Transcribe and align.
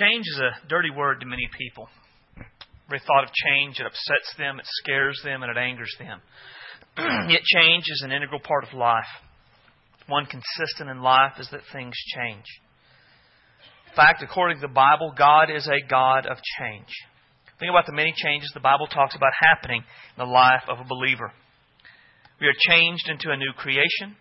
Change 0.00 0.24
is 0.24 0.40
a 0.40 0.68
dirty 0.68 0.88
word 0.88 1.20
to 1.20 1.26
many 1.26 1.46
people. 1.58 1.86
Every 2.88 3.00
thought 3.06 3.24
of 3.24 3.30
change, 3.34 3.78
it 3.80 3.86
upsets 3.86 4.32
them, 4.38 4.58
it 4.58 4.64
scares 4.80 5.20
them, 5.22 5.42
and 5.42 5.50
it 5.50 5.60
angers 5.60 5.94
them. 5.98 6.22
Yet 7.28 7.42
change 7.42 7.84
is 7.86 8.02
an 8.02 8.10
integral 8.10 8.40
part 8.40 8.64
of 8.64 8.72
life. 8.72 9.04
One 10.06 10.24
consistent 10.24 10.88
in 10.88 11.02
life 11.02 11.34
is 11.38 11.48
that 11.52 11.60
things 11.74 11.94
change. 12.16 12.46
In 13.90 13.94
fact, 13.94 14.22
according 14.22 14.56
to 14.56 14.66
the 14.66 14.72
Bible, 14.72 15.12
God 15.18 15.50
is 15.50 15.68
a 15.68 15.86
God 15.86 16.24
of 16.24 16.38
change. 16.58 16.88
Think 17.58 17.68
about 17.68 17.84
the 17.84 17.92
many 17.92 18.14
changes 18.16 18.50
the 18.54 18.60
Bible 18.60 18.86
talks 18.86 19.14
about 19.14 19.32
happening 19.52 19.82
in 19.82 20.18
the 20.24 20.32
life 20.32 20.64
of 20.66 20.78
a 20.80 20.88
believer. 20.88 21.30
We 22.40 22.46
are 22.46 22.56
changed 22.58 23.10
into 23.10 23.30
a 23.30 23.36
new 23.36 23.52
creation. 23.54 24.16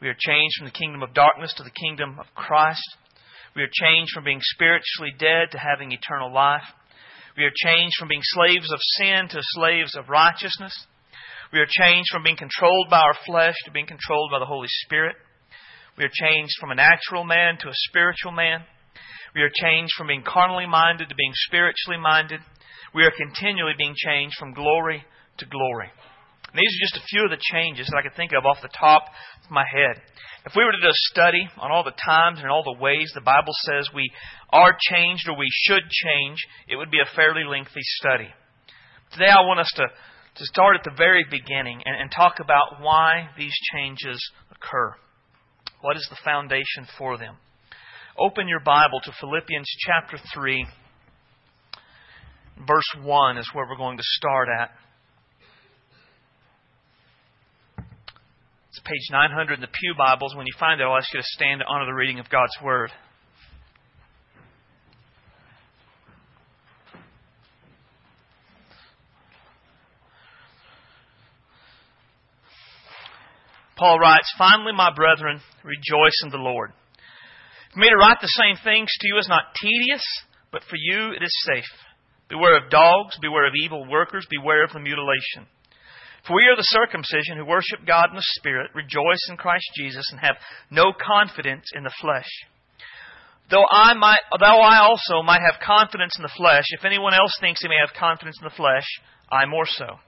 We 0.00 0.08
are 0.08 0.16
changed 0.16 0.54
from 0.58 0.66
the 0.66 0.78
kingdom 0.78 1.02
of 1.02 1.12
darkness 1.12 1.52
to 1.56 1.64
the 1.64 1.74
kingdom 1.74 2.18
of 2.20 2.26
Christ. 2.36 2.86
We 3.54 3.62
are 3.62 3.72
changed 3.72 4.12
from 4.14 4.24
being 4.24 4.40
spiritually 4.40 5.12
dead 5.18 5.52
to 5.52 5.58
having 5.58 5.92
eternal 5.92 6.32
life. 6.32 6.64
We 7.36 7.44
are 7.44 7.52
changed 7.54 7.96
from 7.98 8.08
being 8.08 8.24
slaves 8.24 8.70
of 8.72 8.78
sin 8.98 9.28
to 9.30 9.40
slaves 9.56 9.96
of 9.96 10.08
righteousness. 10.08 10.72
We 11.52 11.60
are 11.60 11.68
changed 11.68 12.08
from 12.10 12.22
being 12.22 12.36
controlled 12.36 12.88
by 12.88 13.00
our 13.00 13.16
flesh 13.26 13.54
to 13.64 13.70
being 13.70 13.86
controlled 13.86 14.30
by 14.30 14.38
the 14.38 14.48
Holy 14.48 14.68
Spirit. 14.84 15.16
We 15.98 16.04
are 16.04 16.12
changed 16.12 16.54
from 16.58 16.70
a 16.70 16.74
natural 16.74 17.24
man 17.24 17.58
to 17.60 17.68
a 17.68 17.82
spiritual 17.88 18.32
man. 18.32 18.64
We 19.34 19.42
are 19.42 19.52
changed 19.52 19.92
from 19.96 20.08
being 20.08 20.24
carnally 20.24 20.66
minded 20.66 21.08
to 21.08 21.14
being 21.14 21.32
spiritually 21.48 22.00
minded. 22.00 22.40
We 22.94 23.04
are 23.04 23.12
continually 23.12 23.74
being 23.76 23.94
changed 23.96 24.36
from 24.38 24.54
glory 24.54 25.04
to 25.38 25.46
glory. 25.46 25.88
And 26.52 26.60
these 26.60 26.72
are 26.72 26.84
just 26.84 27.04
a 27.04 27.08
few 27.08 27.24
of 27.24 27.30
the 27.30 27.40
changes 27.40 27.88
that 27.88 27.96
I 27.96 28.02
can 28.02 28.12
think 28.16 28.32
of 28.32 28.44
off 28.44 28.60
the 28.60 28.68
top 28.68 29.04
of 29.44 29.50
my 29.50 29.64
head. 29.64 30.00
If 30.44 30.54
we 30.56 30.64
were 30.64 30.72
to 30.72 30.80
do 30.80 30.88
a 30.88 31.06
study 31.12 31.48
on 31.58 31.70
all 31.70 31.84
the 31.84 31.94
times 31.94 32.40
and 32.40 32.50
all 32.50 32.64
the 32.64 32.82
ways 32.82 33.12
the 33.14 33.20
Bible 33.20 33.52
says 33.62 33.88
we 33.94 34.10
are 34.50 34.76
changed 34.90 35.28
or 35.28 35.36
we 35.36 35.48
should 35.50 35.82
change, 35.88 36.38
it 36.68 36.74
would 36.74 36.90
be 36.90 36.98
a 36.98 37.14
fairly 37.14 37.44
lengthy 37.44 37.82
study. 38.00 38.26
Today 39.12 39.30
I 39.30 39.46
want 39.46 39.60
us 39.60 39.70
to, 39.76 39.84
to 39.86 40.44
start 40.46 40.74
at 40.74 40.82
the 40.82 40.96
very 40.96 41.24
beginning 41.30 41.82
and, 41.84 41.94
and 41.94 42.10
talk 42.10 42.40
about 42.40 42.80
why 42.80 43.28
these 43.38 43.54
changes 43.72 44.18
occur. 44.50 44.96
What 45.80 45.96
is 45.96 46.06
the 46.10 46.18
foundation 46.24 46.90
for 46.98 47.18
them? 47.18 47.36
Open 48.18 48.48
your 48.48 48.60
Bible 48.60 49.00
to 49.04 49.12
Philippians 49.20 49.68
chapter 49.86 50.18
3. 50.34 50.66
Verse 52.66 52.90
1 53.00 53.38
is 53.38 53.48
where 53.52 53.66
we're 53.68 53.76
going 53.76 53.96
to 53.96 54.04
start 54.04 54.48
at. 54.60 54.70
It's 58.72 58.80
page 58.86 59.10
900 59.10 59.52
in 59.52 59.60
the 59.60 59.66
Pew 59.66 59.92
Bibles. 59.98 60.34
When 60.34 60.46
you 60.46 60.54
find 60.58 60.80
it, 60.80 60.84
I'll 60.84 60.96
ask 60.96 61.12
you 61.12 61.20
to 61.20 61.26
stand 61.26 61.60
to 61.60 61.66
honor 61.66 61.84
the 61.84 61.92
reading 61.92 62.18
of 62.20 62.30
God's 62.30 62.56
Word. 62.64 62.90
Paul 73.76 73.98
writes, 73.98 74.32
Finally, 74.38 74.72
my 74.74 74.90
brethren, 74.96 75.42
rejoice 75.62 76.22
in 76.24 76.30
the 76.30 76.38
Lord. 76.38 76.72
For 77.74 77.78
me 77.78 77.90
to 77.90 77.96
write 77.96 78.22
the 78.22 78.28
same 78.28 78.56
things 78.64 78.88
to 79.00 79.08
you 79.08 79.18
is 79.18 79.28
not 79.28 79.54
tedious, 79.60 80.02
but 80.50 80.62
for 80.62 80.76
you 80.76 81.10
it 81.10 81.22
is 81.22 81.44
safe. 81.44 81.68
Beware 82.30 82.56
of 82.56 82.70
dogs, 82.70 83.18
beware 83.20 83.46
of 83.46 83.52
evil 83.54 83.86
workers, 83.86 84.26
beware 84.30 84.64
of 84.64 84.72
the 84.72 84.80
mutilation. 84.80 85.46
For 86.26 86.36
we 86.36 86.46
are 86.46 86.56
the 86.56 86.70
circumcision 86.70 87.36
who 87.36 87.44
worship 87.44 87.86
God 87.86 88.10
in 88.10 88.16
the 88.16 88.32
Spirit, 88.38 88.70
rejoice 88.74 89.26
in 89.28 89.36
Christ 89.36 89.66
Jesus, 89.74 90.06
and 90.12 90.20
have 90.20 90.36
no 90.70 90.92
confidence 90.92 91.66
in 91.74 91.82
the 91.82 91.94
flesh. 92.00 92.28
Though 93.50 93.66
I 93.68 93.94
might, 93.94 94.22
though 94.38 94.62
I 94.62 94.78
also 94.78 95.22
might 95.22 95.42
have 95.42 95.60
confidence 95.60 96.14
in 96.16 96.22
the 96.22 96.32
flesh, 96.36 96.64
if 96.70 96.84
anyone 96.84 97.12
else 97.12 97.36
thinks 97.40 97.60
he 97.60 97.68
may 97.68 97.80
have 97.80 97.98
confidence 97.98 98.38
in 98.40 98.44
the 98.44 98.54
flesh, 98.54 98.86
I 99.30 99.46
more 99.46 99.66
so. 99.66 99.98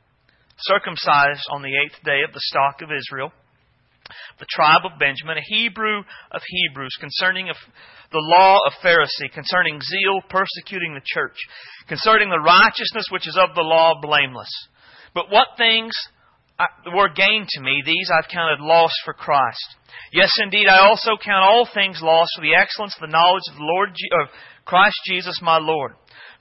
Circumcised 0.59 1.45
on 1.51 1.63
the 1.63 1.75
eighth 1.75 1.99
day 2.05 2.23
of 2.23 2.33
the 2.33 2.41
stock 2.41 2.81
of 2.81 2.95
Israel, 2.95 3.33
the 4.39 4.47
tribe 4.49 4.87
of 4.87 4.99
Benjamin, 5.01 5.39
a 5.39 5.45
Hebrew 5.45 6.05
of 6.31 6.43
Hebrews, 6.47 6.97
concerning 7.01 7.47
the 7.47 8.27
law 8.39 8.59
of 8.67 8.73
Pharisee, 8.85 9.33
concerning 9.33 9.81
zeal, 9.81 10.23
persecuting 10.31 10.95
the 10.95 11.05
church, 11.05 11.37
concerning 11.89 12.31
the 12.31 12.39
righteousness 12.39 13.07
which 13.11 13.27
is 13.27 13.37
of 13.37 13.55
the 13.57 13.63
law, 13.67 14.01
blameless. 14.01 14.51
But 15.15 15.31
what 15.31 15.49
things 15.57 15.93
uh, 16.59 16.67
were 16.95 17.09
gained 17.09 17.49
to 17.49 17.61
me, 17.61 17.83
these 17.85 18.11
I've 18.13 18.31
counted 18.31 18.61
loss 18.61 18.93
for 19.05 19.15
Christ. 19.15 19.77
Yes, 20.13 20.31
indeed, 20.43 20.67
I 20.69 20.87
also 20.87 21.13
count 21.23 21.45
all 21.45 21.69
things 21.73 22.01
lost 22.03 22.33
for 22.37 22.43
the 22.43 22.55
excellence 22.55 22.95
of 22.97 23.09
the 23.09 23.13
knowledge 23.13 23.43
of 23.51 23.57
the 23.57 23.65
Lord 23.65 23.91
of 23.91 24.29
Christ 24.65 24.97
Jesus 25.07 25.41
my 25.43 25.59
Lord, 25.59 25.93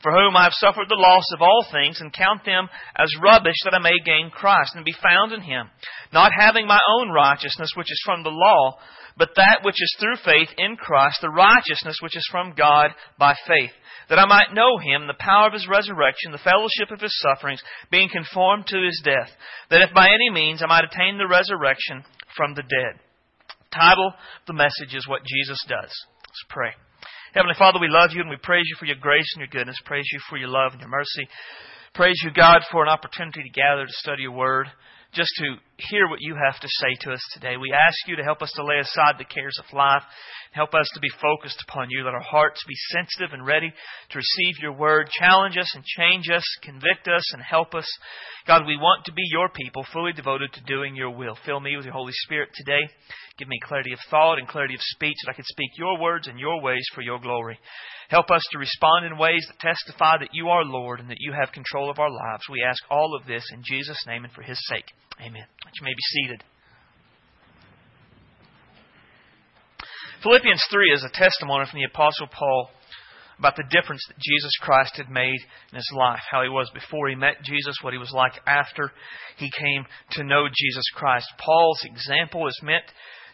for 0.03 0.12
whom 0.12 0.36
I 0.36 0.44
have 0.44 0.53
suffered 0.53 0.90
the 0.90 1.00
loss 1.00 1.25
of 1.34 1.41
all 1.41 1.66
things, 1.72 2.02
and 2.02 2.14
count 2.14 2.46
them 2.46 2.69
as 2.96 3.09
rubbish 3.24 3.56
that 3.64 3.74
I 3.74 3.80
may 3.80 3.97
gain 4.06 4.30
Christ 4.30 4.75
and 4.75 4.86
be 4.86 4.94
found 5.02 5.31
in 5.31 5.41
Him, 5.41 5.72
not 6.12 6.31
having 6.38 6.68
my 6.68 6.80
own 7.00 7.09
righteousness 7.09 7.72
which 7.75 7.91
is 7.91 8.02
from 8.06 8.24
the 8.24 8.30
law, 8.30 8.78
but 9.18 9.30
that 9.38 9.62
which 9.63 9.81
is 9.81 9.96
through 10.00 10.18
faith 10.25 10.50
in 10.58 10.75
Christ, 10.75 11.19
the 11.22 11.30
righteousness 11.30 11.97
which 12.02 12.18
is 12.18 12.28
from 12.30 12.53
God 12.56 12.92
by 13.18 13.34
faith 13.47 13.72
that 14.09 14.19
I 14.19 14.25
might 14.25 14.53
know 14.53 14.78
him, 14.78 15.08
the 15.08 15.18
power 15.19 15.47
of 15.47 15.53
his 15.53 15.68
resurrection, 15.68 16.31
the 16.31 16.44
fellowship 16.44 16.92
of 16.92 17.00
his 17.00 17.16
sufferings, 17.22 17.62
being 17.90 18.09
conformed 18.09 18.68
to 18.68 18.84
his 18.84 19.02
death, 19.03 19.30
that 19.69 19.81
if 19.81 19.94
by 19.94 20.08
any 20.08 20.30
means 20.30 20.62
I 20.62 20.68
might 20.68 20.84
attain 20.84 21.18
the 21.18 21.28
resurrection 21.28 22.03
from 22.36 22.53
the 22.53 22.63
dead. 22.63 23.00
Title 23.72 24.13
the 24.46 24.53
message 24.53 24.94
is 24.94 25.08
What 25.08 25.24
Jesus 25.25 25.59
Does. 25.68 25.90
Let's 25.90 26.46
pray. 26.50 26.72
Heavenly 27.33 27.55
Father, 27.57 27.79
we 27.81 27.88
love 27.89 28.11
you 28.13 28.21
and 28.21 28.29
we 28.29 28.38
praise 28.38 28.66
you 28.69 28.75
for 28.77 28.85
your 28.85 29.01
grace 29.01 29.25
and 29.33 29.41
your 29.41 29.47
goodness. 29.47 29.81
Praise 29.85 30.05
you 30.13 30.19
for 30.29 30.38
your 30.38 30.49
love 30.49 30.73
and 30.73 30.81
your 30.81 30.89
mercy. 30.89 31.27
Praise 31.95 32.13
you, 32.23 32.29
God, 32.31 32.61
for 32.71 32.83
an 32.83 32.89
opportunity 32.89 33.41
to 33.41 33.49
gather 33.49 33.88
to 33.88 33.91
study 33.91 34.21
your 34.21 34.33
word 34.33 34.67
just 35.13 35.31
to 35.38 35.55
hear 35.89 36.07
what 36.07 36.21
you 36.21 36.35
have 36.35 36.59
to 36.59 36.67
say 36.67 36.95
to 37.01 37.11
us 37.11 37.21
today. 37.33 37.57
We 37.57 37.73
ask 37.73 37.97
you 38.07 38.16
to 38.16 38.23
help 38.23 38.41
us 38.41 38.51
to 38.55 38.66
lay 38.66 38.79
aside 38.79 39.16
the 39.17 39.25
cares 39.25 39.57
of 39.59 39.73
life. 39.73 40.03
Help 40.51 40.73
us 40.73 40.88
to 40.94 40.99
be 40.99 41.09
focused 41.21 41.63
upon 41.67 41.89
you. 41.89 42.03
Let 42.03 42.13
our 42.13 42.21
hearts 42.21 42.63
be 42.67 42.75
sensitive 42.91 43.33
and 43.33 43.45
ready 43.45 43.71
to 43.71 44.17
receive 44.17 44.61
your 44.61 44.73
word. 44.73 45.09
Challenge 45.19 45.57
us 45.57 45.71
and 45.75 45.83
change 45.83 46.29
us, 46.29 46.45
convict 46.61 47.07
us 47.07 47.33
and 47.33 47.41
help 47.41 47.73
us. 47.73 47.88
God, 48.45 48.67
we 48.67 48.77
want 48.77 49.05
to 49.05 49.13
be 49.13 49.23
your 49.31 49.49
people, 49.49 49.85
fully 49.91 50.13
devoted 50.13 50.53
to 50.53 50.61
doing 50.61 50.95
your 50.95 51.11
will. 51.11 51.38
Fill 51.45 51.59
me 51.59 51.75
with 51.75 51.85
your 51.85 51.94
Holy 51.94 52.13
Spirit 52.25 52.50
today. 52.53 52.81
Give 53.39 53.47
me 53.47 53.59
clarity 53.63 53.94
of 53.94 54.00
thought 54.11 54.38
and 54.38 54.47
clarity 54.47 54.75
of 54.75 54.81
speech 54.81 55.17
that 55.25 55.31
I 55.31 55.35
can 55.35 55.45
speak 55.45 55.71
your 55.77 56.00
words 56.00 56.27
and 56.27 56.39
your 56.39 56.61
ways 56.61 56.85
for 56.94 57.01
your 57.01 57.19
glory. 57.19 57.57
Help 58.09 58.29
us 58.29 58.44
to 58.51 58.59
respond 58.59 59.07
in 59.07 59.17
ways 59.17 59.44
that 59.47 59.59
testify 59.59 60.17
that 60.19 60.33
you 60.33 60.50
are 60.50 60.63
Lord 60.63 61.00
and 61.00 61.09
that 61.09 61.19
you 61.19 61.33
have 61.33 61.51
control 61.51 61.89
of 61.89 61.97
our 61.97 62.11
lives. 62.11 62.44
We 62.51 62.63
ask 62.63 62.83
all 62.91 63.17
of 63.19 63.25
this 63.25 63.44
in 63.51 63.63
Jesus' 63.65 64.03
name 64.05 64.23
and 64.23 64.33
for 64.33 64.44
his 64.44 64.59
sake. 64.67 64.85
Amen. 65.22 65.46
You 65.74 65.84
may 65.84 65.94
be 65.94 66.01
seated. 66.01 66.44
Philippians 70.24 70.63
3 70.72 70.91
is 70.94 71.03
a 71.03 71.18
testimony 71.18 71.66
from 71.69 71.79
the 71.79 71.85
Apostle 71.85 72.28
Paul 72.28 72.69
about 73.38 73.56
the 73.57 73.68
difference 73.69 74.01
that 74.07 74.18
Jesus 74.19 74.51
Christ 74.62 74.96
had 74.96 75.09
made 75.09 75.40
in 75.72 75.75
his 75.75 75.91
life, 75.94 76.22
how 76.31 76.44
he 76.44 76.50
was 76.50 76.69
before 76.74 77.09
he 77.09 77.16
met 77.16 77.44
Jesus, 77.44 77.75
what 77.81 77.94
he 77.94 78.00
was 78.00 78.13
like 78.13 78.34
after 78.47 78.91
he 79.38 79.51
came 79.51 79.85
to 80.12 80.24
know 80.24 80.47
Jesus 80.47 80.85
Christ. 80.96 81.28
Paul's 81.38 81.84
example 81.84 82.47
is 82.47 82.59
meant 82.63 82.85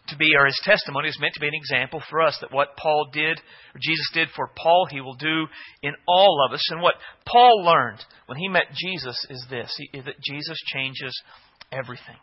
to 0.08 0.18
be, 0.18 0.34
or 0.36 0.46
his 0.46 0.60
testimony 0.64 1.10
is 1.10 1.20
meant 1.20 1.36
to 1.36 1.40
be 1.40 1.48
an 1.48 1.54
example 1.54 2.02
for 2.10 2.22
us 2.22 2.38
that 2.42 2.52
what 2.52 2.76
Paul 2.78 3.10
did, 3.14 3.38
or 3.38 3.80
Jesus 3.80 4.10
did 4.14 4.30
for 4.36 4.50
Paul, 4.56 4.88
he 4.90 5.02
will 5.02 5.16
do 5.16 5.46
in 5.84 5.94
all 6.08 6.44
of 6.48 6.54
us. 6.54 6.66
And 6.72 6.82
what 6.82 6.96
Paul 7.26 7.64
learned 7.64 8.04
when 8.26 8.38
he 8.38 8.48
met 8.48 8.74
Jesus 8.76 9.18
is 9.30 9.46
this 9.50 9.78
that 9.94 10.22
Jesus 10.24 10.58
changes 10.74 11.22
everything. 11.72 12.18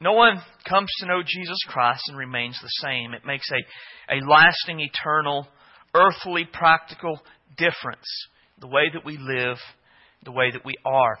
No 0.00 0.12
one 0.12 0.40
comes 0.66 0.88
to 0.98 1.06
know 1.06 1.22
Jesus 1.24 1.58
Christ 1.68 2.02
and 2.08 2.16
remains 2.16 2.58
the 2.60 2.68
same. 2.82 3.12
It 3.12 3.26
makes 3.26 3.46
a, 3.50 4.14
a 4.14 4.18
lasting, 4.26 4.80
eternal, 4.80 5.46
earthly, 5.94 6.48
practical 6.50 7.20
difference 7.58 8.06
the 8.60 8.66
way 8.66 8.90
that 8.92 9.04
we 9.04 9.18
live, 9.18 9.58
the 10.24 10.32
way 10.32 10.50
that 10.50 10.64
we 10.64 10.74
are. 10.86 11.18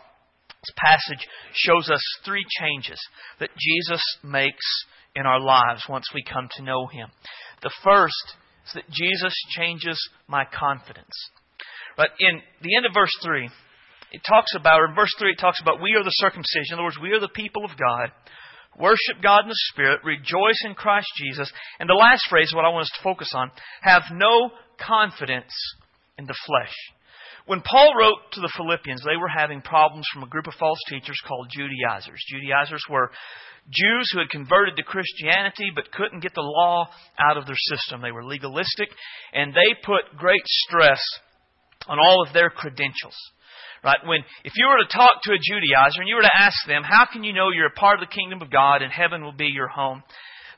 This 0.48 0.74
passage 0.76 1.26
shows 1.52 1.90
us 1.90 2.00
three 2.24 2.44
changes 2.60 2.98
that 3.38 3.50
Jesus 3.58 4.02
makes 4.22 4.64
in 5.14 5.26
our 5.26 5.40
lives 5.40 5.84
once 5.88 6.06
we 6.14 6.22
come 6.22 6.48
to 6.56 6.62
know 6.62 6.86
Him. 6.86 7.08
The 7.62 7.72
first 7.82 8.36
is 8.66 8.72
that 8.74 8.90
Jesus 8.90 9.34
changes 9.56 9.98
my 10.26 10.44
confidence. 10.44 11.30
But 11.96 12.10
in 12.18 12.40
the 12.62 12.76
end 12.76 12.86
of 12.86 12.92
verse 12.94 13.12
3, 13.22 13.50
it 14.12 14.22
talks 14.26 14.54
about, 14.56 14.80
or 14.80 14.86
in 14.86 14.94
verse 14.94 15.12
3, 15.18 15.32
it 15.32 15.38
talks 15.38 15.60
about 15.60 15.82
we 15.82 15.94
are 15.94 16.04
the 16.04 16.10
circumcision. 16.10 16.72
In 16.72 16.74
other 16.74 16.84
words, 16.84 16.98
we 17.00 17.12
are 17.12 17.20
the 17.20 17.28
people 17.28 17.64
of 17.64 17.70
God. 17.78 18.10
Worship 18.78 19.22
God 19.22 19.42
in 19.42 19.48
the 19.48 19.66
Spirit, 19.72 20.00
rejoice 20.04 20.62
in 20.64 20.74
Christ 20.74 21.08
Jesus. 21.16 21.52
And 21.78 21.88
the 21.88 21.94
last 21.94 22.22
phrase, 22.30 22.52
what 22.54 22.64
I 22.64 22.68
want 22.68 22.82
us 22.82 22.96
to 22.96 23.04
focus 23.04 23.30
on, 23.34 23.50
have 23.82 24.02
no 24.12 24.50
confidence 24.78 25.52
in 26.18 26.26
the 26.26 26.36
flesh. 26.46 26.74
when 27.46 27.62
Paul 27.62 27.94
wrote 27.98 28.30
to 28.32 28.40
the 28.40 28.52
Philippians, 28.56 29.02
they 29.02 29.16
were 29.16 29.28
having 29.28 29.60
problems 29.60 30.06
from 30.12 30.22
a 30.22 30.28
group 30.28 30.46
of 30.46 30.54
false 30.54 30.78
teachers 30.88 31.20
called 31.26 31.50
Judaizers. 31.50 32.22
Judaizers 32.28 32.84
were 32.88 33.10
Jews 33.68 34.10
who 34.12 34.20
had 34.20 34.30
converted 34.30 34.76
to 34.76 34.82
Christianity 34.82 35.70
but 35.74 35.90
couldn't 35.92 36.22
get 36.22 36.34
the 36.34 36.42
law 36.42 36.88
out 37.18 37.36
of 37.36 37.46
their 37.46 37.56
system. 37.56 38.02
They 38.02 38.12
were 38.12 38.24
legalistic, 38.24 38.88
and 39.32 39.52
they 39.52 39.74
put 39.84 40.16
great 40.16 40.46
stress 40.46 41.00
on 41.88 41.98
all 41.98 42.24
of 42.26 42.32
their 42.32 42.50
credentials. 42.50 43.16
Right? 43.82 43.98
When, 44.04 44.20
if 44.44 44.52
you 44.56 44.68
were 44.68 44.76
to 44.76 44.96
talk 44.96 45.22
to 45.22 45.32
a 45.32 45.36
Judaizer 45.36 46.00
and 46.00 46.08
you 46.08 46.16
were 46.16 46.22
to 46.22 46.36
ask 46.38 46.56
them, 46.66 46.82
how 46.84 47.06
can 47.10 47.24
you 47.24 47.32
know 47.32 47.48
you're 47.50 47.66
a 47.66 47.70
part 47.70 48.00
of 48.00 48.06
the 48.06 48.14
kingdom 48.14 48.42
of 48.42 48.50
God 48.50 48.82
and 48.82 48.92
heaven 48.92 49.22
will 49.22 49.32
be 49.32 49.46
your 49.46 49.68
home? 49.68 50.02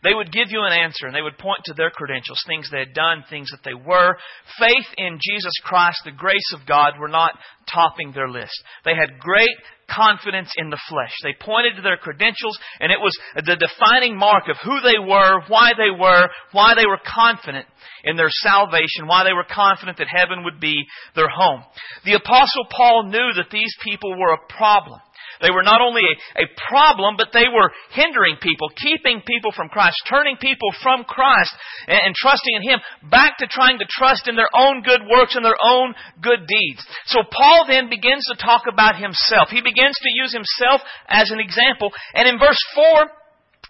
They 0.03 0.15
would 0.15 0.33
give 0.33 0.51
you 0.51 0.63
an 0.63 0.73
answer 0.73 1.07
and 1.07 1.15
they 1.15 1.23
would 1.23 1.39
point 1.39 1.61
to 1.65 1.75
their 1.75 1.91
credentials, 1.91 2.43
things 2.47 2.69
they 2.71 2.81
had 2.81 2.95
done, 2.95 3.25
things 3.31 3.51
that 3.51 3.63
they 3.65 3.75
were. 3.75 4.17
Faith 4.59 4.87
in 4.99 5.19
Jesus 5.23 5.55
Christ, 5.65 6.03
the 6.05 6.11
grace 6.11 6.53
of 6.55 6.67
God, 6.67 6.95
were 6.99 7.09
not 7.09 7.39
topping 7.73 8.13
their 8.13 8.29
list. 8.29 8.55
They 8.85 8.95
had 8.95 9.21
great 9.21 9.57
confidence 9.89 10.51
in 10.57 10.71
the 10.71 10.81
flesh. 10.89 11.13
They 11.23 11.35
pointed 11.39 11.77
to 11.77 11.83
their 11.83 11.97
credentials, 11.97 12.59
and 12.81 12.91
it 12.91 12.99
was 12.99 13.17
the 13.37 13.57
defining 13.57 14.17
mark 14.17 14.49
of 14.49 14.57
who 14.65 14.81
they 14.81 14.99
were, 14.99 15.43
why 15.49 15.73
they 15.77 15.91
were, 15.91 16.29
why 16.53 16.75
they 16.75 16.87
were 16.87 17.01
confident 17.05 17.67
in 18.05 18.17
their 18.17 18.31
salvation, 18.31 19.07
why 19.07 19.25
they 19.25 19.33
were 19.33 19.47
confident 19.47 19.99
that 19.99 20.09
heaven 20.09 20.45
would 20.45 20.61
be 20.61 20.83
their 21.15 21.29
home. 21.29 21.63
The 22.05 22.15
Apostle 22.15 22.67
Paul 22.71 23.05
knew 23.05 23.33
that 23.37 23.51
these 23.53 23.75
people 23.85 24.19
were 24.19 24.33
a 24.33 24.53
problem. 24.57 25.01
They 25.41 25.51
were 25.51 25.63
not 25.63 25.81
only 25.81 26.03
a, 26.03 26.45
a 26.45 26.53
problem, 26.69 27.17
but 27.17 27.33
they 27.33 27.49
were 27.49 27.73
hindering 27.91 28.37
people, 28.43 28.69
keeping 28.77 29.23
people 29.25 29.53
from 29.55 29.69
Christ, 29.69 29.97
turning 30.09 30.37
people 30.37 30.71
from 30.83 31.05
Christ 31.05 31.55
and, 31.87 32.13
and 32.13 32.15
trusting 32.15 32.55
in 32.57 32.63
Him 32.63 32.79
back 33.11 33.39
to 33.39 33.47
trying 33.47 33.79
to 33.79 33.87
trust 33.89 34.29
in 34.29 34.37
their 34.37 34.51
own 34.55 34.83
good 34.83 35.03
works 35.09 35.37
and 35.37 35.45
their 35.45 35.59
own 35.63 35.95
good 36.21 36.47
deeds. 36.47 36.85
So 37.07 37.23
Paul 37.25 37.67
then 37.69 37.89
begins 37.89 38.27
to 38.29 38.37
talk 38.37 38.65
about 38.71 38.97
himself. 38.97 39.49
He 39.51 39.63
begins 39.63 39.97
to 39.97 40.11
use 40.15 40.33
himself 40.33 40.81
as 41.09 41.31
an 41.31 41.41
example. 41.41 41.91
And 42.15 42.29
in 42.29 42.39
verse 42.39 42.61
4 42.75 42.85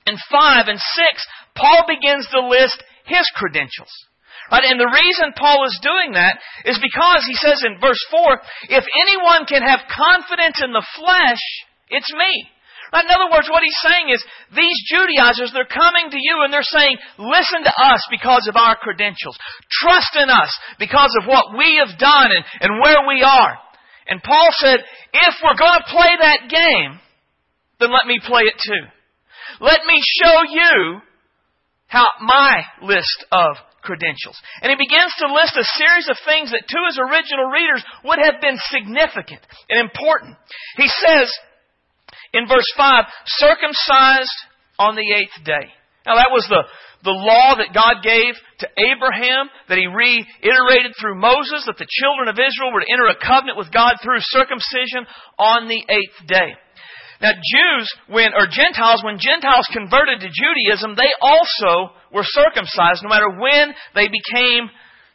and 0.07 0.19
5 0.31 0.69
and 0.69 0.79
6, 0.79 1.27
Paul 1.55 1.85
begins 1.87 2.27
to 2.33 2.49
list 2.49 2.83
his 3.05 3.27
credentials. 3.37 3.93
Right? 4.53 4.69
And 4.69 4.77
the 4.77 4.93
reason 4.93 5.33
Paul 5.33 5.65
is 5.65 5.81
doing 5.81 6.13
that 6.13 6.37
is 6.69 6.77
because 6.77 7.25
he 7.25 7.41
says 7.41 7.65
in 7.65 7.81
verse 7.81 7.99
4, 8.13 8.77
if 8.77 8.85
anyone 9.01 9.49
can 9.49 9.65
have 9.65 9.89
confidence 9.89 10.61
in 10.61 10.77
the 10.77 10.85
flesh, 11.01 11.41
it's 11.89 12.13
me. 12.13 12.53
In 12.93 13.09
other 13.09 13.33
words, 13.33 13.49
what 13.49 13.65
he's 13.65 13.81
saying 13.81 14.13
is, 14.13 14.21
these 14.53 14.77
Judaizers, 14.93 15.57
they're 15.57 15.65
coming 15.65 16.13
to 16.13 16.21
you 16.21 16.45
and 16.45 16.53
they're 16.53 16.69
saying, 16.69 17.01
listen 17.17 17.65
to 17.65 17.73
us 17.73 18.05
because 18.13 18.45
of 18.45 18.61
our 18.61 18.77
credentials. 18.77 19.41
Trust 19.81 20.21
in 20.21 20.29
us 20.29 20.53
because 20.77 21.17
of 21.17 21.25
what 21.25 21.57
we 21.57 21.81
have 21.81 21.97
done 21.97 22.29
and, 22.29 22.45
and 22.61 22.77
where 22.85 23.09
we 23.09 23.25
are. 23.25 23.57
And 24.05 24.21
Paul 24.21 24.53
said, 24.61 24.85
if 25.17 25.35
we're 25.41 25.57
going 25.57 25.81
to 25.81 25.89
play 25.89 26.13
that 26.21 26.53
game, 26.53 27.01
then 27.81 27.89
let 27.89 28.05
me 28.05 28.21
play 28.21 28.43
it 28.45 28.61
too. 28.61 28.85
Let 29.65 29.81
me 29.89 29.97
show 30.21 30.45
you 30.45 31.01
how 31.89 32.05
my 32.21 32.61
list 32.83 33.25
of 33.33 33.57
credentials. 33.83 34.39
And 34.63 34.71
he 34.71 34.79
begins 34.79 35.13
to 35.19 35.35
list 35.35 35.59
a 35.59 35.67
series 35.77 36.09
of 36.09 36.17
things 36.25 36.51
that 36.55 36.65
to 36.65 36.81
his 36.89 36.99
original 36.99 37.51
readers 37.51 37.83
would 38.07 38.19
have 38.23 38.41
been 38.41 38.57
significant 38.71 39.43
and 39.69 39.83
important. 39.83 40.39
He 40.79 40.89
says 40.89 41.29
in 42.33 42.49
verse 42.49 42.67
5, 42.77 43.05
circumcised 43.27 44.39
on 44.79 44.97
the 44.97 45.05
eighth 45.13 45.37
day. 45.45 45.69
Now 46.07 46.17
that 46.17 46.35
was 46.35 46.47
the, 46.49 46.63
the 47.05 47.15
law 47.15 47.55
that 47.59 47.75
God 47.75 48.03
gave 48.03 48.35
to 48.65 48.67
Abraham, 48.75 49.47
that 49.69 49.79
he 49.79 49.87
reiterated 49.87 50.95
through 50.99 51.21
Moses, 51.21 51.67
that 51.67 51.79
the 51.79 51.87
children 51.87 52.27
of 52.27 52.41
Israel 52.41 52.73
were 52.73 52.83
to 52.83 52.91
enter 52.91 53.07
a 53.07 53.21
covenant 53.21 53.59
with 53.59 53.71
God 53.71 53.99
through 54.03 54.19
circumcision 54.33 55.07
on 55.39 55.69
the 55.69 55.79
eighth 55.79 56.19
day. 56.27 56.59
Now, 57.23 57.39
Jews, 57.39 57.87
when, 58.11 58.35
or 58.35 58.51
Gentiles, 58.51 59.07
when 59.07 59.23
Gentiles 59.23 59.71
converted 59.71 60.21
to 60.21 60.29
Judaism, 60.29 60.99
they 60.99 61.15
also 61.23 61.95
were 62.11 62.27
circumcised 62.27 63.07
no 63.07 63.09
matter 63.09 63.31
when 63.31 63.71
they 63.95 64.11
became 64.11 64.67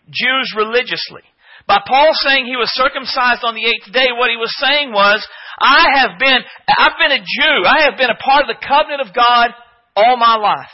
Jews 0.07 0.47
religiously. 0.55 1.27
By 1.67 1.83
Paul 1.83 2.15
saying 2.23 2.47
he 2.47 2.55
was 2.55 2.71
circumcised 2.79 3.43
on 3.43 3.59
the 3.59 3.67
eighth 3.67 3.91
day, 3.91 4.07
what 4.15 4.31
he 4.31 4.39
was 4.39 4.55
saying 4.55 4.95
was, 4.95 5.19
I 5.59 5.99
have 5.99 6.15
been, 6.15 6.39
I've 6.79 6.95
been 6.95 7.19
a 7.19 7.19
Jew. 7.19 7.55
I 7.67 7.91
have 7.91 7.99
been 7.99 8.09
a 8.09 8.23
part 8.23 8.47
of 8.47 8.55
the 8.55 8.63
covenant 8.63 9.03
of 9.03 9.11
God 9.11 9.51
all 9.99 10.15
my 10.15 10.39
life. 10.39 10.71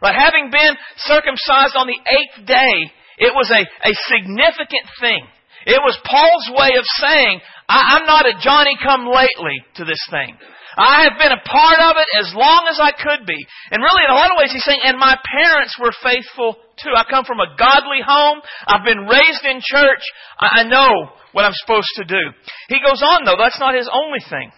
Right? 0.00 0.14
Having 0.14 0.54
been 0.54 0.78
circumcised 1.02 1.74
on 1.74 1.90
the 1.90 1.98
eighth 1.98 2.46
day, 2.46 2.76
it 3.18 3.34
was 3.34 3.50
a, 3.50 3.66
a 3.66 3.92
significant 4.06 4.86
thing. 5.02 5.26
It 5.66 5.82
was 5.82 5.98
Paul's 6.06 6.48
way 6.54 6.78
of 6.78 6.86
saying, 7.02 7.40
I, 7.68 7.98
I'm 7.98 8.06
not 8.06 8.24
a 8.24 8.38
Johnny 8.40 8.78
come 8.80 9.10
lately 9.10 9.58
to 9.76 9.84
this 9.84 10.00
thing. 10.10 10.38
I 10.76 11.08
have 11.08 11.18
been 11.18 11.32
a 11.32 11.42
part 11.42 11.80
of 11.82 11.96
it 11.98 12.08
as 12.20 12.34
long 12.34 12.66
as 12.70 12.78
I 12.78 12.92
could 12.92 13.26
be. 13.26 13.38
And 13.70 13.82
really, 13.82 14.04
in 14.04 14.10
a 14.10 14.18
lot 14.18 14.30
of 14.30 14.38
ways, 14.38 14.52
he's 14.52 14.64
saying, 14.64 14.80
and 14.84 14.98
my 14.98 15.16
parents 15.18 15.76
were 15.80 15.92
faithful 16.02 16.56
too. 16.78 16.94
I 16.94 17.04
come 17.08 17.24
from 17.24 17.40
a 17.40 17.54
godly 17.58 18.00
home. 18.04 18.40
I've 18.66 18.84
been 18.84 19.06
raised 19.06 19.44
in 19.44 19.60
church. 19.62 20.04
I 20.38 20.64
know 20.64 21.10
what 21.32 21.44
I'm 21.44 21.56
supposed 21.56 21.90
to 21.96 22.04
do. 22.04 22.22
He 22.68 22.78
goes 22.78 23.02
on, 23.02 23.24
though, 23.24 23.38
that's 23.38 23.60
not 23.60 23.74
his 23.74 23.90
only 23.90 24.20
thing. 24.28 24.52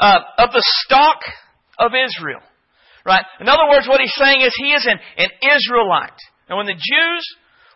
Uh, 0.00 0.20
of 0.38 0.52
the 0.52 0.64
stock 0.84 1.20
of 1.78 1.92
Israel. 1.92 2.40
Right? 3.04 3.24
In 3.40 3.48
other 3.48 3.68
words, 3.68 3.88
what 3.88 4.00
he's 4.00 4.14
saying 4.14 4.42
is 4.42 4.52
he 4.56 4.72
is 4.72 4.86
an, 4.86 4.98
an 5.16 5.30
Israelite. 5.40 6.20
And 6.48 6.56
when 6.56 6.66
the 6.66 6.76
Jews 6.76 7.24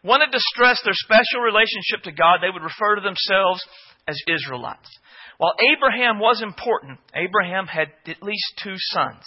wanted 0.02 0.32
to 0.32 0.38
stress 0.38 0.80
their 0.84 0.94
special 0.94 1.40
relationship 1.40 2.04
to 2.04 2.12
God, 2.12 2.40
they 2.42 2.52
would 2.52 2.62
refer 2.62 2.96
to 2.96 3.00
themselves 3.00 3.64
as 4.06 4.20
Israelites. 4.28 4.88
While 5.38 5.54
Abraham 5.74 6.20
was 6.20 6.42
important, 6.42 7.00
Abraham 7.14 7.66
had 7.66 7.88
at 8.06 8.22
least 8.22 8.60
two 8.62 8.76
sons. 8.94 9.24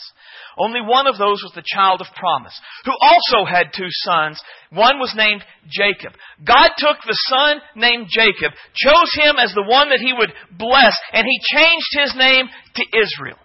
Only 0.57 0.80
one 0.80 1.06
of 1.06 1.18
those 1.18 1.44
was 1.44 1.51
the 1.54 1.68
child 1.68 2.00
of 2.00 2.07
promise, 2.15 2.57
who 2.86 2.94
also 3.01 3.45
had 3.45 3.74
two 3.75 3.92
sons. 4.07 4.42
One 4.71 5.00
was 5.00 5.13
named 5.15 5.44
Jacob. 5.68 6.13
God 6.44 6.71
took 6.77 6.98
the 7.04 7.18
son 7.27 7.59
named 7.75 8.07
Jacob, 8.09 8.54
chose 8.74 9.12
him 9.15 9.36
as 9.36 9.51
the 9.54 9.68
one 9.68 9.89
that 9.89 10.00
he 10.00 10.13
would 10.13 10.31
bless, 10.57 10.95
and 11.12 11.27
he 11.27 11.56
changed 11.56 11.92
his 11.92 12.15
name 12.15 12.48
to 12.48 12.83
Israel. 12.98 13.39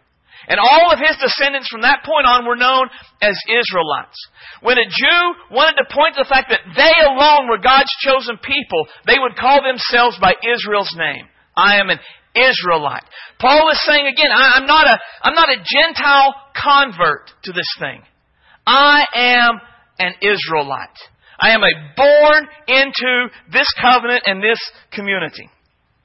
And 0.46 0.58
all 0.58 0.90
of 0.92 0.98
his 0.98 1.16
descendants 1.18 1.68
from 1.68 1.82
that 1.82 2.02
point 2.04 2.26
on 2.26 2.46
were 2.46 2.56
known 2.56 2.90
as 3.20 3.38
Israelites. 3.46 4.18
When 4.60 4.78
a 4.78 4.86
Jew 4.86 5.22
wanted 5.50 5.82
to 5.82 5.94
point 5.94 6.14
to 6.14 6.22
the 6.22 6.28
fact 6.28 6.50
that 6.50 6.66
they 6.74 6.94
alone 7.06 7.48
were 7.48 7.62
God's 7.62 7.90
chosen 8.02 8.38
people, 8.38 8.86
they 9.06 9.18
would 9.18 9.38
call 9.38 9.62
themselves 9.62 10.18
by 10.18 10.34
Israel's 10.42 10.94
name. 10.98 11.26
I 11.56 11.78
am 11.78 11.90
an 11.90 11.98
Israelite. 12.34 13.04
Paul 13.38 13.70
is 13.70 13.80
saying 13.86 14.06
again, 14.06 14.30
I, 14.32 14.58
am 14.58 14.66
not 14.66 14.86
a, 14.86 14.98
I'm 15.22 15.34
not 15.34 15.48
a 15.48 15.56
Gentile 15.56 16.34
convert 16.56 17.30
to 17.44 17.52
this 17.52 17.68
thing. 17.78 18.02
I 18.66 19.04
am 19.14 19.60
an 19.98 20.14
Israelite. 20.20 20.98
I 21.38 21.50
am 21.50 21.62
a 21.62 21.94
born 21.96 22.48
into 22.68 23.26
this 23.52 23.66
covenant 23.80 24.22
and 24.26 24.42
this 24.42 24.58
community. 24.92 25.50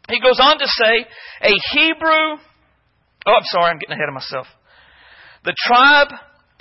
He 0.10 0.20
goes 0.20 0.40
on 0.40 0.58
to 0.58 0.68
say, 0.68 1.06
a 1.42 1.54
Hebrew, 1.74 2.42
oh, 3.28 3.32
I'm 3.32 3.44
sorry, 3.44 3.72
I'm 3.72 3.78
getting 3.78 3.94
ahead 3.94 4.10
of 4.10 4.16
myself. 4.16 4.48
The 5.44 5.56
tribe 5.68 6.12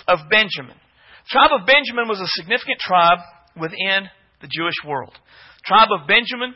of 0.08 0.28
Benjamin. 0.30 0.76
The 1.26 1.30
tribe 1.30 1.60
of 1.60 1.66
Benjamin 1.66 2.06
was 2.08 2.20
a 2.20 2.26
significant 2.40 2.78
tribe 2.78 3.18
within 3.58 4.10
the 4.40 4.48
Jewish 4.50 4.76
world. 4.86 5.14
The 5.14 5.66
tribe 5.66 5.88
of 5.90 6.06
Benjamin 6.06 6.54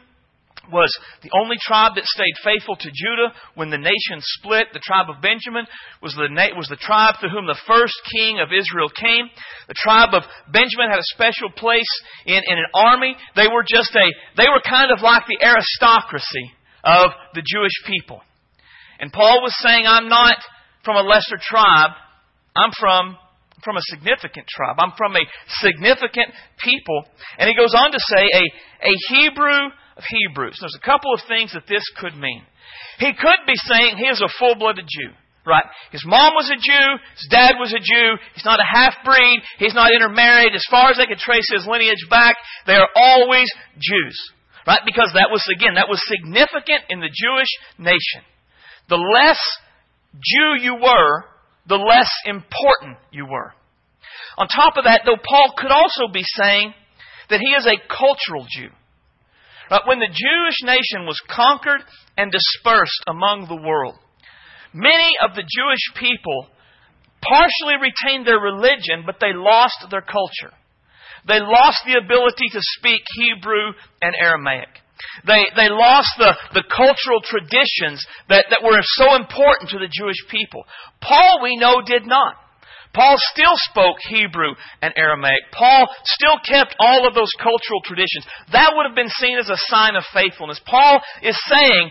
was 0.72 0.90
the 1.22 1.30
only 1.34 1.56
tribe 1.60 1.92
that 1.96 2.04
stayed 2.04 2.36
faithful 2.42 2.76
to 2.76 2.90
Judah 2.90 3.34
when 3.54 3.70
the 3.70 3.78
nation 3.78 4.18
split. 4.40 4.72
The 4.72 4.82
tribe 4.82 5.10
of 5.10 5.22
Benjamin 5.22 5.66
was 6.02 6.14
the, 6.14 6.28
was 6.56 6.68
the 6.68 6.80
tribe 6.80 7.16
to 7.20 7.28
whom 7.28 7.46
the 7.46 7.58
first 7.66 7.94
king 8.12 8.40
of 8.40 8.48
Israel 8.54 8.88
came. 8.90 9.28
The 9.68 9.78
tribe 9.78 10.14
of 10.14 10.22
Benjamin 10.52 10.90
had 10.90 10.98
a 10.98 11.14
special 11.14 11.50
place 11.50 11.90
in, 12.26 12.40
in 12.46 12.58
an 12.58 12.70
army. 12.74 13.16
They 13.36 13.48
were 13.48 13.64
just 13.66 13.94
a, 13.94 14.06
they 14.36 14.48
were 14.48 14.62
kind 14.62 14.90
of 14.90 15.02
like 15.02 15.24
the 15.26 15.44
aristocracy 15.44 16.54
of 16.84 17.10
the 17.34 17.44
Jewish 17.44 17.76
people. 17.86 18.22
And 18.98 19.12
Paul 19.12 19.42
was 19.42 19.54
saying, 19.60 19.84
I'm 19.86 20.08
not 20.08 20.36
from 20.84 20.96
a 20.96 21.06
lesser 21.06 21.38
tribe. 21.40 21.92
I'm 22.56 22.72
from 22.78 23.16
from 23.64 23.76
a 23.76 23.84
significant 23.92 24.46
tribe. 24.48 24.76
I'm 24.78 24.92
from 24.96 25.16
a 25.16 25.24
significant 25.60 26.32
people. 26.58 27.04
And 27.38 27.48
he 27.48 27.54
goes 27.54 27.74
on 27.74 27.92
to 27.92 27.98
say, 28.00 28.24
a, 28.32 28.44
a 28.88 28.92
Hebrew 29.08 29.68
of 30.00 30.08
Hebrews. 30.08 30.56
There's 30.56 30.80
a 30.80 30.86
couple 30.86 31.12
of 31.12 31.20
things 31.28 31.52
that 31.52 31.68
this 31.68 31.84
could 32.00 32.16
mean. 32.16 32.40
He 32.98 33.12
could 33.12 33.44
be 33.46 33.56
saying 33.68 34.00
he 34.00 34.08
is 34.08 34.24
a 34.24 34.32
full 34.40 34.56
blooded 34.56 34.88
Jew. 34.88 35.12
Right? 35.44 35.64
His 35.90 36.04
mom 36.04 36.34
was 36.34 36.52
a 36.52 36.56
Jew. 36.56 36.86
His 37.16 37.28
dad 37.30 37.56
was 37.58 37.72
a 37.72 37.80
Jew. 37.80 38.16
He's 38.34 38.44
not 38.44 38.60
a 38.60 38.64
half 38.64 38.94
breed. 39.04 39.40
He's 39.58 39.74
not 39.74 39.92
intermarried. 39.92 40.54
As 40.54 40.64
far 40.70 40.90
as 40.90 40.96
they 40.96 41.06
could 41.06 41.18
trace 41.18 41.48
his 41.52 41.66
lineage 41.66 42.06
back, 42.08 42.36
they 42.66 42.74
are 42.74 42.88
always 42.94 43.48
Jews. 43.80 44.16
Right? 44.66 44.80
Because 44.84 45.10
that 45.14 45.28
was, 45.32 45.44
again, 45.48 45.74
that 45.74 45.88
was 45.88 46.00
significant 46.06 46.84
in 46.88 47.00
the 47.00 47.08
Jewish 47.08 47.48
nation. 47.78 48.24
The 48.88 49.00
less 49.00 49.40
Jew 50.14 50.62
you 50.62 50.74
were, 50.74 51.24
the 51.66 51.80
less 51.80 52.10
important 52.26 52.98
you 53.10 53.24
were. 53.24 53.52
On 54.36 54.46
top 54.46 54.76
of 54.76 54.84
that, 54.84 55.02
though, 55.04 55.16
Paul 55.16 55.54
could 55.56 55.72
also 55.72 56.12
be 56.12 56.22
saying 56.24 56.74
that 57.30 57.40
he 57.40 57.52
is 57.52 57.66
a 57.66 57.80
cultural 57.88 58.46
Jew. 58.48 58.68
Right? 59.70 59.80
When 59.86 60.00
the 60.00 60.10
Jewish 60.10 60.58
nation 60.64 61.06
was 61.06 61.20
conquered 61.28 61.82
and 62.16 62.32
dispersed 62.32 63.04
among 63.06 63.46
the 63.46 63.62
world, 63.62 63.94
many 64.74 65.10
of 65.22 65.36
the 65.36 65.46
Jewish 65.46 65.94
people 65.94 66.48
partially 67.22 67.76
retained 67.80 68.26
their 68.26 68.40
religion, 68.40 69.04
but 69.06 69.16
they 69.20 69.32
lost 69.32 69.76
their 69.90 70.02
culture. 70.02 70.52
They 71.28 71.38
lost 71.38 71.84
the 71.86 72.00
ability 72.02 72.48
to 72.52 72.60
speak 72.60 73.02
Hebrew 73.14 73.72
and 74.00 74.14
Aramaic. 74.18 74.68
They, 75.26 75.44
they 75.56 75.68
lost 75.68 76.08
the, 76.18 76.34
the 76.54 76.64
cultural 76.64 77.20
traditions 77.24 78.04
that, 78.28 78.46
that 78.50 78.62
were 78.62 78.80
so 78.82 79.16
important 79.16 79.70
to 79.70 79.78
the 79.78 79.88
Jewish 79.90 80.20
people. 80.30 80.64
Paul, 81.00 81.40
we 81.42 81.56
know, 81.56 81.82
did 81.84 82.06
not. 82.06 82.36
Paul 82.92 83.16
still 83.32 83.54
spoke 83.54 83.96
Hebrew 84.08 84.54
and 84.82 84.92
Aramaic. 84.96 85.52
Paul 85.52 85.88
still 86.04 86.38
kept 86.44 86.74
all 86.80 87.06
of 87.06 87.14
those 87.14 87.30
cultural 87.38 87.80
traditions. 87.84 88.26
That 88.52 88.72
would 88.74 88.86
have 88.86 88.96
been 88.96 89.08
seen 89.08 89.38
as 89.38 89.48
a 89.48 89.56
sign 89.68 89.94
of 89.94 90.04
faithfulness. 90.12 90.60
Paul 90.66 91.00
is 91.22 91.38
saying, 91.48 91.90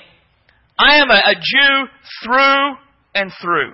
I 0.77 0.97
am 0.97 1.09
a, 1.09 1.21
a 1.25 1.35
Jew 1.35 1.87
through 2.23 2.75
and 3.15 3.31
through. 3.41 3.73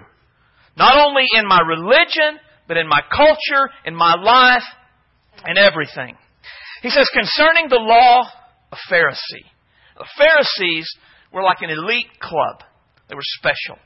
Not 0.77 0.97
only 0.97 1.25
in 1.35 1.47
my 1.47 1.61
religion, 1.61 2.39
but 2.67 2.77
in 2.77 2.87
my 2.87 3.01
culture, 3.15 3.71
in 3.85 3.95
my 3.95 4.15
life, 4.15 4.63
and 5.43 5.57
everything. 5.57 6.17
He 6.81 6.89
says, 6.89 7.09
concerning 7.13 7.69
the 7.69 7.79
law 7.79 8.27
of 8.71 8.77
Pharisee. 8.89 9.45
The 9.97 10.05
Pharisees 10.17 10.87
were 11.31 11.43
like 11.43 11.61
an 11.61 11.69
elite 11.69 12.19
club. 12.19 12.63
They 13.09 13.15
were 13.15 13.21
special. 13.23 13.81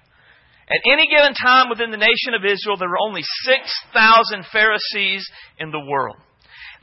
At 0.70 0.86
any 0.86 1.08
given 1.08 1.34
time 1.34 1.70
within 1.70 1.90
the 1.90 1.98
nation 1.98 2.38
of 2.38 2.46
Israel, 2.46 2.78
there 2.78 2.90
were 2.90 3.02
only 3.02 3.24
6,000 3.24 4.46
Pharisees 4.54 5.26
in 5.58 5.72
the 5.72 5.80
world. 5.82 6.18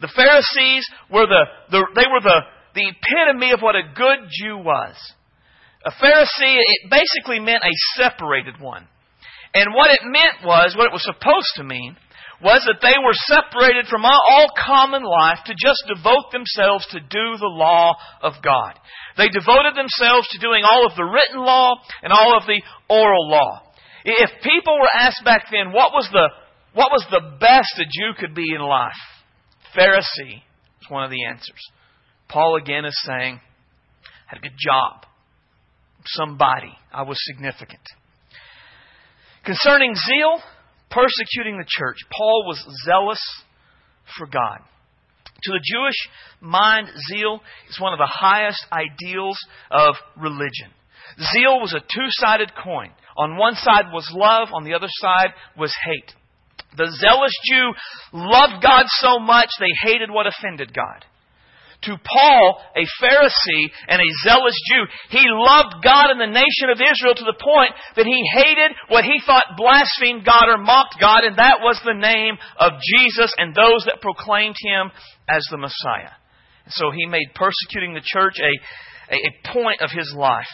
The 0.00 0.12
Pharisees 0.14 0.84
were 1.10 1.26
the, 1.26 1.44
the 1.70 1.86
they 1.94 2.04
were 2.10 2.20
the, 2.20 2.40
the 2.74 2.90
epitome 2.90 3.52
of 3.52 3.60
what 3.60 3.76
a 3.76 3.86
good 3.94 4.28
Jew 4.28 4.58
was. 4.58 4.96
A 5.86 5.92
Pharisee, 6.02 6.58
it 6.58 6.90
basically 6.90 7.38
meant 7.38 7.62
a 7.62 7.72
separated 7.94 8.60
one. 8.60 8.88
And 9.54 9.72
what 9.72 9.90
it 9.90 10.04
meant 10.04 10.44
was, 10.44 10.74
what 10.76 10.86
it 10.86 10.92
was 10.92 11.06
supposed 11.06 11.54
to 11.56 11.64
mean, 11.64 11.96
was 12.42 12.60
that 12.66 12.82
they 12.82 12.98
were 13.00 13.14
separated 13.14 13.86
from 13.86 14.04
all 14.04 14.48
common 14.52 15.02
life 15.02 15.38
to 15.46 15.54
just 15.54 15.80
devote 15.88 16.28
themselves 16.32 16.84
to 16.90 17.00
do 17.00 17.38
the 17.38 17.48
law 17.48 17.94
of 18.20 18.34
God. 18.42 18.76
They 19.16 19.28
devoted 19.28 19.72
themselves 19.72 20.28
to 20.28 20.42
doing 20.42 20.64
all 20.64 20.84
of 20.84 20.96
the 20.96 21.08
written 21.08 21.40
law 21.40 21.76
and 22.02 22.12
all 22.12 22.36
of 22.36 22.44
the 22.46 22.60
oral 22.90 23.30
law. 23.30 23.62
If 24.08 24.30
people 24.40 24.78
were 24.78 24.88
asked 24.94 25.22
back 25.24 25.46
then, 25.50 25.72
what 25.72 25.92
was 25.92 26.08
the, 26.12 26.28
what 26.74 26.92
was 26.92 27.04
the 27.10 27.36
best 27.40 27.74
a 27.76 27.84
Jew 27.84 28.12
could 28.16 28.36
be 28.36 28.54
in 28.54 28.60
life? 28.60 28.92
Pharisee 29.76 30.36
is 30.80 30.88
one 30.88 31.02
of 31.02 31.10
the 31.10 31.24
answers. 31.24 31.58
Paul 32.28 32.56
again 32.56 32.84
is 32.84 32.96
saying, 33.04 33.40
had 34.26 34.38
a 34.38 34.42
good 34.42 34.56
job. 34.56 35.06
Somebody. 36.04 36.72
I 36.92 37.02
was 37.02 37.18
significant. 37.26 37.82
Concerning 39.44 39.96
zeal, 39.96 40.40
persecuting 40.88 41.58
the 41.58 41.66
church, 41.66 41.96
Paul 42.16 42.44
was 42.46 42.64
zealous 42.84 43.20
for 44.16 44.28
God. 44.28 44.58
To 45.42 45.52
the 45.52 45.60
Jewish 45.64 45.96
mind, 46.40 46.88
zeal 47.08 47.40
is 47.68 47.80
one 47.80 47.92
of 47.92 47.98
the 47.98 48.06
highest 48.06 48.64
ideals 48.70 49.36
of 49.68 49.96
religion. 50.16 50.70
Zeal 51.18 51.60
was 51.60 51.74
a 51.74 51.80
two 51.80 52.06
sided 52.10 52.52
coin. 52.62 52.90
On 53.16 53.36
one 53.36 53.54
side 53.54 53.86
was 53.92 54.10
love, 54.12 54.48
on 54.52 54.64
the 54.64 54.74
other 54.74 54.88
side 54.88 55.32
was 55.58 55.74
hate. 55.84 56.12
The 56.76 56.92
zealous 57.00 57.32
Jew 57.48 57.72
loved 58.12 58.62
God 58.62 58.84
so 59.00 59.18
much 59.18 59.48
they 59.58 59.72
hated 59.82 60.10
what 60.10 60.26
offended 60.26 60.74
God. 60.74 61.04
To 61.82 61.96
Paul, 62.02 62.60
a 62.74 62.84
Pharisee 63.02 63.70
and 63.88 64.00
a 64.00 64.16
zealous 64.24 64.58
Jew, 64.68 64.84
he 65.10 65.24
loved 65.28 65.84
God 65.84 66.10
and 66.10 66.20
the 66.20 66.26
nation 66.26 66.68
of 66.72 66.80
Israel 66.80 67.14
to 67.14 67.24
the 67.24 67.38
point 67.40 67.72
that 67.96 68.06
he 68.06 68.28
hated 68.32 68.72
what 68.88 69.04
he 69.04 69.20
thought 69.24 69.56
blasphemed 69.56 70.24
God 70.24 70.48
or 70.48 70.58
mocked 70.58 70.96
God, 71.00 71.24
and 71.24 71.36
that 71.36 71.60
was 71.60 71.80
the 71.84 71.94
name 71.94 72.36
of 72.58 72.72
Jesus 72.82 73.32
and 73.38 73.54
those 73.54 73.84
that 73.86 74.00
proclaimed 74.00 74.56
him 74.58 74.90
as 75.28 75.46
the 75.50 75.58
Messiah. 75.58 76.16
So 76.68 76.90
he 76.90 77.06
made 77.06 77.34
persecuting 77.34 77.94
the 77.94 78.02
church 78.04 78.34
a, 78.40 79.14
a 79.14 79.52
point 79.52 79.80
of 79.80 79.90
his 79.90 80.12
life. 80.16 80.50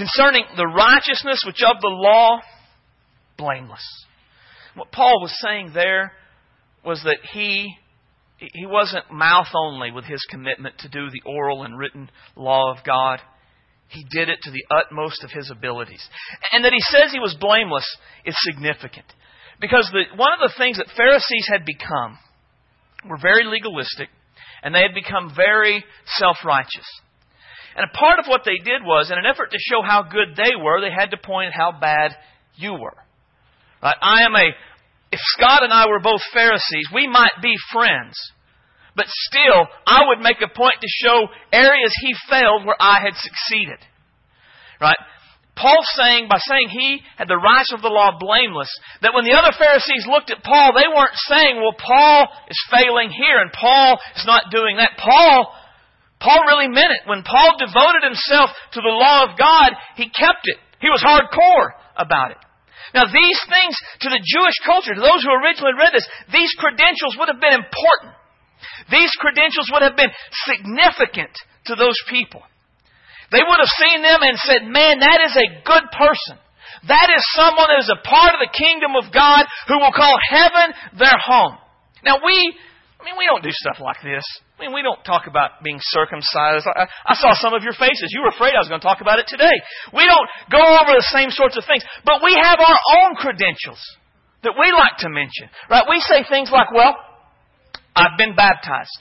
Concerning 0.00 0.44
the 0.56 0.66
righteousness 0.66 1.42
which 1.44 1.62
of 1.62 1.78
the 1.82 1.88
law, 1.88 2.40
blameless. 3.36 3.84
What 4.74 4.90
Paul 4.92 5.20
was 5.20 5.38
saying 5.42 5.72
there 5.74 6.12
was 6.82 7.02
that 7.04 7.18
he 7.34 7.76
he 8.38 8.64
wasn't 8.64 9.12
mouth 9.12 9.48
only 9.54 9.90
with 9.90 10.06
his 10.06 10.24
commitment 10.30 10.78
to 10.78 10.88
do 10.88 11.10
the 11.10 11.20
oral 11.26 11.64
and 11.64 11.78
written 11.78 12.10
law 12.34 12.72
of 12.72 12.78
God. 12.82 13.20
He 13.88 14.06
did 14.10 14.30
it 14.30 14.38
to 14.44 14.50
the 14.50 14.64
utmost 14.74 15.22
of 15.22 15.30
his 15.30 15.50
abilities. 15.50 16.02
And 16.52 16.64
that 16.64 16.72
he 16.72 16.80
says 16.80 17.12
he 17.12 17.18
was 17.18 17.36
blameless 17.38 17.84
is 18.24 18.34
significant. 18.38 19.04
Because 19.60 19.90
the, 19.92 20.16
one 20.16 20.32
of 20.32 20.40
the 20.40 20.54
things 20.56 20.78
that 20.78 20.86
Pharisees 20.96 21.46
had 21.52 21.66
become 21.66 22.16
were 23.06 23.18
very 23.20 23.44
legalistic, 23.44 24.08
and 24.62 24.74
they 24.74 24.80
had 24.80 24.94
become 24.94 25.34
very 25.36 25.84
self 26.16 26.38
righteous. 26.42 26.86
And 27.80 27.88
a 27.88 27.96
part 27.96 28.18
of 28.18 28.26
what 28.28 28.42
they 28.44 28.60
did 28.62 28.84
was, 28.84 29.10
in 29.10 29.16
an 29.16 29.24
effort 29.24 29.52
to 29.52 29.58
show 29.58 29.80
how 29.80 30.02
good 30.02 30.36
they 30.36 30.52
were, 30.52 30.82
they 30.82 30.92
had 30.92 31.12
to 31.12 31.16
point 31.16 31.48
out 31.56 31.72
how 31.72 31.80
bad 31.80 32.12
you 32.56 32.72
were. 32.72 33.00
Right? 33.82 33.96
I 34.02 34.24
am 34.24 34.34
a 34.36 34.52
if 35.10 35.18
Scott 35.34 35.64
and 35.64 35.72
I 35.72 35.88
were 35.88 35.98
both 35.98 36.20
Pharisees, 36.34 36.92
we 36.94 37.08
might 37.08 37.40
be 37.40 37.54
friends. 37.72 38.14
But 38.94 39.06
still, 39.08 39.66
I 39.86 40.06
would 40.08 40.20
make 40.20 40.42
a 40.44 40.54
point 40.54 40.76
to 40.78 40.98
show 41.02 41.26
areas 41.52 41.92
he 42.02 42.12
failed 42.28 42.66
where 42.66 42.76
I 42.78 43.00
had 43.00 43.14
succeeded. 43.16 43.78
Right? 44.78 44.98
Paul 45.56 45.80
saying, 45.96 46.28
by 46.28 46.38
saying 46.38 46.68
he 46.68 47.00
had 47.16 47.28
the 47.28 47.40
rights 47.40 47.72
of 47.72 47.80
the 47.80 47.88
law 47.88 48.18
blameless, 48.20 48.70
that 49.02 49.14
when 49.14 49.24
the 49.24 49.32
other 49.32 49.56
Pharisees 49.56 50.06
looked 50.06 50.30
at 50.30 50.44
Paul, 50.44 50.72
they 50.76 50.86
weren't 50.86 51.16
saying, 51.26 51.56
well, 51.56 51.74
Paul 51.80 52.28
is 52.48 52.68
failing 52.70 53.10
here 53.10 53.40
and 53.40 53.50
Paul 53.52 53.98
is 54.16 54.26
not 54.26 54.52
doing 54.52 54.76
that. 54.76 55.00
Paul, 55.00 55.52
Paul 56.20 56.44
really 56.46 56.68
meant 56.68 56.92
it. 56.92 57.08
When 57.08 57.24
Paul 57.24 57.56
devoted 57.56 58.04
himself 58.04 58.52
to 58.76 58.80
the 58.84 58.92
law 58.92 59.24
of 59.24 59.40
God, 59.40 59.72
he 59.96 60.12
kept 60.12 60.44
it. 60.44 60.60
He 60.80 60.92
was 60.92 61.00
hardcore 61.00 61.72
about 61.96 62.36
it. 62.36 62.40
Now, 62.92 63.08
these 63.08 63.40
things 63.48 63.74
to 64.04 64.08
the 64.12 64.20
Jewish 64.20 64.58
culture, 64.66 64.94
to 64.94 65.00
those 65.00 65.24
who 65.24 65.32
originally 65.32 65.78
read 65.78 65.94
this, 65.94 66.06
these 66.32 66.52
credentials 66.58 67.16
would 67.16 67.32
have 67.32 67.40
been 67.40 67.56
important. 67.56 68.12
These 68.90 69.14
credentials 69.16 69.70
would 69.72 69.82
have 69.82 69.96
been 69.96 70.10
significant 70.44 71.32
to 71.70 71.78
those 71.78 71.96
people. 72.10 72.42
They 73.30 73.40
would 73.40 73.62
have 73.62 73.78
seen 73.78 74.02
them 74.02 74.20
and 74.20 74.36
said, 74.42 74.60
man, 74.66 75.00
that 75.00 75.22
is 75.22 75.34
a 75.38 75.62
good 75.62 75.86
person. 75.94 76.36
That 76.88 77.08
is 77.14 77.22
someone 77.38 77.70
that 77.70 77.80
is 77.80 77.92
a 77.94 78.02
part 78.02 78.34
of 78.34 78.42
the 78.42 78.52
kingdom 78.52 78.98
of 78.98 79.12
God 79.14 79.46
who 79.68 79.78
will 79.78 79.94
call 79.94 80.16
heaven 80.28 80.74
their 80.98 81.16
home. 81.16 81.56
Now, 82.02 82.18
we 82.24 82.34
I 83.00 83.04
mean, 83.04 83.16
we 83.16 83.24
don't 83.24 83.42
do 83.42 83.50
stuff 83.50 83.80
like 83.80 83.96
this. 84.04 84.24
Mean, 84.60 84.76
we 84.76 84.84
don't 84.84 85.00
talk 85.08 85.24
about 85.24 85.64
being 85.64 85.80
circumcised. 85.80 86.68
I, 86.68 86.84
I, 86.84 87.14
saw 87.16 87.32
some 87.32 87.56
of 87.56 87.64
your 87.64 87.72
faces. 87.72 88.12
You 88.12 88.20
were 88.20 88.28
afraid 88.28 88.52
I 88.52 88.60
was 88.60 88.68
going 88.68 88.80
to 88.80 88.84
talk 88.84 89.00
about 89.00 89.16
it 89.16 89.24
today. 89.24 89.56
We 89.96 90.04
don't 90.04 90.28
go 90.52 90.60
over 90.60 90.92
the 90.92 91.08
same 91.16 91.32
sorts 91.32 91.56
of 91.56 91.64
things, 91.64 91.80
but 92.04 92.20
we 92.20 92.36
have 92.36 92.60
our 92.60 92.78
own 93.00 93.16
credentials 93.16 93.80
that 94.44 94.52
we 94.60 94.68
like 94.68 95.00
to 95.00 95.08
mention. 95.08 95.48
Right? 95.72 95.88
We 95.88 95.96
say 96.04 96.28
things 96.28 96.52
like, 96.52 96.68
well, 96.76 96.92
I've 97.96 98.20
been 98.20 98.36
baptized. 98.36 99.00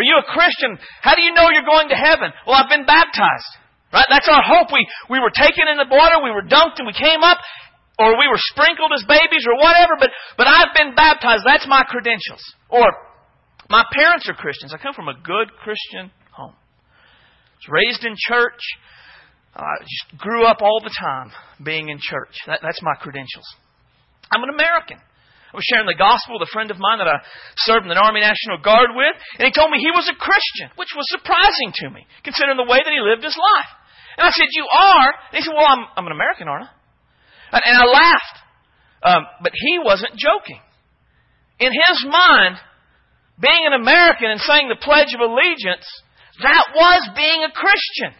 Are 0.00 0.04
you 0.04 0.16
a 0.16 0.26
Christian? 0.32 0.80
How 1.04 1.12
do 1.12 1.20
you 1.20 1.36
know 1.36 1.52
you're 1.52 1.68
going 1.68 1.92
to 1.92 1.98
heaven? 1.98 2.32
Well, 2.48 2.56
I've 2.56 2.72
been 2.72 2.88
baptized. 2.88 3.52
Right? 3.92 4.08
That's 4.08 4.28
our 4.32 4.44
hope. 4.44 4.72
We, 4.72 4.80
we 5.12 5.20
were 5.20 5.32
taken 5.32 5.68
in 5.68 5.76
the 5.76 5.88
water, 5.92 6.24
we 6.24 6.32
were 6.32 6.44
dunked, 6.44 6.80
and 6.80 6.88
we 6.88 6.96
came 6.96 7.20
up, 7.20 7.36
or 8.00 8.16
we 8.16 8.28
were 8.28 8.40
sprinkled 8.52 8.92
as 8.92 9.04
babies, 9.08 9.44
or 9.48 9.56
whatever, 9.60 9.96
but, 10.00 10.10
but 10.36 10.48
I've 10.48 10.72
been 10.76 10.96
baptized. 10.96 11.44
That's 11.44 11.68
my 11.68 11.84
credentials. 11.84 12.40
Or, 12.68 12.88
my 13.68 13.84
parents 13.92 14.28
are 14.28 14.34
Christians. 14.34 14.72
I 14.74 14.78
come 14.78 14.94
from 14.94 15.08
a 15.08 15.14
good 15.14 15.52
Christian 15.62 16.10
home. 16.32 16.54
I 16.54 17.56
was 17.58 17.68
raised 17.68 18.04
in 18.04 18.14
church. 18.16 18.60
I 19.56 19.80
just 19.80 20.20
grew 20.20 20.44
up 20.46 20.60
all 20.60 20.80
the 20.84 20.92
time 20.92 21.32
being 21.64 21.88
in 21.88 21.98
church. 21.98 22.36
That, 22.46 22.60
that's 22.62 22.82
my 22.82 22.94
credentials. 23.00 23.48
I'm 24.30 24.42
an 24.44 24.52
American. 24.52 25.00
I 25.00 25.56
was 25.56 25.64
sharing 25.64 25.88
the 25.88 25.96
gospel 25.96 26.36
with 26.36 26.44
a 26.44 26.52
friend 26.52 26.68
of 26.68 26.76
mine 26.76 26.98
that 27.00 27.08
I 27.08 27.22
served 27.64 27.88
in 27.88 27.90
the 27.90 27.96
Army 27.96 28.20
National 28.20 28.60
Guard 28.60 28.92
with, 28.92 29.16
and 29.40 29.48
he 29.48 29.54
told 29.54 29.72
me 29.72 29.80
he 29.80 29.94
was 29.94 30.04
a 30.10 30.18
Christian, 30.18 30.68
which 30.76 30.92
was 30.92 31.06
surprising 31.08 31.72
to 31.80 31.86
me, 31.88 32.04
considering 32.26 32.60
the 32.60 32.68
way 32.68 32.82
that 32.82 32.92
he 32.92 33.00
lived 33.00 33.24
his 33.24 33.38
life. 33.38 33.70
And 34.20 34.28
I 34.28 34.32
said, 34.36 34.52
You 34.52 34.66
are? 34.68 35.08
And 35.32 35.34
he 35.38 35.42
said, 35.42 35.56
Well, 35.56 35.64
I'm, 35.64 35.88
I'm 35.96 36.06
an 36.10 36.12
American, 36.12 36.50
aren't 36.50 36.68
I? 36.68 36.72
And, 37.56 37.62
and 37.64 37.76
I 37.80 37.86
laughed. 37.88 38.36
Um, 39.06 39.22
but 39.40 39.52
he 39.54 39.80
wasn't 39.80 40.18
joking. 40.18 40.60
In 41.60 41.72
his 41.72 41.98
mind, 42.04 42.60
being 43.40 43.64
an 43.66 43.80
American 43.80 44.30
and 44.30 44.40
saying 44.40 44.68
the 44.68 44.80
Pledge 44.80 45.12
of 45.14 45.20
Allegiance, 45.20 45.86
that 46.42 46.72
was 46.74 47.10
being 47.16 47.44
a 47.44 47.52
Christian. 47.52 48.12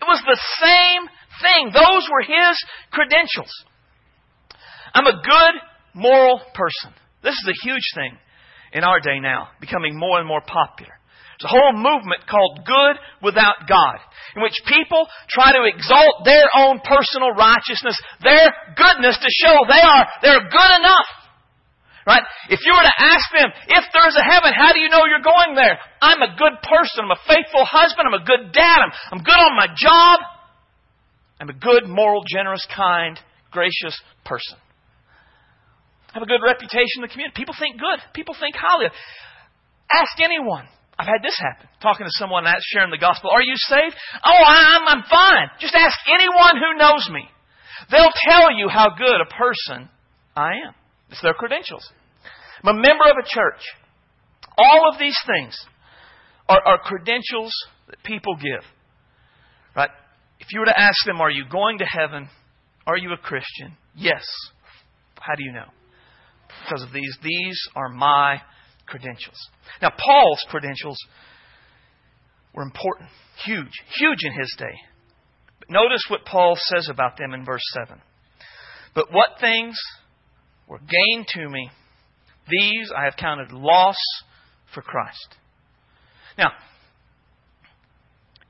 It 0.00 0.06
was 0.08 0.22
the 0.24 0.40
same 0.60 1.08
thing. 1.40 1.72
Those 1.72 2.08
were 2.10 2.22
his 2.22 2.56
credentials. 2.90 3.52
I'm 4.94 5.06
a 5.06 5.22
good, 5.22 5.54
moral 5.94 6.40
person. 6.54 6.92
This 7.22 7.34
is 7.34 7.48
a 7.48 7.64
huge 7.64 7.86
thing 7.94 8.16
in 8.72 8.84
our 8.84 9.00
day 9.00 9.20
now, 9.20 9.48
becoming 9.60 9.96
more 9.96 10.18
and 10.18 10.28
more 10.28 10.42
popular. 10.42 10.92
There's 11.38 11.52
a 11.52 11.56
whole 11.56 11.72
movement 11.72 12.26
called 12.28 12.64
Good 12.64 12.96
Without 13.22 13.68
God, 13.68 13.98
in 14.36 14.42
which 14.42 14.54
people 14.66 15.06
try 15.28 15.52
to 15.52 15.64
exalt 15.64 16.24
their 16.24 16.46
own 16.56 16.80
personal 16.84 17.32
righteousness, 17.32 17.98
their 18.22 18.52
goodness 18.76 19.18
to 19.18 19.30
show 19.30 19.56
they 19.68 19.80
are, 19.80 20.06
they're 20.22 20.48
good 20.48 20.72
enough. 20.78 21.08
Right? 22.06 22.22
If 22.50 22.60
you 22.66 22.72
were 22.74 22.82
to 22.82 22.98
ask 22.98 23.26
them, 23.30 23.48
if 23.68 23.84
there's 23.94 24.16
a 24.18 24.26
heaven, 24.26 24.50
how 24.50 24.72
do 24.72 24.80
you 24.80 24.90
know 24.90 25.06
you're 25.06 25.22
going 25.22 25.54
there? 25.54 25.78
I'm 26.02 26.20
a 26.20 26.34
good 26.34 26.58
person. 26.66 27.06
I'm 27.06 27.14
a 27.14 27.22
faithful 27.30 27.62
husband. 27.62 28.10
I'm 28.10 28.18
a 28.18 28.26
good 28.26 28.50
dad. 28.50 28.78
I'm, 28.82 28.92
I'm 29.12 29.22
good 29.22 29.38
on 29.38 29.54
my 29.54 29.70
job. 29.70 30.18
I'm 31.38 31.48
a 31.48 31.54
good, 31.54 31.86
moral, 31.86 32.22
generous, 32.26 32.66
kind, 32.74 33.18
gracious 33.50 33.94
person. 34.24 34.58
I 36.10 36.18
have 36.18 36.22
a 36.22 36.30
good 36.30 36.42
reputation 36.44 37.00
in 37.00 37.02
the 37.02 37.08
community. 37.08 37.34
People 37.38 37.54
think 37.58 37.78
good. 37.78 37.98
People 38.14 38.34
think 38.38 38.54
highly. 38.58 38.90
Ask 39.90 40.18
anyone. 40.20 40.66
I've 40.98 41.06
had 41.06 41.22
this 41.22 41.38
happen. 41.38 41.68
Talking 41.80 42.06
to 42.06 42.14
someone 42.18 42.44
that's 42.44 42.66
sharing 42.66 42.90
the 42.90 42.98
gospel. 42.98 43.30
Are 43.30 43.42
you 43.42 43.54
saved? 43.56 43.94
Oh, 44.24 44.42
I'm, 44.46 44.86
I'm 44.86 45.04
fine. 45.08 45.48
Just 45.58 45.74
ask 45.74 45.96
anyone 46.10 46.58
who 46.58 46.78
knows 46.78 47.08
me. 47.10 47.24
They'll 47.90 48.12
tell 48.28 48.52
you 48.52 48.68
how 48.68 48.90
good 48.90 49.20
a 49.22 49.30
person 49.30 49.88
I 50.36 50.50
am. 50.66 50.74
It's 51.12 51.20
their 51.22 51.34
credentials. 51.34 51.88
I'm 52.64 52.76
a 52.76 52.80
member 52.80 53.04
of 53.04 53.16
a 53.22 53.28
church. 53.28 53.60
All 54.56 54.90
of 54.90 54.98
these 54.98 55.16
things 55.26 55.56
are, 56.48 56.60
are 56.64 56.78
credentials 56.78 57.52
that 57.88 58.02
people 58.02 58.34
give. 58.36 58.64
Right? 59.76 59.90
If 60.40 60.48
you 60.52 60.60
were 60.60 60.66
to 60.66 60.78
ask 60.78 60.96
them, 61.06 61.20
are 61.20 61.30
you 61.30 61.44
going 61.50 61.78
to 61.78 61.84
heaven? 61.84 62.28
Are 62.86 62.96
you 62.96 63.12
a 63.12 63.18
Christian? 63.18 63.76
Yes. 63.94 64.24
How 65.20 65.34
do 65.36 65.44
you 65.44 65.52
know? 65.52 65.68
Because 66.64 66.82
of 66.82 66.92
these. 66.92 67.16
These 67.22 67.60
are 67.76 67.88
my 67.90 68.40
credentials. 68.86 69.38
Now, 69.80 69.90
Paul's 69.90 70.44
credentials 70.48 70.98
were 72.54 72.62
important, 72.62 73.08
huge, 73.44 73.72
huge 73.98 74.24
in 74.24 74.32
his 74.38 74.54
day. 74.58 74.74
But 75.58 75.70
notice 75.70 76.04
what 76.08 76.24
Paul 76.24 76.56
says 76.56 76.88
about 76.90 77.16
them 77.18 77.34
in 77.34 77.44
verse 77.44 77.62
7. 77.86 78.00
But 78.94 79.12
what 79.12 79.40
things 79.40 79.76
were 80.72 80.80
gain 80.80 81.24
to 81.28 81.48
me, 81.48 81.70
these 82.48 82.90
I 82.96 83.04
have 83.04 83.16
counted 83.16 83.52
loss 83.52 83.98
for 84.74 84.82
Christ. 84.82 85.36
Now, 86.38 86.50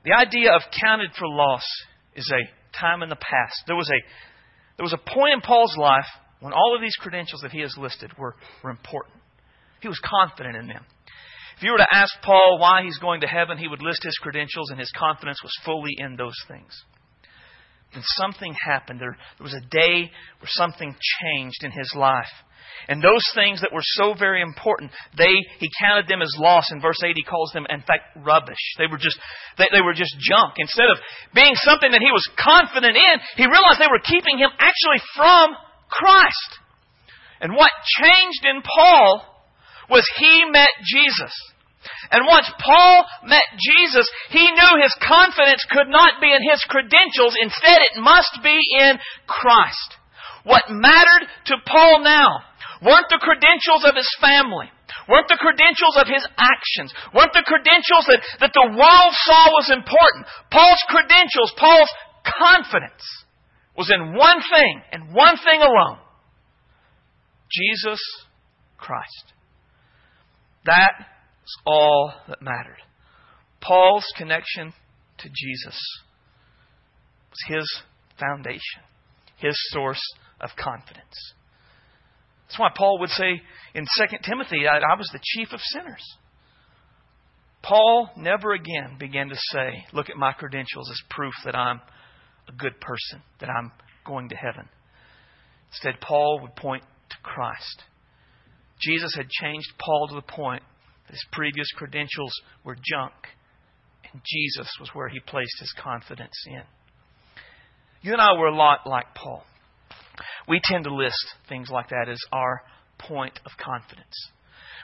the 0.05 0.13
idea 0.13 0.53
of 0.53 0.61
counted 0.81 1.11
for 1.19 1.27
loss 1.27 1.65
is 2.15 2.31
a 2.31 2.77
time 2.79 3.03
in 3.03 3.09
the 3.09 3.15
past. 3.15 3.63
There 3.67 3.75
was 3.75 3.89
a, 3.89 3.99
there 4.77 4.83
was 4.83 4.93
a 4.93 4.97
point 4.97 5.33
in 5.33 5.41
Paul's 5.41 5.75
life 5.77 6.07
when 6.39 6.53
all 6.53 6.75
of 6.75 6.81
these 6.81 6.95
credentials 6.95 7.41
that 7.41 7.51
he 7.51 7.59
has 7.59 7.75
listed 7.77 8.11
were, 8.17 8.35
were 8.63 8.69
important. 8.69 9.17
He 9.81 9.89
was 9.89 9.99
confident 10.03 10.55
in 10.55 10.67
them. 10.67 10.85
If 11.57 11.63
you 11.63 11.71
were 11.71 11.77
to 11.77 11.87
ask 11.93 12.13
Paul 12.23 12.57
why 12.59 12.83
he's 12.83 12.97
going 12.97 13.21
to 13.21 13.27
heaven, 13.27 13.57
he 13.57 13.67
would 13.67 13.81
list 13.81 14.01
his 14.03 14.17
credentials, 14.21 14.71
and 14.71 14.79
his 14.79 14.91
confidence 14.97 15.41
was 15.43 15.51
fully 15.65 15.91
in 15.97 16.15
those 16.15 16.35
things. 16.47 16.73
Then 17.93 18.03
something 18.17 18.53
happened. 18.65 18.99
There, 18.99 19.15
there 19.37 19.43
was 19.43 19.53
a 19.53 19.69
day 19.69 20.11
where 20.39 20.49
something 20.49 20.95
changed 21.21 21.63
in 21.63 21.71
his 21.71 21.93
life. 21.95 22.31
And 22.87 23.01
those 23.01 23.23
things 23.33 23.61
that 23.61 23.71
were 23.71 23.85
so 23.95 24.13
very 24.13 24.41
important, 24.41 24.91
they 25.17 25.31
he 25.59 25.69
counted 25.79 26.07
them 26.07 26.21
as 26.21 26.35
loss. 26.37 26.71
In 26.71 26.81
verse 26.81 26.99
8, 27.03 27.13
he 27.15 27.23
calls 27.23 27.51
them, 27.53 27.65
in 27.69 27.79
fact, 27.81 28.17
rubbish. 28.17 28.59
They 28.77 28.87
were 28.87 28.97
just 28.97 29.17
they, 29.57 29.67
they 29.71 29.81
were 29.81 29.93
just 29.93 30.15
junk. 30.19 30.55
Instead 30.57 30.89
of 30.89 30.97
being 31.33 31.55
something 31.55 31.91
that 31.91 32.01
he 32.01 32.11
was 32.11 32.27
confident 32.35 32.97
in, 32.97 33.15
he 33.37 33.47
realized 33.47 33.79
they 33.79 33.91
were 33.91 34.03
keeping 34.03 34.37
him 34.37 34.49
actually 34.59 34.99
from 35.15 35.55
Christ. 35.89 36.59
And 37.39 37.55
what 37.55 37.71
changed 38.01 38.43
in 38.43 38.61
Paul 38.63 39.33
was 39.89 40.03
he 40.17 40.43
met 40.51 40.69
Jesus. 40.83 41.33
And 42.11 42.27
once 42.27 42.49
Paul 42.59 43.05
met 43.25 43.43
Jesus, 43.59 44.07
he 44.29 44.43
knew 44.43 44.73
his 44.81 44.95
confidence 45.01 45.63
could 45.69 45.87
not 45.87 46.21
be 46.21 46.31
in 46.31 46.43
his 46.43 46.63
credentials. 46.67 47.35
Instead, 47.39 47.79
it 47.81 48.01
must 48.01 48.39
be 48.43 48.59
in 48.79 48.99
Christ. 49.27 49.99
What 50.43 50.69
mattered 50.69 51.27
to 51.47 51.55
Paul 51.65 52.03
now 52.03 52.43
weren't 52.83 53.07
the 53.09 53.23
credentials 53.23 53.87
of 53.87 53.95
his 53.95 54.09
family, 54.19 54.67
weren't 55.07 55.31
the 55.31 55.39
credentials 55.39 55.95
of 55.95 56.07
his 56.07 56.27
actions, 56.35 56.91
weren't 57.15 57.31
the 57.31 57.47
credentials 57.47 58.05
that, 58.11 58.21
that 58.43 58.53
the 58.53 58.75
world 58.75 59.13
saw 59.23 59.43
was 59.55 59.71
important. 59.71 60.27
Paul's 60.51 60.83
credentials, 60.91 61.53
Paul's 61.55 61.91
confidence 62.27 63.03
was 63.77 63.89
in 63.89 64.15
one 64.15 64.39
thing 64.51 64.81
and 64.91 65.13
one 65.15 65.37
thing 65.37 65.61
alone 65.61 65.99
Jesus 67.51 67.99
Christ. 68.77 69.33
That 70.65 70.91
is 71.43 71.57
all 71.65 72.13
that 72.27 72.41
mattered. 72.41 72.81
Paul's 73.61 74.05
connection 74.17 74.73
to 75.19 75.29
Jesus 75.29 75.79
was 77.29 77.39
his 77.47 77.81
foundation, 78.19 78.81
his 79.37 79.55
source 79.71 80.01
of 80.41 80.49
confidence. 80.57 81.33
That's 82.47 82.59
why 82.59 82.69
Paul 82.75 82.99
would 82.99 83.09
say 83.09 83.41
in 83.73 83.85
2 83.85 84.17
Timothy, 84.23 84.67
I, 84.67 84.77
I 84.77 84.97
was 84.97 85.09
the 85.11 85.19
chief 85.23 85.49
of 85.53 85.59
sinners. 85.61 86.03
Paul 87.63 88.09
never 88.17 88.51
again 88.51 88.97
began 88.99 89.29
to 89.29 89.35
say, 89.35 89.85
Look 89.93 90.09
at 90.09 90.17
my 90.17 90.33
credentials 90.33 90.89
as 90.91 91.01
proof 91.09 91.33
that 91.45 91.55
I'm 91.55 91.79
a 92.47 92.51
good 92.51 92.79
person, 92.81 93.21
that 93.39 93.49
I'm 93.49 93.71
going 94.05 94.29
to 94.29 94.35
heaven. 94.35 94.67
Instead, 95.71 96.01
Paul 96.01 96.39
would 96.41 96.55
point 96.55 96.83
to 97.09 97.15
Christ. 97.23 97.83
Jesus 98.81 99.15
had 99.15 99.29
changed 99.29 99.67
Paul 99.79 100.09
to 100.09 100.15
the 100.15 100.21
point 100.21 100.61
his 101.13 101.23
previous 101.31 101.67
credentials 101.75 102.33
were 102.63 102.73
junk, 102.73 103.13
and 104.11 104.19
Jesus 104.25 104.67
was 104.79 104.89
where 104.93 105.09
he 105.09 105.19
placed 105.19 105.59
his 105.59 105.71
confidence 105.79 106.33
in. 106.47 106.63
You 108.01 108.13
and 108.13 108.21
I 108.21 108.33
were 108.33 108.47
a 108.47 108.55
lot 108.55 108.87
like 108.87 109.13
Paul. 109.13 109.43
We 110.47 110.59
tend 110.63 110.85
to 110.85 110.93
list 110.93 111.23
things 111.47 111.69
like 111.69 111.89
that 111.89 112.09
as 112.09 112.19
our 112.31 112.63
point 112.97 113.39
of 113.45 113.51
confidence. 113.63 114.31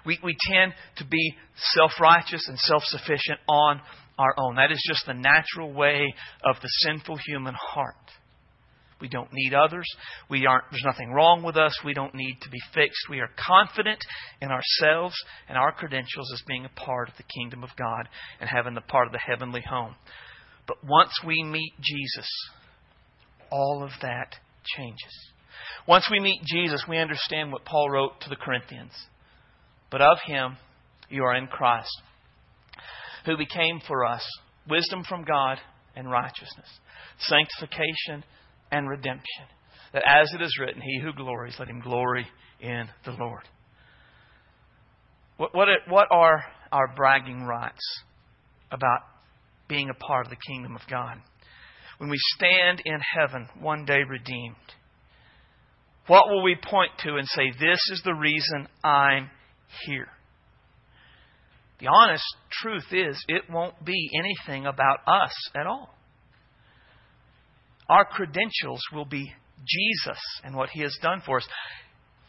We, 0.06 0.20
we 0.24 0.38
tend 0.52 0.74
to 0.98 1.06
be 1.06 1.36
self 1.74 1.94
righteous 2.00 2.48
and 2.48 2.60
self 2.60 2.84
sufficient 2.84 3.40
on 3.48 3.82
our 4.20 4.36
own. 4.38 4.58
That 4.58 4.72
is 4.72 4.84
just 4.88 5.08
the 5.08 5.16
natural 5.16 5.74
way 5.74 6.14
of 6.44 6.58
the 6.62 6.70
sinful 6.82 7.18
human 7.26 7.56
heart. 7.56 7.96
We 9.02 9.08
don't 9.08 9.30
need 9.32 9.54
others. 9.54 9.88
We 10.30 10.46
aren't, 10.46 10.66
there's 10.72 10.84
nothing 10.86 11.12
wrong 11.12 11.44
with 11.44 11.58
us. 11.58 11.78
We 11.86 11.94
don't 11.94 12.16
need 12.16 12.38
to 12.42 12.50
be 12.50 12.60
fixed. 12.74 13.10
We 13.10 13.20
are 13.20 13.30
confident 13.38 14.00
in 14.42 14.50
ourselves 14.50 15.16
and 15.48 15.58
our 15.58 15.72
credentials 15.72 16.32
as 16.34 16.44
being 16.48 16.66
a 16.66 16.80
part 16.80 17.10
of 17.10 17.16
the 17.18 17.24
kingdom 17.24 17.64
of 17.64 17.70
God 17.78 18.10
and 18.40 18.50
having 18.50 18.74
the 18.74 18.82
part 18.82 19.08
of 19.08 19.14
the 19.14 19.20
heavenly 19.20 19.64
home. 19.68 19.96
But 20.68 20.84
once 20.84 21.12
we 21.26 21.44
meet 21.44 21.74
Jesus, 21.82 22.30
all 23.52 23.84
of 23.84 23.92
that 24.02 24.36
changes. 24.78 25.32
Once 25.88 26.08
we 26.12 26.20
meet 26.20 26.42
Jesus, 26.46 26.84
we 26.88 26.98
understand 26.98 27.52
what 27.52 27.66
Paul 27.66 27.90
wrote 27.90 28.22
to 28.22 28.30
the 28.30 28.36
Corinthians. 28.36 28.92
But 29.90 30.02
of 30.02 30.18
him 30.26 30.58
you 31.10 31.24
are 31.24 31.36
in 31.36 31.48
Christ, 31.48 32.02
who 33.26 33.38
became 33.38 33.82
for 33.88 34.06
us 34.06 34.26
wisdom 34.70 35.04
from 35.04 35.24
God 35.24 35.58
and 35.96 36.10
righteousness, 36.10 36.68
sanctification 37.20 38.24
and 38.72 38.90
redemption. 38.90 39.46
That 39.94 40.04
as 40.06 40.32
it 40.34 40.42
is 40.42 40.58
written, 40.60 40.82
He 40.82 41.00
who 41.02 41.14
glories, 41.14 41.56
let 41.60 41.68
him 41.68 41.82
glory 41.82 42.28
in 42.60 42.88
the 43.06 43.12
Lord. 43.12 43.44
What, 45.38 45.56
what, 45.56 45.68
what 45.88 46.08
are 46.12 46.44
our 46.72 46.94
bragging 46.96 47.44
rights 47.44 48.02
about 48.72 49.02
being 49.68 49.90
a 49.90 49.94
part 49.94 50.26
of 50.26 50.30
the 50.30 50.38
kingdom 50.48 50.76
of 50.76 50.82
God? 50.90 51.18
When 51.98 52.10
we 52.10 52.18
stand 52.36 52.82
in 52.86 53.00
heaven, 53.18 53.48
one 53.60 53.86
day 53.86 54.00
redeemed, 54.08 54.56
what 56.08 56.28
will 56.28 56.44
we 56.44 56.56
point 56.56 56.92
to 57.00 57.16
and 57.16 57.28
say, 57.28 57.52
This 57.60 57.80
is 57.92 58.02
the 58.04 58.14
reason 58.14 58.68
I'm 58.84 59.30
here? 59.86 60.08
The 61.80 61.88
honest 61.88 62.26
truth 62.52 62.88
is, 62.92 63.24
it 63.28 63.44
won't 63.50 63.86
be 63.86 64.10
anything 64.14 64.66
about 64.66 65.00
us 65.08 65.34
at 65.56 65.66
all 65.66 65.96
our 67.90 68.06
credentials 68.06 68.82
will 68.94 69.06
be 69.06 69.34
Jesus 69.68 70.20
and 70.44 70.56
what 70.56 70.70
He 70.70 70.82
has 70.82 70.96
done 71.02 71.22
for 71.26 71.38
us. 71.38 71.48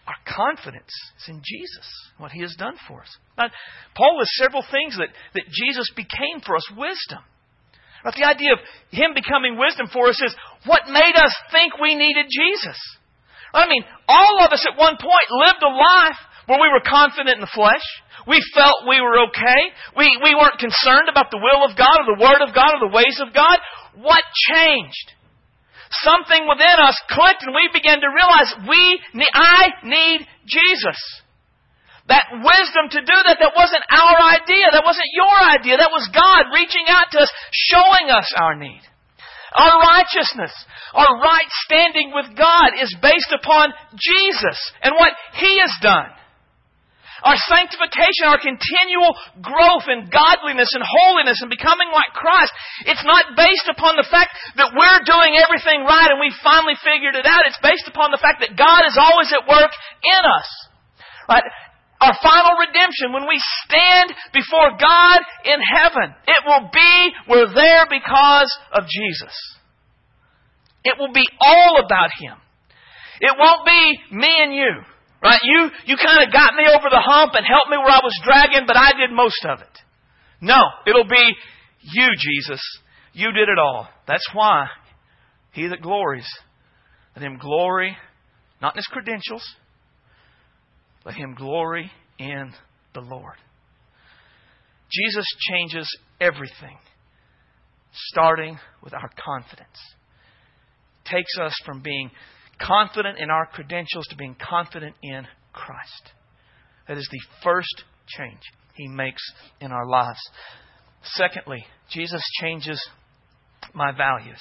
Our 0.09 0.17
confidence 0.27 0.91
is 1.21 1.29
in 1.29 1.43
Jesus, 1.45 1.87
what 2.19 2.33
He 2.33 2.41
has 2.41 2.57
done 2.59 2.75
for 2.89 3.03
us. 3.03 3.13
Now, 3.39 3.51
Paul 3.95 4.19
lists 4.19 4.41
several 4.43 4.65
things 4.67 4.97
that, 4.97 5.13
that 5.35 5.47
Jesus 5.53 5.93
became 5.95 6.41
for 6.45 6.57
us 6.57 6.67
wisdom. 6.75 7.23
But 8.03 8.17
the 8.17 8.25
idea 8.25 8.57
of 8.57 8.65
Him 8.91 9.13
becoming 9.15 9.61
wisdom 9.61 9.87
for 9.93 10.09
us 10.09 10.19
is 10.25 10.35
what 10.65 10.89
made 10.89 11.15
us 11.15 11.35
think 11.53 11.79
we 11.79 11.95
needed 11.95 12.27
Jesus. 12.33 12.81
I 13.53 13.69
mean, 13.69 13.85
all 14.09 14.41
of 14.43 14.53
us 14.53 14.65
at 14.67 14.79
one 14.79 14.97
point 14.97 15.29
lived 15.31 15.63
a 15.63 15.69
life 15.69 16.21
where 16.47 16.59
we 16.59 16.73
were 16.73 16.83
confident 16.83 17.37
in 17.37 17.45
the 17.45 17.55
flesh. 17.55 17.85
We 18.27 18.41
felt 18.55 18.89
we 18.89 19.01
were 19.01 19.29
okay. 19.29 19.61
We, 19.97 20.17
we 20.23 20.35
weren't 20.35 20.59
concerned 20.59 21.09
about 21.11 21.31
the 21.31 21.43
will 21.43 21.63
of 21.69 21.77
God 21.77 22.03
or 22.03 22.17
the 22.17 22.23
Word 22.23 22.41
of 22.41 22.55
God 22.55 22.81
or 22.81 22.89
the 22.89 22.97
ways 22.97 23.21
of 23.21 23.35
God. 23.35 23.59
What 24.01 24.25
changed? 24.49 25.20
Something 25.91 26.47
within 26.47 26.77
us 26.79 26.97
clicked 27.11 27.43
and 27.43 27.55
we 27.55 27.69
began 27.73 28.01
to 28.01 28.09
realize 28.09 28.51
we, 28.69 29.01
I 29.35 29.75
need 29.85 30.27
Jesus. 30.47 30.99
that 32.11 32.27
wisdom 32.35 32.91
to 32.91 33.01
do 33.07 33.19
that, 33.27 33.39
that 33.39 33.55
wasn't 33.55 33.87
our 33.87 34.19
idea. 34.35 34.67
That 34.75 34.87
wasn't 34.87 35.11
your 35.15 35.31
idea. 35.31 35.79
That 35.79 35.95
was 35.95 36.11
God 36.11 36.51
reaching 36.51 36.91
out 36.91 37.07
to 37.15 37.23
us, 37.23 37.31
showing 37.71 38.11
us 38.11 38.27
our 38.35 38.59
need. 38.59 38.83
Our 39.55 39.83
righteousness, 39.83 40.55
our 40.95 41.19
right 41.23 41.51
standing 41.67 42.13
with 42.15 42.37
God 42.39 42.79
is 42.79 42.95
based 43.03 43.35
upon 43.35 43.75
Jesus 43.99 44.59
and 44.83 44.95
what 44.95 45.11
He 45.35 45.59
has 45.59 45.75
done. 45.83 46.07
Our 47.23 47.37
sanctification, 47.49 48.29
our 48.29 48.41
continual 48.41 49.13
growth 49.45 49.87
in 49.93 50.09
godliness 50.09 50.73
and 50.73 50.85
holiness 50.85 51.41
and 51.45 51.53
becoming 51.53 51.93
like 51.93 52.17
Christ, 52.17 52.53
it's 52.89 53.05
not 53.05 53.37
based 53.37 53.69
upon 53.69 54.01
the 54.01 54.09
fact 54.09 54.33
that 54.57 54.73
we're 54.73 55.03
doing 55.05 55.37
everything 55.37 55.85
right 55.85 56.09
and 56.09 56.21
we 56.21 56.33
finally 56.41 56.77
figured 56.81 57.17
it 57.17 57.29
out. 57.29 57.45
It's 57.45 57.61
based 57.61 57.87
upon 57.89 58.11
the 58.11 58.21
fact 58.21 58.41
that 58.41 58.57
God 58.57 58.89
is 58.89 58.97
always 58.97 59.31
at 59.37 59.45
work 59.45 59.73
in 60.03 60.23
us. 60.25 60.49
Right? 61.29 61.45
Our 62.01 62.17
final 62.25 62.57
redemption, 62.57 63.13
when 63.13 63.29
we 63.29 63.37
stand 63.69 64.17
before 64.33 64.73
God 64.81 65.21
in 65.45 65.61
heaven, 65.61 66.17
it 66.25 66.41
will 66.49 66.73
be 66.73 66.93
we're 67.29 67.53
there 67.53 67.85
because 67.93 68.51
of 68.73 68.89
Jesus. 68.89 69.37
It 70.83 70.97
will 70.99 71.13
be 71.13 71.29
all 71.39 71.85
about 71.85 72.09
Him. 72.19 72.41
It 73.21 73.37
won't 73.39 73.67
be 73.67 74.17
me 74.17 74.33
and 74.41 74.55
you. 74.55 74.73
Right? 75.23 75.39
You, 75.43 75.71
you 75.87 75.97
kind 75.97 76.27
of 76.27 76.33
got 76.33 76.55
me 76.55 76.65
over 76.67 76.89
the 76.91 77.03
hump 77.05 77.35
and 77.35 77.45
helped 77.45 77.71
me 77.71 77.77
where 77.77 77.93
I 77.93 78.01
was 78.03 78.19
dragging, 78.25 78.67
but 78.67 78.77
I 78.77 78.93
did 78.93 79.15
most 79.15 79.45
of 79.45 79.61
it. 79.61 79.79
No, 80.41 80.59
it'll 80.87 81.05
be 81.05 81.35
you, 81.83 82.09
Jesus. 82.19 82.61
You 83.13 83.33
did 83.33 83.49
it 83.49 83.59
all. 83.59 83.89
That's 84.07 84.27
why 84.33 84.67
he 85.53 85.67
that 85.67 85.83
glories, 85.83 86.29
let 87.15 87.25
him 87.25 87.39
glory 87.39 87.97
not 88.61 88.75
in 88.75 88.79
his 88.79 88.87
credentials, 88.87 89.43
let 91.05 91.15
him 91.15 91.35
glory 91.35 91.91
in 92.19 92.53
the 92.95 93.01
Lord. 93.01 93.37
Jesus 94.93 95.25
changes 95.51 95.99
everything, 96.21 96.77
starting 97.93 98.59
with 98.83 98.93
our 98.93 99.11
confidence. 99.25 99.79
Takes 101.05 101.39
us 101.41 101.55
from 101.65 101.81
being 101.81 102.11
confident 102.61 103.19
in 103.19 103.31
our 103.31 103.47
credentials 103.47 104.07
to 104.09 104.17
being 104.17 104.37
confident 104.41 104.95
in 105.03 105.27
Christ. 105.53 106.13
That 106.89 106.99
is 106.99 107.09
the 107.11 107.21
first 107.43 107.85
change 108.07 108.41
he 108.75 108.89
makes 108.89 109.23
in 109.61 109.73
our 109.73 109.87
lives. 109.87 110.21
Secondly, 111.03 111.65
Jesus 111.91 112.23
changes 112.41 112.81
my 113.75 113.93
values. 113.93 114.41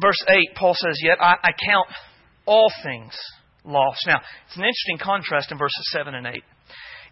Verse 0.00 0.22
8, 0.28 0.36
Paul 0.54 0.74
says, 0.74 0.98
Yet 1.02 1.18
I, 1.20 1.34
I 1.42 1.50
count 1.66 1.88
all 2.46 2.70
things 2.84 3.12
lost. 3.64 4.04
Now, 4.06 4.20
it's 4.46 4.56
an 4.56 4.62
interesting 4.62 4.98
contrast 5.02 5.50
in 5.50 5.58
verses 5.58 5.90
7 5.90 6.14
and 6.14 6.26
8. 6.26 6.42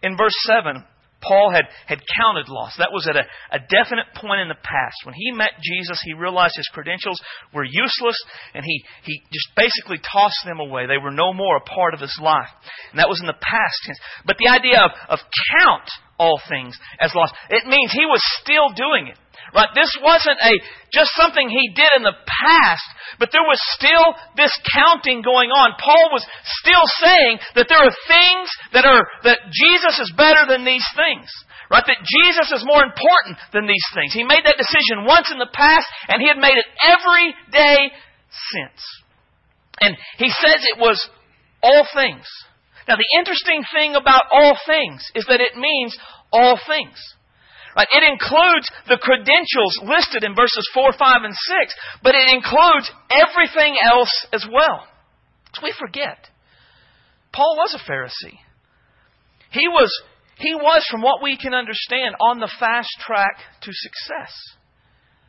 In 0.03 0.17
verse 0.17 0.37
7, 0.43 0.85
Paul 1.27 1.51
had, 1.51 1.65
had 1.87 2.01
counted 2.19 2.49
loss. 2.49 2.77
That 2.79 2.93
was 2.93 3.07
at 3.09 3.17
a, 3.17 3.25
a 3.51 3.59
definite 3.59 4.15
point 4.15 4.41
in 4.41 4.49
the 4.49 4.61
past. 4.63 4.97
When 5.05 5.15
he 5.15 5.33
met 5.33 5.59
Jesus, 5.63 5.99
he 6.05 6.15
realized 6.15 6.55
his 6.57 6.71
credentials 6.73 7.21
were 7.53 7.65
useless, 7.65 8.17
and 8.55 8.65
he, 8.65 8.85
he 9.05 9.23
just 9.33 9.49
basically 9.57 9.99
tossed 9.99 10.45
them 10.45 10.61
away. 10.61 10.87
They 10.87 11.03
were 11.03 11.11
no 11.11 11.33
more 11.33 11.57
a 11.57 11.61
part 11.61 11.95
of 11.95 12.01
his 12.01 12.17
life. 12.23 12.51
And 12.91 13.01
that 13.01 13.09
was 13.09 13.21
in 13.21 13.27
the 13.27 13.41
past 13.41 13.77
tense. 13.85 13.99
But 14.25 14.37
the 14.39 14.51
idea 14.51 14.81
of, 14.81 14.91
of 15.09 15.19
count 15.59 15.89
all 16.19 16.41
things 16.49 16.79
as 17.01 17.15
lost, 17.15 17.35
it 17.51 17.67
means 17.67 17.93
he 17.93 18.07
was 18.07 18.23
still 18.41 18.71
doing 18.75 19.09
it. 19.09 19.19
Right? 19.55 19.71
This 19.75 19.89
wasn't 20.03 20.43
a 20.43 20.53
just 20.93 21.15
something 21.15 21.49
he 21.49 21.73
did 21.73 21.89
in 21.97 22.03
the 22.03 22.19
past, 22.27 22.87
but 23.19 23.31
there 23.33 23.47
was 23.47 23.61
still 23.79 24.13
this 24.37 24.53
counting 24.75 25.23
going 25.23 25.49
on. 25.49 25.79
Paul 25.79 26.11
was 26.13 26.27
still 26.61 26.85
saying 27.01 27.39
that 27.55 27.67
there 27.69 27.81
are 27.81 27.95
things 28.09 28.49
that 28.73 28.85
are 28.85 29.07
that 29.25 29.39
Jesus 29.49 29.97
is 30.03 30.13
better 30.17 30.45
than 30.49 30.65
these 30.65 30.85
things. 30.97 31.31
Right? 31.71 31.85
That 31.87 32.05
Jesus 32.05 32.53
is 32.53 32.67
more 32.67 32.83
important 32.83 33.39
than 33.53 33.67
these 33.67 33.87
things. 33.95 34.13
He 34.13 34.23
made 34.23 34.45
that 34.47 34.61
decision 34.61 35.07
once 35.07 35.31
in 35.33 35.39
the 35.39 35.51
past, 35.51 35.87
and 36.09 36.23
he 36.23 36.29
had 36.29 36.39
made 36.39 36.55
it 36.55 36.69
every 36.83 37.35
day 37.51 37.91
since. 38.53 38.81
And 39.81 39.97
he 40.19 40.31
says 40.31 40.63
it 40.63 40.79
was 40.79 40.99
all 41.63 41.87
things. 41.95 42.27
Now, 42.89 42.97
the 42.97 43.19
interesting 43.19 43.63
thing 43.75 43.97
about 43.97 44.23
all 44.31 44.57
things 44.67 45.03
is 45.15 45.27
that 45.29 45.41
it 45.41 45.57
means 45.59 45.97
all 46.33 46.59
things. 46.67 46.97
Right? 47.77 47.89
It 47.93 48.05
includes 48.05 48.71
the 48.89 48.97
credentials 48.97 49.81
listed 49.85 50.25
in 50.25 50.35
verses 50.35 50.69
4, 50.73 50.93
5, 50.99 51.25
and 51.25 51.35
6, 51.35 51.75
but 52.03 52.15
it 52.15 52.33
includes 52.33 52.91
everything 53.11 53.77
else 53.83 54.13
as 54.33 54.47
well. 54.51 54.87
So 55.55 55.61
we 55.63 55.75
forget. 55.79 56.31
Paul 57.33 57.57
was 57.59 57.75
a 57.75 57.91
Pharisee. 57.91 58.39
He 59.51 59.69
was, 59.69 59.91
he 60.39 60.55
was, 60.55 60.87
from 60.91 61.03
what 61.03 61.23
we 61.23 61.37
can 61.37 61.55
understand, 61.55 62.15
on 62.21 62.41
the 62.41 62.51
fast 62.59 62.89
track 63.01 63.37
to 63.63 63.71
success. 63.73 64.33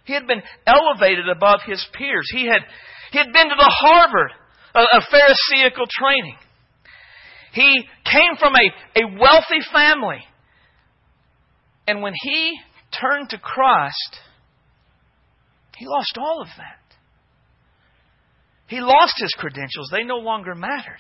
He 0.06 0.14
had 0.14 0.26
been 0.26 0.42
elevated 0.66 1.28
above 1.28 1.60
his 1.66 1.86
peers. 1.94 2.30
He 2.32 2.46
had, 2.46 2.62
he 3.12 3.18
had 3.18 3.34
been 3.34 3.50
to 3.50 3.56
the 3.58 3.76
Harvard 3.82 4.32
of 4.74 5.04
Pharisaical 5.12 5.86
training. 6.00 6.38
He 7.58 7.84
came 8.06 8.38
from 8.38 8.54
a, 8.54 9.00
a 9.02 9.20
wealthy 9.20 9.66
family. 9.74 10.24
And 11.88 12.04
when 12.04 12.14
he 12.22 12.56
turned 13.02 13.30
to 13.32 13.40
Christ, 13.40 14.20
he 15.76 15.88
lost 15.88 16.20
all 16.20 16.42
of 16.42 16.50
that. 16.58 16.96
He 18.68 18.80
lost 18.80 19.16
his 19.18 19.34
credentials. 19.36 19.90
They 19.92 20.04
no 20.04 20.18
longer 20.18 20.54
mattered. 20.54 21.00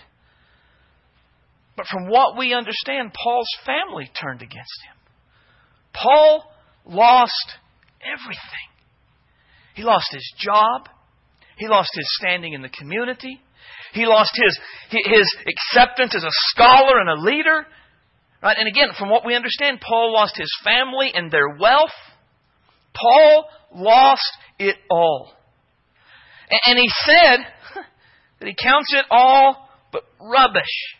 But 1.75 1.85
from 1.85 2.09
what 2.09 2.35
we 2.35 2.55
understand, 2.55 3.11
Paul's 3.13 3.55
family 3.63 4.09
turned 4.19 4.41
against 4.41 4.81
him. 4.87 4.97
Paul 5.93 6.43
lost 6.87 7.53
everything. 8.01 8.67
He 9.75 9.83
lost 9.83 10.07
his 10.11 10.33
job. 10.39 10.89
He 11.59 11.67
lost 11.67 11.91
his 11.93 12.07
standing 12.19 12.53
in 12.53 12.63
the 12.63 12.69
community. 12.69 13.41
He 13.93 14.05
lost 14.05 14.31
his, 14.35 14.59
his 14.89 15.37
acceptance 15.47 16.15
as 16.15 16.23
a 16.23 16.31
scholar 16.49 16.99
and 16.99 17.09
a 17.09 17.21
leader. 17.21 17.65
Right? 18.41 18.57
And 18.57 18.67
again, 18.67 18.89
from 18.97 19.09
what 19.09 19.25
we 19.25 19.35
understand, 19.35 19.81
Paul 19.81 20.13
lost 20.13 20.37
his 20.37 20.51
family 20.63 21.11
and 21.13 21.31
their 21.31 21.57
wealth. 21.59 21.95
Paul 22.93 23.45
lost 23.73 24.31
it 24.59 24.75
all. 24.89 25.33
And 26.49 26.77
he 26.77 26.89
said 27.05 27.39
that 28.39 28.47
he 28.47 28.55
counts 28.61 28.93
it 28.93 29.05
all 29.09 29.69
but 29.91 30.03
rubbish, 30.19 30.95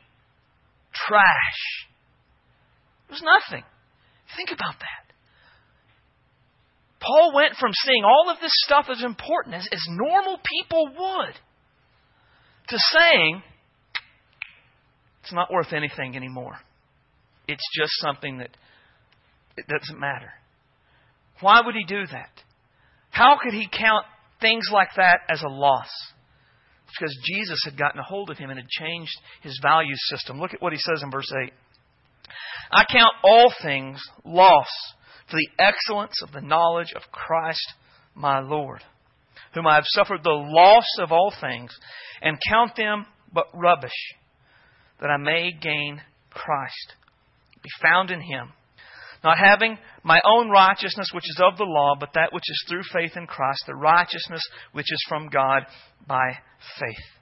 trash. 0.93 1.87
There's 3.09 3.23
nothing. 3.23 3.63
Think 4.35 4.49
about 4.51 4.79
that. 4.79 5.07
Paul 6.99 7.31
went 7.33 7.55
from 7.59 7.71
seeing 7.73 8.03
all 8.03 8.29
of 8.29 8.41
this 8.41 8.51
stuff 8.65 8.87
as 8.91 9.03
important, 9.03 9.55
as, 9.55 9.67
as 9.71 9.85
normal 9.89 10.39
people 10.43 10.87
would, 10.87 11.35
to 12.69 12.77
saying, 12.77 13.41
it's 15.23 15.33
not 15.33 15.51
worth 15.51 15.73
anything 15.73 16.15
anymore. 16.15 16.57
It's 17.47 17.63
just 17.77 17.91
something 17.99 18.39
that 18.39 18.49
it 19.57 19.65
doesn't 19.67 19.99
matter. 19.99 20.31
Why 21.41 21.61
would 21.65 21.75
he 21.75 21.85
do 21.85 22.05
that? 22.07 22.29
How 23.09 23.37
could 23.41 23.53
he 23.53 23.67
count 23.67 24.05
things 24.41 24.69
like 24.71 24.89
that 24.97 25.19
as 25.29 25.41
a 25.41 25.49
loss? 25.49 25.89
Because 26.87 27.15
Jesus 27.23 27.59
had 27.65 27.77
gotten 27.77 27.99
a 27.99 28.03
hold 28.03 28.29
of 28.29 28.37
him 28.37 28.49
and 28.49 28.59
had 28.59 28.69
changed 28.69 29.15
his 29.41 29.59
value 29.61 29.95
system. 29.95 30.39
Look 30.39 30.53
at 30.53 30.61
what 30.61 30.73
he 30.73 30.79
says 30.79 31.01
in 31.03 31.11
verse 31.11 31.31
8. 31.43 31.51
I 32.71 32.85
count 32.91 33.13
all 33.23 33.53
things 33.61 34.01
loss 34.23 34.67
for 35.29 35.37
the 35.37 35.49
excellence 35.59 36.21
of 36.23 36.31
the 36.31 36.41
knowledge 36.41 36.93
of 36.95 37.03
Christ 37.11 37.73
my 38.15 38.39
Lord, 38.39 38.81
whom 39.53 39.67
I 39.67 39.75
have 39.75 39.83
suffered 39.85 40.23
the 40.23 40.29
loss 40.29 40.85
of 40.99 41.11
all 41.11 41.33
things, 41.39 41.75
and 42.21 42.37
count 42.49 42.75
them 42.75 43.05
but 43.31 43.47
rubbish, 43.53 44.15
that 44.99 45.09
I 45.09 45.17
may 45.17 45.51
gain 45.51 46.01
Christ 46.31 46.93
be 47.61 47.69
found 47.81 48.11
in 48.11 48.21
him, 48.21 48.53
not 49.23 49.37
having 49.37 49.77
my 50.03 50.21
own 50.23 50.49
righteousness 50.49 51.11
which 51.13 51.29
is 51.29 51.41
of 51.43 51.57
the 51.57 51.63
law, 51.63 51.95
but 51.99 52.13
that 52.13 52.31
which 52.31 52.43
is 52.47 52.65
through 52.69 52.83
faith 52.93 53.17
in 53.17 53.27
Christ, 53.27 53.63
the 53.65 53.75
righteousness 53.75 54.41
which 54.71 54.91
is 54.91 55.03
from 55.09 55.29
God 55.29 55.63
by 56.07 56.37
faith. 56.79 57.17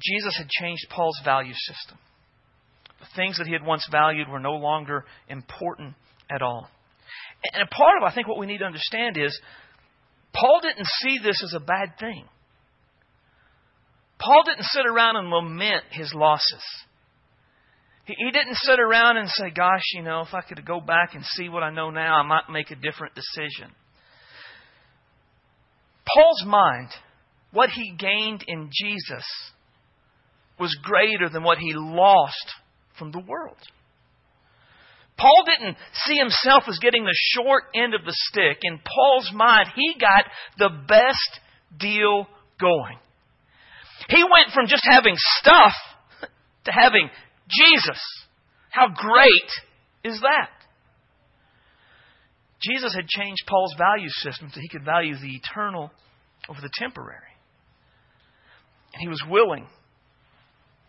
Jesus 0.00 0.36
had 0.38 0.48
changed 0.48 0.86
Paul's 0.90 1.20
value 1.24 1.54
system. 1.54 1.98
The 3.00 3.06
things 3.16 3.38
that 3.38 3.46
he 3.46 3.52
had 3.52 3.64
once 3.64 3.86
valued 3.90 4.28
were 4.28 4.40
no 4.40 4.52
longer 4.52 5.04
important 5.28 5.94
at 6.30 6.42
all. 6.42 6.68
And 7.52 7.62
a 7.62 7.66
part 7.66 7.98
of, 8.00 8.04
I 8.04 8.14
think, 8.14 8.26
what 8.26 8.38
we 8.38 8.46
need 8.46 8.58
to 8.58 8.64
understand 8.64 9.16
is 9.16 9.38
Paul 10.34 10.60
didn't 10.62 10.86
see 11.02 11.18
this 11.22 11.42
as 11.44 11.54
a 11.54 11.60
bad 11.60 11.98
thing. 11.98 12.24
Paul 14.18 14.42
didn't 14.44 14.64
sit 14.64 14.86
around 14.86 15.16
and 15.16 15.28
lament 15.28 15.84
his 15.90 16.12
losses. 16.14 16.62
He, 18.04 18.14
he 18.18 18.30
didn't 18.32 18.56
sit 18.56 18.80
around 18.80 19.16
and 19.16 19.28
say, 19.28 19.50
Gosh, 19.50 19.84
you 19.94 20.02
know, 20.02 20.22
if 20.22 20.34
I 20.34 20.40
could 20.40 20.64
go 20.66 20.80
back 20.80 21.14
and 21.14 21.24
see 21.24 21.48
what 21.48 21.62
I 21.62 21.70
know 21.70 21.90
now, 21.90 22.16
I 22.16 22.22
might 22.26 22.50
make 22.50 22.70
a 22.70 22.76
different 22.76 23.14
decision. 23.14 23.70
Paul's 26.14 26.44
mind 26.46 26.88
what 27.52 27.70
he 27.70 27.94
gained 27.96 28.44
in 28.46 28.70
Jesus 28.72 29.24
was 30.58 30.76
greater 30.82 31.28
than 31.28 31.42
what 31.42 31.58
he 31.58 31.72
lost 31.74 32.54
from 32.98 33.12
the 33.12 33.20
world. 33.20 33.56
Paul 35.18 35.44
didn't 35.44 35.76
see 36.06 36.16
himself 36.16 36.64
as 36.68 36.78
getting 36.78 37.04
the 37.04 37.18
short 37.34 37.64
end 37.74 37.94
of 37.94 38.04
the 38.04 38.14
stick. 38.14 38.58
In 38.62 38.78
Paul's 38.78 39.30
mind, 39.34 39.68
he 39.74 39.94
got 40.00 40.24
the 40.58 40.70
best 40.86 41.40
deal 41.76 42.26
going. 42.60 42.98
He 44.08 44.22
went 44.22 44.52
from 44.54 44.68
just 44.68 44.84
having 44.88 45.14
stuff 45.16 45.72
to 46.64 46.72
having 46.72 47.10
Jesus. 47.48 48.00
How 48.70 48.88
great 48.88 49.50
is 50.04 50.20
that? 50.20 50.50
Jesus 52.60 52.94
had 52.94 53.06
changed 53.08 53.42
Paul's 53.46 53.74
value 53.76 54.08
system 54.08 54.50
so 54.52 54.60
he 54.60 54.68
could 54.68 54.84
value 54.84 55.14
the 55.16 55.36
eternal 55.36 55.90
over 56.48 56.60
the 56.60 56.70
temporary. 56.74 57.22
And 58.94 59.00
he 59.00 59.08
was 59.08 59.22
willing 59.28 59.66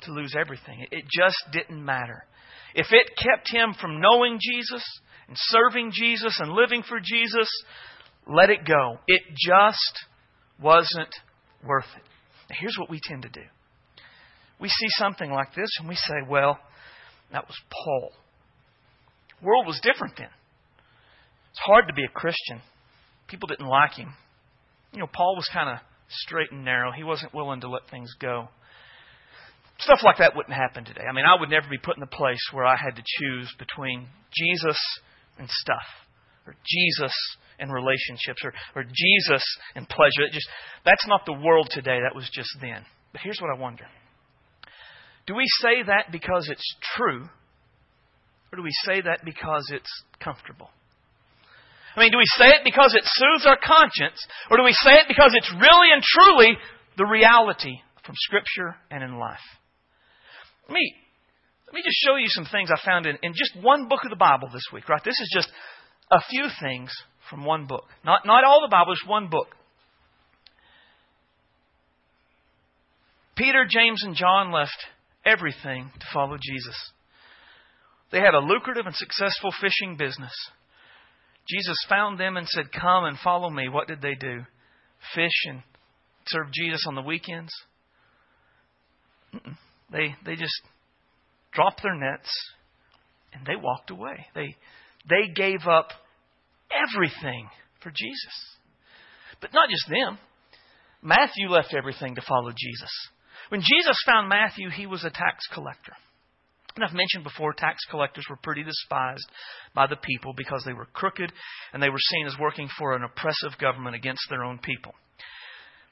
to 0.04 0.12
lose 0.12 0.36
everything. 0.40 0.86
It 0.92 1.06
just 1.12 1.38
didn't 1.52 1.84
matter. 1.84 2.26
If 2.76 2.88
it 2.92 3.18
kept 3.18 3.52
him 3.52 3.74
from 3.80 4.02
knowing 4.02 4.40
Jesus 4.40 4.84
and 5.28 5.36
serving 5.38 5.92
Jesus 5.94 6.38
and 6.40 6.52
living 6.52 6.84
for 6.88 7.00
Jesus, 7.00 7.50
let 8.28 8.50
it 8.50 8.66
go. 8.66 9.00
It 9.08 9.22
just 9.36 10.06
wasn't 10.62 11.14
worth 11.64 11.86
it. 11.96 12.04
Now, 12.50 12.56
here's 12.60 12.78
what 12.78 12.90
we 12.90 13.00
tend 13.04 13.24
to 13.24 13.30
do 13.30 13.42
we 14.60 14.68
see 14.68 14.88
something 14.98 15.32
like 15.32 15.56
this 15.56 15.70
and 15.80 15.88
we 15.88 15.96
say, 15.96 16.16
well, 16.28 16.60
that 17.32 17.48
was 17.48 17.56
Paul. 17.72 18.12
The 19.40 19.48
world 19.48 19.66
was 19.66 19.80
different 19.82 20.18
then. 20.18 20.28
It's 21.52 21.60
hard 21.60 21.88
to 21.88 21.94
be 21.94 22.04
a 22.04 22.10
Christian. 22.10 22.62
People 23.28 23.48
didn't 23.48 23.68
like 23.68 23.94
him. 23.94 24.14
You 24.92 25.00
know, 25.00 25.08
Paul 25.12 25.36
was 25.36 25.48
kind 25.54 25.70
of 25.70 25.78
straight 26.10 26.52
and 26.52 26.66
narrow. 26.66 26.92
He 26.92 27.04
wasn't 27.04 27.34
willing 27.34 27.62
to 27.62 27.70
let 27.70 27.90
things 27.90 28.14
go. 28.20 28.50
Stuff 29.80 30.00
like 30.04 30.18
that 30.18 30.36
wouldn't 30.36 30.56
happen 30.56 30.84
today. 30.84 31.04
I 31.10 31.14
mean, 31.14 31.26
I 31.26 31.40
would 31.40 31.50
never 31.50 31.68
be 31.70 31.78
put 31.78 31.96
in 31.96 32.04
a 32.04 32.08
place 32.08 32.42
where 32.52 32.66
I 32.66 32.76
had 32.76 32.98
to 32.98 33.04
choose 33.06 33.50
between 33.58 34.08
Jesus 34.36 34.78
and 35.38 35.50
stuff, 35.50 35.88
or 36.46 36.54
Jesus 36.68 37.14
and 37.60 37.72
relationships, 37.72 38.42
or, 38.44 38.54
or 38.76 38.84
Jesus 38.84 39.44
and 39.76 39.88
pleasure. 39.88 40.28
It 40.28 40.34
just 40.34 40.50
that's 40.86 41.08
not 41.08 41.26
the 41.26 41.34
world 41.34 41.70
today. 41.72 42.00
That 42.04 42.16
was 42.16 42.30
just 42.34 42.50
then. 42.62 42.84
But 43.14 43.22
here's 43.24 43.40
what 43.40 43.56
I 43.56 43.60
wonder: 43.60 43.86
Do 45.26 45.36
we 45.36 45.46
say 45.62 45.84
that 45.88 46.12
because 46.12 46.50
it's 46.52 46.76
true, 46.98 47.30
or 48.52 48.58
do 48.58 48.64
we 48.64 48.74
say 48.86 49.00
that 49.00 49.24
because 49.24 49.72
it's 49.74 50.04
comfortable? 50.20 50.70
I 51.96 52.02
mean, 52.02 52.12
do 52.12 52.18
we 52.18 52.28
say 52.38 52.48
it 52.48 52.62
because 52.64 52.96
it 52.96 53.04
soothes 53.06 53.46
our 53.46 53.58
conscience, 53.58 54.20
or 54.52 54.58
do 54.58 54.64
we 54.64 54.74
say 54.74 54.92
it 54.92 55.08
because 55.08 55.32
it's 55.34 55.52
really 55.52 55.92
and 55.94 56.04
truly 56.04 56.58
the 56.98 57.06
reality 57.06 57.80
from 58.06 58.16
Scripture 58.18 58.76
and 58.92 59.04
in 59.04 59.18
life? 59.18 59.40
Let 60.70 60.76
me, 60.76 60.94
let 61.66 61.74
me 61.74 61.82
just 61.84 61.98
show 62.06 62.16
you 62.16 62.28
some 62.28 62.46
things 62.46 62.70
I 62.72 62.80
found 62.86 63.08
in, 63.08 63.18
in 63.24 63.34
just 63.34 63.58
one 63.60 63.88
book 63.88 64.02
of 64.04 64.12
the 64.12 64.16
Bible 64.16 64.50
this 64.54 64.68
week, 64.72 64.88
right? 64.88 65.04
This 65.04 65.20
is 65.20 65.32
just 65.34 65.50
a 66.12 66.22
few 66.30 66.46
things 66.62 66.92
from 67.28 67.44
one 67.44 67.66
book. 67.66 67.86
Not, 68.06 68.22
not 68.24 68.44
all 68.44 68.62
the 68.62 68.70
Bible, 68.70 68.94
just 68.94 69.10
one 69.10 69.30
book. 69.30 69.48
Peter, 73.36 73.66
James, 73.68 74.04
and 74.04 74.16
John 74.16 74.52
left 74.52 74.78
everything 75.26 75.90
to 76.00 76.06
follow 76.14 76.38
Jesus. 76.40 76.76
They 78.12 78.20
had 78.20 78.36
a 78.36 78.40
lucrative 78.40 78.86
and 78.86 78.96
successful 78.96 79.52
fishing 79.60 79.98
business. 79.98 80.34
Jesus 81.50 81.78
found 81.90 82.20
them 82.20 82.38
and 82.38 82.48
said, 82.48 82.72
Come 82.72 83.06
and 83.06 83.18
follow 83.18 83.50
me. 83.50 83.70
What 83.70 83.88
did 83.88 84.02
they 84.02 84.14
do? 84.14 84.42
Fish 85.16 85.46
and 85.48 85.64
serve 86.28 86.52
Jesus 86.52 86.86
on 86.88 86.94
the 86.94 87.02
weekends? 87.02 87.52
They, 89.92 90.16
they 90.26 90.36
just 90.36 90.62
dropped 91.52 91.82
their 91.84 91.96
nets 91.96 92.30
and 93.34 93.46
they 93.46 93.56
walked 93.56 93.92
away. 93.92 94.26
They, 94.36 94.56
they 95.10 95.34
gave 95.36 95.68
up 95.68 95.90
everything 96.72 97.50
for 97.82 97.90
Jesus. 97.90 98.58
But 99.42 99.54
not 99.54 99.70
just 99.70 99.90
them. 99.90 100.18
Matthew 101.02 101.48
left 101.50 101.74
everything 101.74 102.16
to 102.16 102.22
follow 102.28 102.52
Jesus. 102.52 102.92
When 103.50 103.62
Jesus 103.62 103.98
found 104.06 104.30
Matthew, 104.30 104.70
he 104.70 104.86
was 104.86 105.04
a 105.04 105.10
tax 105.10 105.48
collector. 105.54 105.94
And 106.76 106.86
I've 106.86 106.94
mentioned 106.94 107.24
before, 107.24 107.54
tax 107.54 107.80
collectors 107.90 108.26
were 108.30 108.38
pretty 108.38 108.64
despised 108.64 109.26
by 109.74 109.88
the 109.88 109.96
people 109.96 110.34
because 110.38 110.64
they 110.66 110.74
were 110.74 110.88
crooked 110.94 111.32
and 111.74 111.82
they 111.82 111.90
were 111.90 112.00
seen 112.00 112.28
as 112.28 112.36
working 112.40 112.70
for 112.78 112.96
an 112.96 113.04
oppressive 113.04 113.58
government 113.60 113.96
against 113.96 114.22
their 114.30 114.44
own 114.44 114.60
people. 114.60 114.94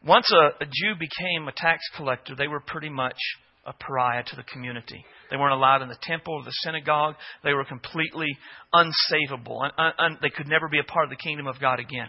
Once 0.06 0.32
a, 0.32 0.64
a 0.64 0.66
Jew 0.66 0.94
became 1.00 1.48
a 1.48 1.52
tax 1.52 1.82
collector, 1.96 2.36
they 2.36 2.48
were 2.48 2.60
pretty 2.60 2.90
much 2.90 3.18
a 3.68 3.74
pariah 3.74 4.24
to 4.24 4.36
the 4.36 4.44
community. 4.44 5.06
They 5.30 5.38
weren't 5.38 5.54
allowed 5.54 5.82
in 5.82 5.90
the 5.90 5.98
temple 6.02 6.36
or 6.36 6.44
the 6.44 6.52
synagogue. 6.64 7.16
They 7.44 7.54
were 7.54 7.66
completely 7.66 8.30
unsavable. 8.74 9.62
Un, 9.62 9.72
un, 9.78 9.94
un, 10.00 10.18
they 10.22 10.30
could 10.30 10.48
never 10.48 10.70
be 10.70 10.80
a 10.80 10.84
part 10.84 11.06
of 11.06 11.10
the 11.10 11.22
kingdom 11.22 11.48
of 11.48 11.60
God 11.60 11.80
again. 11.80 12.08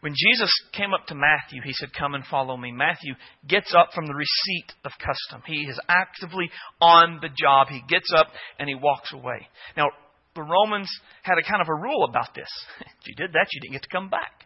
When 0.00 0.12
Jesus 0.12 0.52
came 0.74 0.92
up 0.92 1.06
to 1.06 1.14
Matthew, 1.14 1.62
he 1.64 1.72
said, 1.72 1.88
Come 1.98 2.14
and 2.14 2.26
follow 2.26 2.58
me. 2.58 2.70
Matthew 2.70 3.14
gets 3.48 3.74
up 3.74 3.88
from 3.94 4.06
the 4.06 4.14
receipt 4.14 4.74
of 4.84 4.92
custom. 4.98 5.42
He 5.46 5.62
is 5.62 5.80
actively 5.88 6.50
on 6.78 7.20
the 7.22 7.30
job. 7.30 7.68
He 7.68 7.82
gets 7.88 8.12
up 8.14 8.26
and 8.58 8.68
he 8.68 8.74
walks 8.74 9.14
away. 9.14 9.48
Now, 9.78 9.86
the 10.34 10.42
Romans 10.42 10.90
had 11.22 11.38
a 11.38 11.48
kind 11.48 11.62
of 11.62 11.68
a 11.68 11.74
rule 11.74 12.04
about 12.04 12.34
this. 12.34 12.50
If 13.00 13.08
you 13.08 13.14
did 13.16 13.32
that, 13.32 13.48
you 13.52 13.60
didn't 13.60 13.72
get 13.72 13.82
to 13.82 13.88
come 13.88 14.10
back. 14.10 14.44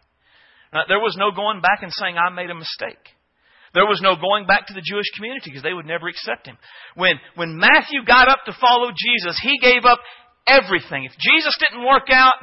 Now, 0.71 0.83
there 0.87 0.99
was 0.99 1.15
no 1.17 1.31
going 1.31 1.61
back 1.61 1.79
and 1.81 1.91
saying, 1.93 2.15
I 2.17 2.29
made 2.29 2.49
a 2.49 2.55
mistake. 2.55 3.18
There 3.73 3.85
was 3.85 4.01
no 4.01 4.15
going 4.15 4.47
back 4.47 4.67
to 4.67 4.73
the 4.73 4.83
Jewish 4.83 5.09
community 5.15 5.49
because 5.51 5.63
they 5.63 5.73
would 5.73 5.85
never 5.85 6.07
accept 6.07 6.47
him. 6.47 6.57
When, 6.95 7.15
when 7.35 7.57
Matthew 7.57 8.05
got 8.05 8.27
up 8.27 8.39
to 8.45 8.57
follow 8.59 8.89
Jesus, 8.89 9.39
he 9.41 9.59
gave 9.59 9.85
up 9.85 9.99
everything. 10.47 11.05
If 11.05 11.13
Jesus 11.19 11.55
didn't 11.59 11.85
work 11.85 12.09
out, 12.11 12.33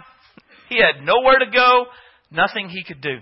he 0.69 0.79
had 0.79 1.05
nowhere 1.05 1.39
to 1.39 1.51
go, 1.51 1.87
Nothing 2.31 2.69
he 2.69 2.85
could 2.85 3.01
do. 3.01 3.19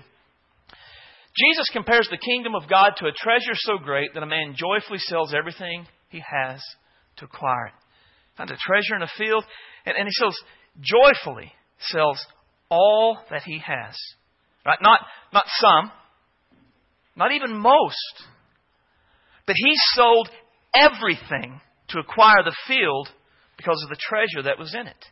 Jesus 1.36 1.66
compares 1.72 2.08
the 2.10 2.18
kingdom 2.18 2.54
of 2.54 2.68
God 2.68 2.92
to 2.98 3.06
a 3.06 3.12
treasure 3.12 3.54
so 3.54 3.78
great 3.78 4.14
that 4.14 4.22
a 4.22 4.26
man 4.26 4.54
joyfully 4.56 4.98
sells 4.98 5.34
everything 5.34 5.86
he 6.08 6.20
has 6.20 6.62
to 7.16 7.24
acquire 7.24 7.66
it. 7.66 7.72
Finds 8.36 8.52
a 8.52 8.56
treasure 8.56 8.96
in 8.96 9.02
a 9.02 9.10
field, 9.18 9.44
and, 9.84 9.96
and 9.96 10.06
he 10.06 10.12
sells 10.12 10.36
joyfully 10.80 11.52
sells 11.78 12.24
all 12.70 13.18
that 13.30 13.42
he 13.42 13.58
has. 13.58 13.94
Right? 14.64 14.78
Not, 14.80 15.00
not 15.32 15.44
some, 15.48 15.90
not 17.16 17.32
even 17.32 17.56
most. 17.56 17.96
But 19.46 19.56
he 19.56 19.72
sold 19.94 20.28
everything 20.74 21.60
to 21.88 21.98
acquire 21.98 22.42
the 22.44 22.56
field 22.66 23.08
because 23.56 23.80
of 23.82 23.90
the 23.90 24.00
treasure 24.00 24.42
that 24.44 24.58
was 24.58 24.74
in 24.74 24.86
it. 24.86 25.04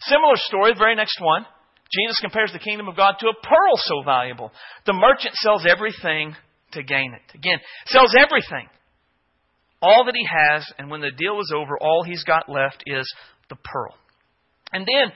Similar 0.00 0.36
story, 0.36 0.72
the 0.72 0.78
very 0.78 0.96
next 0.96 1.20
one. 1.20 1.44
Jesus 1.90 2.18
compares 2.20 2.52
the 2.52 2.58
kingdom 2.58 2.88
of 2.88 2.96
God 2.96 3.14
to 3.20 3.28
a 3.28 3.46
pearl 3.46 3.76
so 3.76 4.02
valuable. 4.04 4.52
The 4.86 4.92
merchant 4.92 5.34
sells 5.34 5.64
everything 5.66 6.34
to 6.72 6.82
gain 6.82 7.14
it. 7.14 7.34
Again, 7.34 7.58
sells 7.86 8.14
everything. 8.18 8.68
All 9.80 10.04
that 10.04 10.14
he 10.14 10.26
has, 10.26 10.66
and 10.78 10.90
when 10.90 11.00
the 11.00 11.12
deal 11.16 11.40
is 11.40 11.52
over, 11.54 11.78
all 11.80 12.02
he's 12.02 12.24
got 12.24 12.48
left 12.48 12.82
is 12.86 13.10
the 13.48 13.56
pearl. 13.56 13.94
And 14.72 14.84
then, 14.84 15.12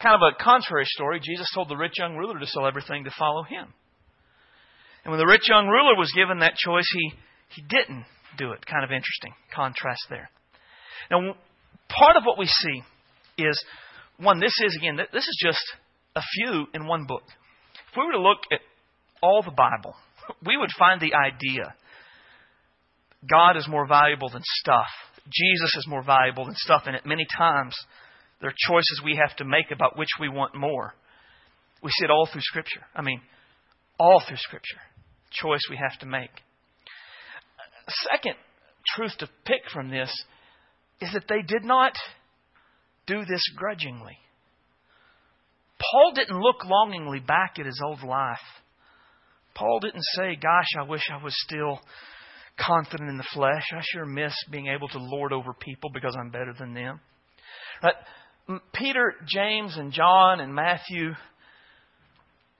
kind 0.00 0.14
of 0.14 0.20
a 0.20 0.42
contrary 0.42 0.84
story, 0.86 1.18
Jesus 1.20 1.48
told 1.54 1.68
the 1.68 1.76
rich 1.76 1.94
young 1.98 2.16
ruler 2.16 2.38
to 2.38 2.46
sell 2.46 2.66
everything 2.66 3.04
to 3.04 3.10
follow 3.18 3.42
him. 3.42 3.72
And 5.04 5.10
when 5.12 5.18
the 5.18 5.26
rich 5.26 5.48
young 5.48 5.66
ruler 5.66 5.96
was 5.96 6.12
given 6.14 6.38
that 6.38 6.54
choice, 6.56 6.86
he, 6.92 7.12
he 7.50 7.62
didn't 7.62 8.04
do 8.38 8.52
it. 8.52 8.64
Kind 8.66 8.84
of 8.84 8.90
interesting 8.90 9.34
contrast 9.54 10.06
there. 10.08 10.30
Now, 11.10 11.34
part 11.88 12.16
of 12.16 12.24
what 12.24 12.38
we 12.38 12.46
see 12.46 12.82
is 13.38 13.62
one, 14.18 14.40
this 14.40 14.54
is, 14.64 14.76
again, 14.76 14.96
this 14.96 15.24
is 15.24 15.38
just 15.42 15.64
a 16.14 16.22
few 16.36 16.66
in 16.74 16.86
one 16.86 17.06
book. 17.06 17.22
If 17.90 17.96
we 17.96 18.06
were 18.06 18.12
to 18.12 18.22
look 18.22 18.38
at 18.52 18.60
all 19.22 19.42
the 19.42 19.50
Bible, 19.50 19.94
we 20.46 20.56
would 20.56 20.70
find 20.78 21.00
the 21.00 21.14
idea 21.14 21.74
God 23.28 23.56
is 23.56 23.68
more 23.68 23.86
valuable 23.86 24.28
than 24.28 24.42
stuff. 24.44 24.86
Jesus 25.30 25.76
is 25.76 25.86
more 25.88 26.02
valuable 26.02 26.46
than 26.46 26.54
stuff. 26.56 26.82
And 26.86 26.96
at 26.96 27.06
many 27.06 27.26
times, 27.36 27.76
there 28.40 28.50
are 28.50 28.54
choices 28.68 29.00
we 29.04 29.16
have 29.16 29.36
to 29.36 29.44
make 29.44 29.70
about 29.70 29.96
which 29.96 30.08
we 30.18 30.28
want 30.28 30.54
more. 30.54 30.94
We 31.82 31.90
see 31.90 32.04
it 32.04 32.10
all 32.10 32.28
through 32.30 32.42
Scripture. 32.42 32.80
I 32.94 33.02
mean, 33.02 33.20
all 33.98 34.20
through 34.26 34.38
Scripture. 34.38 34.78
Choice 35.32 35.62
we 35.70 35.76
have 35.76 35.98
to 36.00 36.06
make. 36.06 36.30
Second 38.10 38.34
truth 38.94 39.12
to 39.18 39.28
pick 39.44 39.62
from 39.72 39.90
this 39.90 40.10
is 41.00 41.12
that 41.12 41.28
they 41.28 41.42
did 41.42 41.64
not 41.64 41.94
do 43.06 43.24
this 43.24 43.42
grudgingly. 43.56 44.18
Paul 45.78 46.12
didn't 46.14 46.40
look 46.40 46.64
longingly 46.64 47.18
back 47.20 47.56
at 47.58 47.66
his 47.66 47.80
old 47.84 48.02
life. 48.02 48.38
Paul 49.54 49.80
didn't 49.80 50.04
say, 50.14 50.36
Gosh, 50.36 50.68
I 50.78 50.84
wish 50.84 51.02
I 51.10 51.22
was 51.22 51.34
still 51.46 51.80
confident 52.58 53.10
in 53.10 53.16
the 53.16 53.26
flesh. 53.34 53.64
I 53.72 53.80
sure 53.82 54.06
miss 54.06 54.34
being 54.50 54.68
able 54.68 54.88
to 54.88 54.98
lord 54.98 55.32
over 55.32 55.52
people 55.52 55.90
because 55.92 56.16
I'm 56.18 56.30
better 56.30 56.54
than 56.58 56.74
them. 56.74 57.00
But 57.80 57.94
Peter, 58.72 59.14
James, 59.26 59.76
and 59.76 59.92
John, 59.92 60.40
and 60.40 60.54
Matthew, 60.54 61.12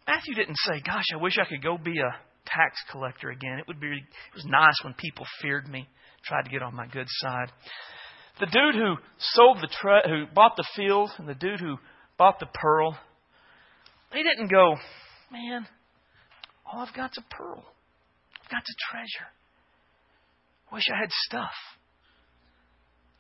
Matthew 0.07 0.35
didn't 0.35 0.59
say, 0.59 0.83
Gosh, 0.85 1.05
I 1.15 1.17
wish 1.17 1.39
I 1.39 1.49
could 1.49 1.63
go 1.63 1.79
be 1.79 1.99
a 1.99 2.17
tax 2.47 2.77
collector 2.91 3.31
again. 3.31 3.59
It 3.59 3.69
would 3.69 3.81
be 3.81 3.89
it 3.89 4.35
was 4.35 4.45
nice 4.47 4.75
when 4.83 4.95
people 4.95 5.27
feared 5.41 5.69
me, 5.69 5.89
tried 6.25 6.45
to 6.45 6.51
get 6.51 6.63
on 6.63 6.75
my 6.75 6.87
good 6.87 7.07
side. 7.09 7.51
The 8.41 8.47
dude 8.47 8.75
who 8.75 8.97
sold 9.19 9.59
the 9.59 9.69
tre- 9.81 10.03
who 10.07 10.25
bought 10.35 10.57
the 10.57 10.67
field 10.75 11.11
and 11.19 11.29
the 11.29 11.35
dude 11.35 11.61
who 11.61 11.77
bought 12.19 12.41
the 12.41 12.49
pearl, 12.53 12.99
they 14.13 14.23
didn't 14.23 14.51
go, 14.51 14.77
man, 15.31 15.67
all 16.71 16.81
I've 16.81 16.95
got's 16.95 17.19
a 17.19 17.35
pearl. 17.35 17.65
I've 18.43 18.51
got 18.51 18.63
a 18.63 18.91
treasure. 18.91 19.29
Wish 20.73 20.89
I 20.93 20.99
had 20.99 21.11
stuff. 21.11 21.53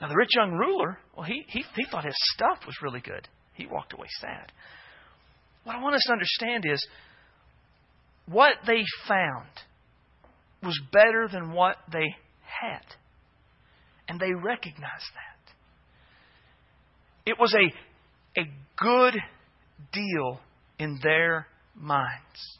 Now 0.00 0.08
the 0.08 0.16
rich 0.16 0.30
young 0.34 0.52
ruler, 0.52 0.98
well, 1.16 1.26
he, 1.26 1.44
he, 1.48 1.64
he 1.76 1.84
thought 1.90 2.04
his 2.04 2.16
stuff 2.34 2.58
was 2.66 2.74
really 2.82 3.00
good. 3.00 3.28
He 3.54 3.66
walked 3.66 3.92
away 3.92 4.08
sad. 4.20 4.50
What 5.64 5.76
I 5.76 5.82
want 5.82 5.94
us 5.94 6.02
to 6.06 6.12
understand 6.12 6.64
is 6.66 6.84
what 8.26 8.54
they 8.66 8.82
found 9.08 9.48
was 10.62 10.80
better 10.92 11.28
than 11.30 11.52
what 11.52 11.76
they 11.92 12.14
had. 12.42 12.84
And 14.08 14.20
they 14.20 14.32
recognized 14.32 15.10
that. 15.14 15.32
It 17.26 17.38
was 17.38 17.54
a, 17.54 18.40
a 18.40 18.44
good 18.76 19.14
deal 19.92 20.40
in 20.78 20.98
their 21.02 21.46
minds. 21.74 22.58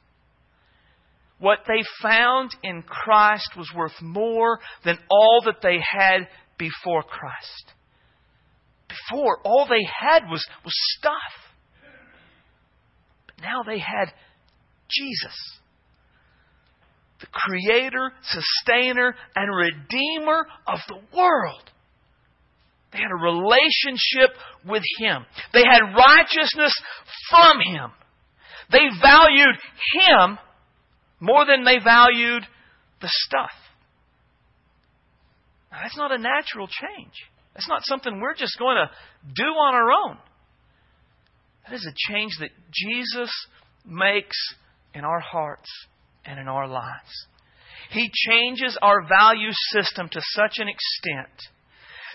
What 1.39 1.61
they 1.67 1.83
found 2.01 2.51
in 2.63 2.83
Christ 2.83 3.51
was 3.57 3.69
worth 3.75 4.01
more 4.01 4.61
than 4.85 4.99
all 5.11 5.43
that 5.47 5.61
they 5.63 5.79
had 5.79 6.29
before 6.57 7.03
Christ. 7.03 7.73
Before, 8.89 9.41
all 9.45 9.67
they 9.69 9.85
had 9.85 10.31
was, 10.31 10.47
was 10.65 10.75
stuff. 10.99 11.17
But 13.27 13.43
now 13.43 13.63
they 13.67 13.81
had 13.81 14.13
Jesus, 14.99 15.35
the 17.21 17.27
creator, 17.33 18.13
sustainer, 18.23 19.15
and 19.35 19.57
redeemer 19.57 20.47
of 20.67 20.79
the 20.89 20.99
world. 21.17 21.63
They 22.93 22.99
had 22.99 23.11
a 23.11 23.23
relationship 23.23 24.37
with 24.67 24.83
Him. 24.99 25.25
They 25.55 25.63
had 25.63 25.95
righteousness 25.97 26.75
from 27.31 27.61
Him. 27.61 27.91
They 28.71 28.89
valued 29.01 29.57
Him 29.95 30.39
more 31.21 31.47
than 31.47 31.65
they 31.65 31.79
valued 31.83 32.43
the 33.01 33.09
stuff. 33.09 33.51
Now, 35.71 35.79
that's 35.83 35.97
not 35.97 36.13
a 36.13 36.19
natural 36.19 36.67
change. 36.67 37.15
That's 37.55 37.69
not 37.69 37.83
something 37.85 38.21
we're 38.21 38.35
just 38.35 38.59
going 38.59 38.77
to 38.77 38.91
do 39.35 39.45
on 39.45 39.75
our 39.75 39.91
own. 39.91 40.19
That 41.65 41.75
is 41.75 41.87
a 41.87 42.13
change 42.13 42.33
that 42.41 42.51
Jesus 42.73 43.31
makes 43.87 44.37
in 44.95 45.05
our 45.05 45.21
hearts 45.21 45.69
and 46.25 46.39
in 46.39 46.49
our 46.49 46.69
lives. 46.69 47.27
He 47.91 48.11
changes 48.13 48.79
our 48.81 49.07
value 49.07 49.53
system 49.53 50.09
to 50.11 50.21
such 50.35 50.59
an 50.59 50.69
extent 50.69 51.29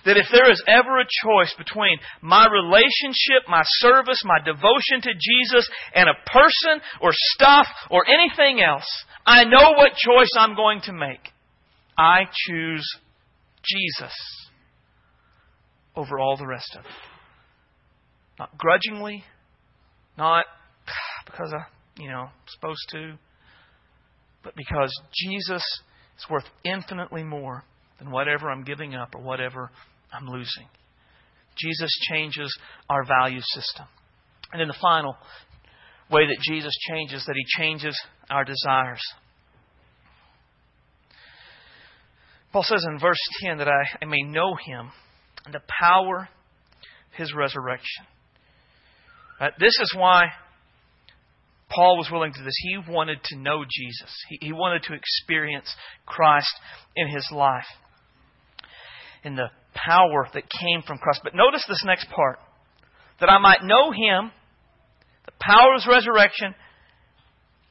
that 0.05 0.17
if 0.17 0.27
there 0.31 0.49
is 0.49 0.63
ever 0.67 0.99
a 0.99 1.07
choice 1.23 1.53
between 1.57 1.97
my 2.21 2.47
relationship, 2.47 3.47
my 3.49 3.63
service, 3.63 4.21
my 4.23 4.39
devotion 4.39 5.01
to 5.01 5.13
Jesus, 5.13 5.69
and 5.93 6.07
a 6.07 6.29
person 6.31 6.81
or 7.01 7.09
stuff 7.11 7.67
or 7.91 8.05
anything 8.07 8.61
else, 8.61 8.87
I 9.25 9.43
know 9.43 9.73
what 9.75 9.95
choice 9.95 10.29
I'm 10.37 10.55
going 10.55 10.81
to 10.85 10.93
make. 10.93 11.31
I 11.97 12.21
choose 12.31 12.87
Jesus 13.65 14.13
over 15.95 16.19
all 16.19 16.37
the 16.37 16.47
rest 16.47 16.75
of 16.77 16.85
it. 16.85 16.91
Not 18.39 18.57
grudgingly, 18.57 19.23
not 20.17 20.45
because 21.25 21.51
I, 21.53 21.65
you 21.97 22.09
know, 22.09 22.29
supposed 22.47 22.87
to, 22.91 23.13
but 24.43 24.55
because 24.55 24.91
Jesus 25.13 25.63
is 26.17 26.25
worth 26.29 26.45
infinitely 26.63 27.23
more 27.23 27.63
than 27.99 28.11
whatever 28.11 28.49
I'm 28.49 28.63
giving 28.63 28.95
up 28.95 29.15
or 29.15 29.21
whatever 29.21 29.71
I'm 30.11 30.27
losing. 30.27 30.67
Jesus 31.57 31.89
changes 32.09 32.55
our 32.89 33.03
value 33.03 33.41
system. 33.41 33.85
And 34.51 34.61
then 34.61 34.67
the 34.67 34.77
final 34.81 35.15
way 36.09 36.25
that 36.27 36.37
Jesus 36.41 36.73
changes, 36.89 37.25
that 37.25 37.35
he 37.35 37.43
changes 37.61 37.99
our 38.29 38.43
desires. 38.43 39.01
Paul 42.53 42.63
says 42.63 42.85
in 42.89 42.99
verse 42.99 43.19
10 43.41 43.57
that 43.57 43.67
I, 43.67 43.83
I 44.01 44.05
may 44.05 44.21
know 44.21 44.55
him 44.55 44.91
and 45.45 45.53
the 45.53 45.61
power 45.79 46.21
of 46.21 47.17
his 47.17 47.33
resurrection. 47.33 48.05
Right? 49.39 49.53
This 49.59 49.77
is 49.81 49.93
why 49.95 50.27
Paul 51.69 51.97
was 51.97 52.09
willing 52.11 52.31
to 52.31 52.39
do 52.39 52.45
this. 52.45 52.53
He 52.61 52.77
wanted 52.89 53.23
to 53.25 53.37
know 53.37 53.63
Jesus, 53.63 54.13
he, 54.29 54.39
he 54.41 54.53
wanted 54.53 54.83
to 54.83 54.93
experience 54.93 55.73
Christ 56.05 56.53
in 56.95 57.07
his 57.07 57.27
life 57.31 57.67
and 59.23 59.37
the 59.37 59.49
power 59.73 60.27
that 60.33 60.43
came 60.49 60.81
from 60.85 60.97
Christ. 60.97 61.21
But 61.23 61.35
notice 61.35 61.63
this 61.67 61.83
next 61.85 62.09
part 62.09 62.39
that 63.19 63.29
I 63.29 63.39
might 63.39 63.63
know 63.63 63.91
him, 63.91 64.31
the 65.25 65.31
power 65.39 65.73
of 65.73 65.81
his 65.81 65.87
resurrection, 65.87 66.53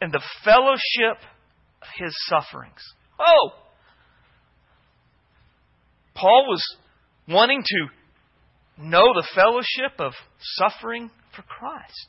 and 0.01 0.13
the 0.13 0.23
fellowship 0.45 1.19
of 1.81 1.89
his 1.99 2.15
sufferings. 2.27 2.81
Oh! 3.19 3.51
Paul 6.15 6.47
was 6.49 6.63
wanting 7.29 7.63
to 7.63 8.83
know 8.83 9.15
the 9.15 9.27
fellowship 9.35 9.99
of 9.99 10.13
suffering 10.41 11.11
for 11.35 11.43
Christ. 11.43 12.09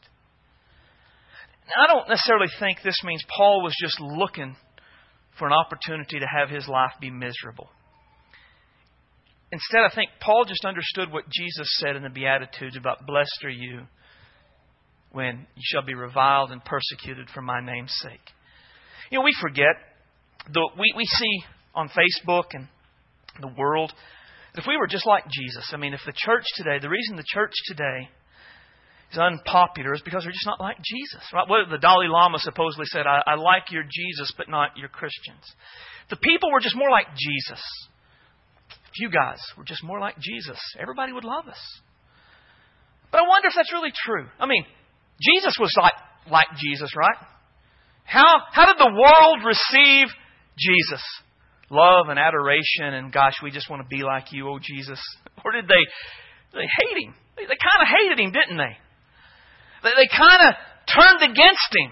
Now, 1.67 1.83
I 1.83 1.87
don't 1.87 2.09
necessarily 2.09 2.47
think 2.59 2.79
this 2.83 3.03
means 3.03 3.23
Paul 3.35 3.61
was 3.61 3.75
just 3.81 3.99
looking 3.99 4.55
for 5.37 5.47
an 5.47 5.53
opportunity 5.53 6.19
to 6.19 6.25
have 6.25 6.49
his 6.49 6.67
life 6.67 6.91
be 6.99 7.11
miserable. 7.11 7.69
Instead, 9.51 9.81
I 9.81 9.93
think 9.93 10.09
Paul 10.19 10.45
just 10.45 10.65
understood 10.65 11.11
what 11.11 11.29
Jesus 11.29 11.67
said 11.77 11.95
in 11.95 12.03
the 12.03 12.09
Beatitudes 12.09 12.75
about 12.75 13.05
blessed 13.05 13.43
are 13.43 13.49
you 13.49 13.81
when 15.11 15.47
you 15.55 15.63
shall 15.63 15.83
be 15.83 15.93
reviled 15.93 16.51
and 16.51 16.63
persecuted 16.63 17.29
for 17.33 17.41
my 17.41 17.61
name's 17.61 17.93
sake. 18.01 18.33
You 19.09 19.19
know, 19.19 19.23
we 19.23 19.33
forget, 19.39 19.75
the, 20.51 20.69
we, 20.77 20.93
we 20.97 21.05
see 21.05 21.43
on 21.73 21.89
Facebook 21.89 22.45
and 22.53 22.67
the 23.39 23.53
world, 23.57 23.93
if 24.55 24.65
we 24.67 24.75
were 24.77 24.87
just 24.87 25.07
like 25.07 25.23
Jesus, 25.29 25.71
I 25.73 25.77
mean, 25.77 25.93
if 25.93 26.01
the 26.05 26.13
church 26.15 26.43
today, 26.55 26.79
the 26.81 26.89
reason 26.89 27.15
the 27.15 27.23
church 27.25 27.53
today 27.67 28.09
is 29.11 29.17
unpopular 29.17 29.93
is 29.93 30.01
because 30.01 30.23
they're 30.23 30.31
just 30.31 30.45
not 30.45 30.59
like 30.59 30.77
Jesus. 30.83 31.23
Right? 31.33 31.47
What 31.47 31.69
the 31.69 31.77
Dalai 31.77 32.07
Lama 32.07 32.39
supposedly 32.39 32.85
said, 32.85 33.07
I, 33.07 33.23
I 33.25 33.35
like 33.35 33.71
your 33.71 33.83
Jesus, 33.83 34.33
but 34.37 34.49
not 34.49 34.77
your 34.77 34.89
Christians. 34.89 35.43
The 36.09 36.17
people 36.17 36.51
were 36.51 36.59
just 36.59 36.75
more 36.75 36.89
like 36.89 37.07
Jesus 37.15 37.61
if 38.97 39.01
you 39.01 39.09
guys 39.09 39.39
were 39.57 39.63
just 39.63 39.83
more 39.83 39.99
like 39.99 40.17
Jesus, 40.19 40.57
everybody 40.79 41.13
would 41.13 41.23
love 41.23 41.47
us. 41.47 41.59
But 43.11 43.19
I 43.19 43.27
wonder 43.27 43.47
if 43.47 43.53
that's 43.55 43.71
really 43.71 43.91
true. 43.93 44.25
I 44.39 44.47
mean, 44.47 44.65
Jesus 45.21 45.55
was 45.59 45.71
like, 45.79 45.93
like 46.31 46.47
Jesus, 46.57 46.95
right? 46.95 47.17
How, 48.03 48.41
how 48.51 48.65
did 48.65 48.77
the 48.79 48.91
world 48.91 49.45
receive 49.45 50.07
Jesus? 50.57 51.03
Love 51.69 52.07
and 52.09 52.17
adoration, 52.17 52.95
and 52.95 53.11
gosh, 53.11 53.35
we 53.43 53.51
just 53.51 53.69
want 53.69 53.83
to 53.83 53.87
be 53.87 54.03
like 54.03 54.31
you, 54.31 54.49
oh 54.49 54.59
Jesus. 54.61 54.99
Or 55.45 55.51
did 55.51 55.65
they, 55.65 55.83
they 56.53 56.65
hate 56.65 56.97
him? 57.05 57.13
They, 57.37 57.43
they 57.43 57.55
kind 57.61 57.79
of 57.79 57.87
hated 57.87 58.19
him, 58.19 58.31
didn't 58.31 58.57
they? 58.57 58.75
They, 59.83 59.93
they 59.95 60.09
kind 60.09 60.41
of 60.47 60.51
turned 60.87 61.21
against 61.31 61.71
him. 61.75 61.91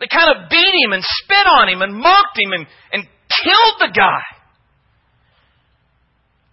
They 0.00 0.10
kind 0.10 0.34
of 0.34 0.50
beat 0.50 0.74
him 0.82 0.92
and 0.92 1.02
spit 1.04 1.46
on 1.46 1.68
him 1.68 1.82
and 1.82 1.94
mocked 1.94 2.38
him 2.38 2.52
and, 2.52 2.66
and 2.92 3.02
killed 3.04 3.76
the 3.78 3.92
guy. 3.94 4.22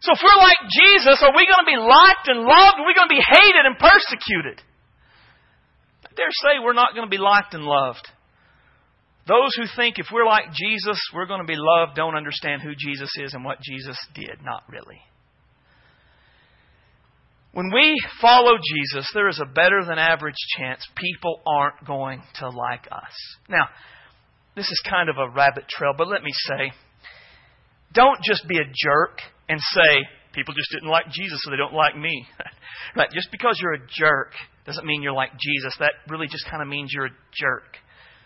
So 0.02 0.14
if 0.14 0.22
we're 0.24 0.40
like 0.40 0.62
Jesus, 0.70 1.20
are 1.24 1.36
we 1.36 1.50
going 1.50 1.66
to 1.66 1.72
be 1.72 1.82
liked 1.82 2.28
and 2.28 2.40
loved? 2.40 2.78
Are 2.80 2.88
we 2.88 2.96
going 2.96 3.10
to 3.10 3.16
be 3.16 3.26
hated 3.26 3.66
and 3.66 3.76
persecuted? 3.76 4.62
I 6.06 6.14
dare 6.16 6.32
say 6.32 6.64
we're 6.64 6.78
not 6.78 6.94
going 6.94 7.06
to 7.06 7.12
be 7.12 7.18
liked 7.18 7.54
and 7.54 7.64
loved. 7.64 8.08
Those 9.28 9.52
who 9.58 9.66
think 9.76 10.00
if 10.00 10.08
we're 10.12 10.26
like 10.26 10.54
Jesus, 10.54 11.00
we're 11.14 11.28
going 11.28 11.42
to 11.42 11.48
be 11.48 11.58
loved, 11.58 11.96
don't 11.96 12.16
understand 12.16 12.62
who 12.62 12.74
Jesus 12.78 13.12
is 13.18 13.34
and 13.34 13.44
what 13.44 13.60
Jesus 13.62 13.98
did. 14.16 14.42
Not 14.44 14.64
really. 14.70 15.02
When 17.52 17.72
we 17.74 17.96
follow 18.22 18.58
Jesus, 18.58 19.10
there 19.14 19.28
is 19.28 19.40
a 19.40 19.46
better 19.46 19.84
than 19.86 19.98
average 19.98 20.36
chance 20.58 20.88
people 20.96 21.42
aren't 21.48 21.84
going 21.86 22.22
to 22.36 22.50
like 22.50 22.88
us. 22.92 23.14
Now, 23.50 23.68
this 24.56 24.70
is 24.70 24.82
kind 24.88 25.10
of 25.10 25.18
a 25.18 25.30
rabbit 25.30 25.68
trail, 25.68 25.94
but 25.98 26.08
let 26.08 26.24
me 26.24 26.32
say, 26.48 26.72
don't 27.94 28.22
just 28.24 28.48
be 28.48 28.58
a 28.58 28.66
jerk 28.66 29.20
and 29.48 29.60
say, 29.60 29.98
people 30.34 30.54
just 30.54 30.70
didn't 30.72 30.90
like 30.90 31.10
Jesus, 31.10 31.40
so 31.44 31.50
they 31.50 31.58
don't 31.58 31.74
like 31.74 31.98
me. 31.98 32.28
right? 32.96 33.10
Just 33.12 33.30
because 33.32 33.60
you're 33.62 33.74
a 33.74 33.88
jerk 33.98 34.34
doesn't 34.66 34.86
mean 34.86 35.02
you're 35.02 35.14
like 35.14 35.32
Jesus. 35.32 35.76
That 35.80 35.94
really 36.08 36.28
just 36.28 36.46
kind 36.50 36.62
of 36.62 36.68
means 36.68 36.92
you're 36.94 37.08
a 37.08 37.18
jerk. 37.34 37.78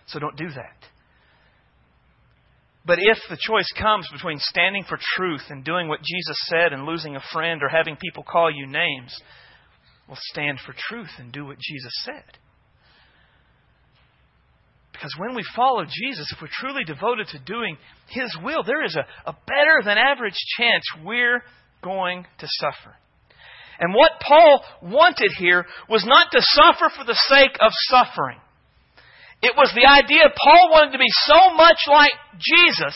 So 0.08 0.20
don't 0.20 0.36
do 0.36 0.50
that. 0.50 0.93
But 2.86 3.00
if 3.00 3.18
the 3.30 3.38
choice 3.40 3.72
comes 3.80 4.10
between 4.12 4.40
standing 4.40 4.84
for 4.84 5.00
truth 5.16 5.44
and 5.50 5.64
doing 5.64 5.88
what 5.88 6.02
Jesus 6.02 6.38
said 6.48 6.74
and 6.74 6.86
losing 6.86 7.16
a 7.16 7.24
friend 7.32 7.64
or 7.64 7.70
having 7.70 7.96
people 7.96 8.24
call 8.24 8.52
you 8.52 8.68
names, 8.68 9.16
well, 10.08 10.18
stand 10.20 10.60
for 10.66 10.76
truth 10.90 11.12
and 11.18 11.32
do 11.32 11.46
what 11.46 11.58
Jesus 11.60 11.94
said. 12.04 12.38
Because 14.92 15.16
when 15.18 15.36
we 15.36 15.46
follow 15.56 15.86
Jesus, 15.86 16.32
if 16.32 16.42
we're 16.42 16.50
truly 16.52 16.84
devoted 16.84 17.28
to 17.28 17.40
doing 17.40 17.78
His 18.10 18.38
will, 18.44 18.64
there 18.64 18.84
is 18.84 18.96
a, 18.96 19.06
a 19.30 19.36
better 19.48 19.82
than 19.84 19.98
average 19.98 20.38
chance 20.58 20.84
we're 21.04 21.42
going 21.82 22.26
to 22.40 22.48
suffer. 22.48 22.96
And 23.80 23.94
what 23.94 24.22
Paul 24.22 24.64
wanted 24.82 25.32
here 25.38 25.66
was 25.90 26.06
not 26.06 26.32
to 26.32 26.42
suffer 26.42 26.92
for 26.96 27.06
the 27.06 27.20
sake 27.28 27.58
of 27.60 27.72
suffering. 27.90 28.40
It 29.44 29.60
was 29.60 29.68
the 29.76 29.84
idea 29.84 30.32
Paul 30.32 30.72
wanted 30.72 30.96
to 30.96 31.04
be 31.04 31.12
so 31.28 31.52
much 31.60 31.84
like 31.92 32.16
Jesus 32.40 32.96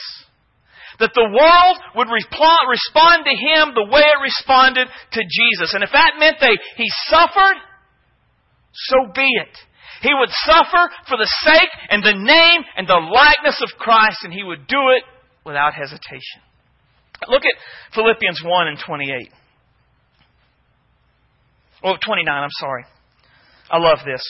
that 1.00 1.12
the 1.14 1.28
world 1.28 1.78
would 1.94 2.08
respond 2.08 3.28
to 3.28 3.36
him 3.36 3.76
the 3.76 3.92
way 3.92 4.02
it 4.02 4.24
responded 4.24 4.88
to 4.88 5.22
Jesus. 5.22 5.76
And 5.76 5.84
if 5.84 5.92
that 5.92 6.16
meant 6.18 6.40
that 6.40 6.58
he 6.80 6.88
suffered, 7.12 7.60
so 8.74 9.12
be 9.14 9.28
it. 9.28 9.54
He 10.02 10.14
would 10.14 10.32
suffer 10.48 10.90
for 11.10 11.18
the 11.18 11.30
sake 11.44 11.70
and 11.90 12.02
the 12.02 12.16
name 12.16 12.62
and 12.78 12.88
the 12.88 12.96
likeness 12.96 13.60
of 13.62 13.78
Christ, 13.78 14.24
and 14.24 14.32
he 14.32 14.44
would 14.44 14.68
do 14.68 14.80
it 14.96 15.04
without 15.46 15.74
hesitation. 15.74 16.42
Look 17.28 17.44
at 17.44 17.60
Philippians 17.94 18.42
1 18.46 18.68
and 18.68 18.78
28. 18.80 19.32
Oh, 21.84 21.96
29, 22.04 22.26
I'm 22.32 22.50
sorry. 22.52 22.86
I 23.70 23.80
love 23.80 24.00
this. 24.06 24.24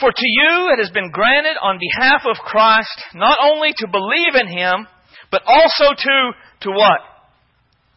For 0.00 0.10
to 0.10 0.26
you 0.26 0.72
it 0.72 0.78
has 0.80 0.90
been 0.90 1.10
granted 1.12 1.56
on 1.60 1.78
behalf 1.78 2.22
of 2.24 2.36
Christ 2.38 3.04
not 3.14 3.38
only 3.42 3.72
to 3.76 3.86
believe 3.86 4.34
in 4.40 4.48
Him, 4.48 4.86
but 5.30 5.42
also 5.46 5.94
to, 5.94 6.32
to 6.62 6.70
what? 6.70 7.00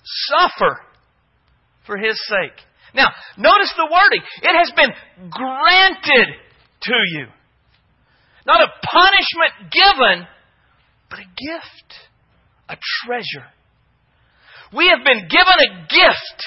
Suffer 0.04 0.82
for 1.88 1.98
His 1.98 2.20
sake. 2.28 2.60
Now, 2.94 3.08
notice 3.38 3.74
the 3.76 3.90
wording. 3.90 4.22
It 4.44 4.56
has 4.56 4.72
been 4.76 4.92
granted 5.32 6.28
to 6.84 6.94
you. 7.16 7.26
Not 8.46 8.62
a 8.62 8.74
punishment 8.84 9.72
given, 9.72 10.28
but 11.10 11.20
a 11.20 11.24
gift, 11.24 11.90
a 12.70 12.78
treasure. 13.06 13.48
We 14.76 14.90
have 14.90 15.06
been 15.06 15.30
given 15.30 15.58
a 15.58 15.88
gift 15.88 16.40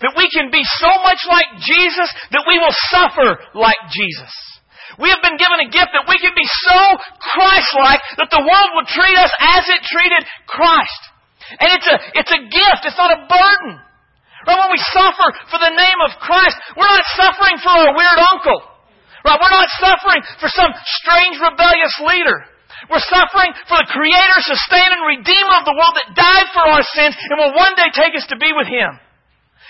that 0.00 0.14
we 0.16 0.30
can 0.32 0.50
be 0.50 0.62
so 0.80 0.88
much 1.04 1.20
like 1.28 1.60
Jesus 1.60 2.08
that 2.30 2.44
we 2.48 2.58
will 2.58 2.74
suffer 2.90 3.38
like 3.54 3.76
Jesus. 3.92 4.51
We 5.00 5.08
have 5.08 5.24
been 5.24 5.40
given 5.40 5.64
a 5.64 5.72
gift 5.72 5.92
that 5.96 6.04
we 6.04 6.20
can 6.20 6.36
be 6.36 6.48
so 6.68 6.80
Christ-like 7.32 8.02
that 8.20 8.28
the 8.28 8.44
world 8.44 8.70
would 8.76 8.88
treat 8.92 9.16
us 9.16 9.32
as 9.40 9.64
it 9.72 9.80
treated 9.88 10.22
Christ. 10.44 11.02
And 11.56 11.68
it's 11.72 11.88
a, 11.88 11.96
it's 12.20 12.32
a 12.32 12.42
gift. 12.48 12.80
It's 12.84 13.00
not 13.00 13.12
a 13.12 13.24
burden. 13.24 13.80
Right? 14.44 14.58
When 14.58 14.70
we 14.74 14.80
suffer 14.92 15.28
for 15.48 15.58
the 15.62 15.72
name 15.72 16.00
of 16.04 16.18
Christ, 16.20 16.56
we're 16.76 16.88
not 16.88 17.06
suffering 17.16 17.56
for 17.62 17.72
a 17.72 17.94
weird 17.96 18.20
uncle. 18.36 18.60
Right? 19.24 19.38
We're 19.38 19.56
not 19.56 19.70
suffering 19.80 20.20
for 20.42 20.50
some 20.50 20.70
strange 21.02 21.40
rebellious 21.40 21.94
leader. 22.04 22.38
We're 22.90 23.04
suffering 23.06 23.54
for 23.70 23.78
the 23.78 23.88
Creator, 23.88 24.38
Sustainer, 24.42 24.98
and 24.98 25.22
Redeemer 25.22 25.54
of 25.62 25.64
the 25.64 25.76
world 25.76 25.94
that 25.94 26.18
died 26.18 26.48
for 26.50 26.64
our 26.66 26.82
sins 26.82 27.14
and 27.30 27.38
will 27.38 27.54
one 27.54 27.78
day 27.78 27.88
take 27.94 28.12
us 28.18 28.26
to 28.28 28.36
be 28.36 28.50
with 28.50 28.66
Him. 28.66 28.98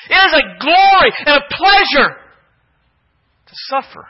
It 0.08 0.18
is 0.18 0.34
a 0.34 0.44
glory 0.58 1.10
and 1.28 1.36
a 1.38 1.44
pleasure 1.52 2.10
to 3.46 3.54
suffer 3.68 4.08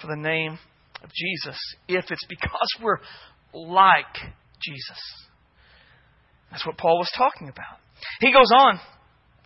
for 0.00 0.06
the 0.06 0.16
name 0.16 0.58
of 1.02 1.10
Jesus 1.12 1.58
if 1.88 2.04
it's 2.10 2.26
because 2.28 2.68
we're 2.82 2.98
like 3.52 4.14
Jesus. 4.62 5.00
That's 6.50 6.66
what 6.66 6.78
Paul 6.78 6.98
was 6.98 7.10
talking 7.16 7.48
about. 7.48 7.78
He 8.20 8.32
goes 8.32 8.50
on 8.54 8.80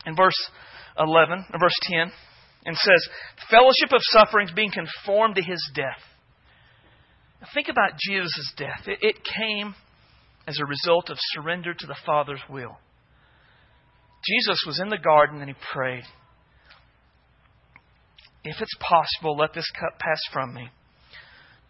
in 0.06 0.16
verse 0.16 0.50
11, 0.98 1.46
or 1.52 1.58
verse 1.58 1.76
10, 1.82 2.10
and 2.66 2.76
says, 2.76 3.08
Fellowship 3.50 3.92
of 3.92 4.00
sufferings 4.02 4.52
being 4.52 4.70
conformed 4.70 5.36
to 5.36 5.42
his 5.42 5.60
death. 5.74 6.00
Think 7.52 7.68
about 7.68 7.98
Jesus' 7.98 8.52
death. 8.56 8.86
It, 8.86 8.98
it 9.02 9.16
came 9.24 9.74
as 10.46 10.58
a 10.58 10.66
result 10.66 11.10
of 11.10 11.18
surrender 11.34 11.74
to 11.74 11.86
the 11.86 11.96
Father's 12.06 12.40
will. 12.48 12.78
Jesus 14.26 14.62
was 14.66 14.80
in 14.80 14.88
the 14.88 14.98
garden 14.98 15.40
and 15.40 15.50
he 15.50 15.56
prayed, 15.72 16.04
if 18.44 18.56
it's 18.60 18.76
possible, 18.78 19.36
let 19.36 19.54
this 19.54 19.70
cup 19.70 19.98
pass 19.98 20.20
from 20.32 20.54
me. 20.54 20.68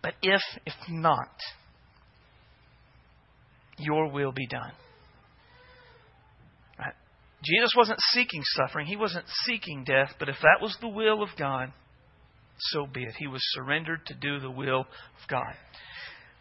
But 0.02 0.14
if, 0.22 0.42
if 0.66 0.74
not, 0.88 1.34
your 3.78 4.10
will 4.10 4.32
be 4.32 4.46
done. 4.46 4.72
Right? 6.78 6.94
Jesus 7.44 7.70
wasn't 7.76 8.00
seeking 8.10 8.42
suffering. 8.44 8.86
He 8.86 8.96
wasn't 8.96 9.24
seeking 9.44 9.84
death. 9.84 10.14
But 10.18 10.28
if 10.28 10.36
that 10.42 10.58
was 10.60 10.76
the 10.80 10.88
will 10.88 11.22
of 11.22 11.30
God, 11.38 11.72
so 12.58 12.86
be 12.86 13.04
it. 13.04 13.14
He 13.18 13.28
was 13.28 13.40
surrendered 13.52 14.06
to 14.06 14.14
do 14.14 14.40
the 14.40 14.50
will 14.50 14.80
of 14.80 15.28
God. 15.28 15.54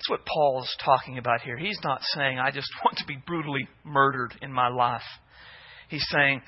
That's 0.04 0.10
what 0.10 0.26
Paul 0.26 0.64
is 0.64 0.78
talking 0.84 1.18
about 1.18 1.42
here. 1.42 1.58
He's 1.58 1.80
not 1.84 2.02
saying, 2.16 2.40
I 2.40 2.52
just 2.52 2.70
want 2.86 2.98
to 2.98 3.06
be 3.06 3.18
brutally 3.26 3.68
murdered 3.84 4.34
in 4.42 4.52
my 4.52 4.68
life. 4.68 5.02
He's 5.90 6.06
saying, 6.10 6.42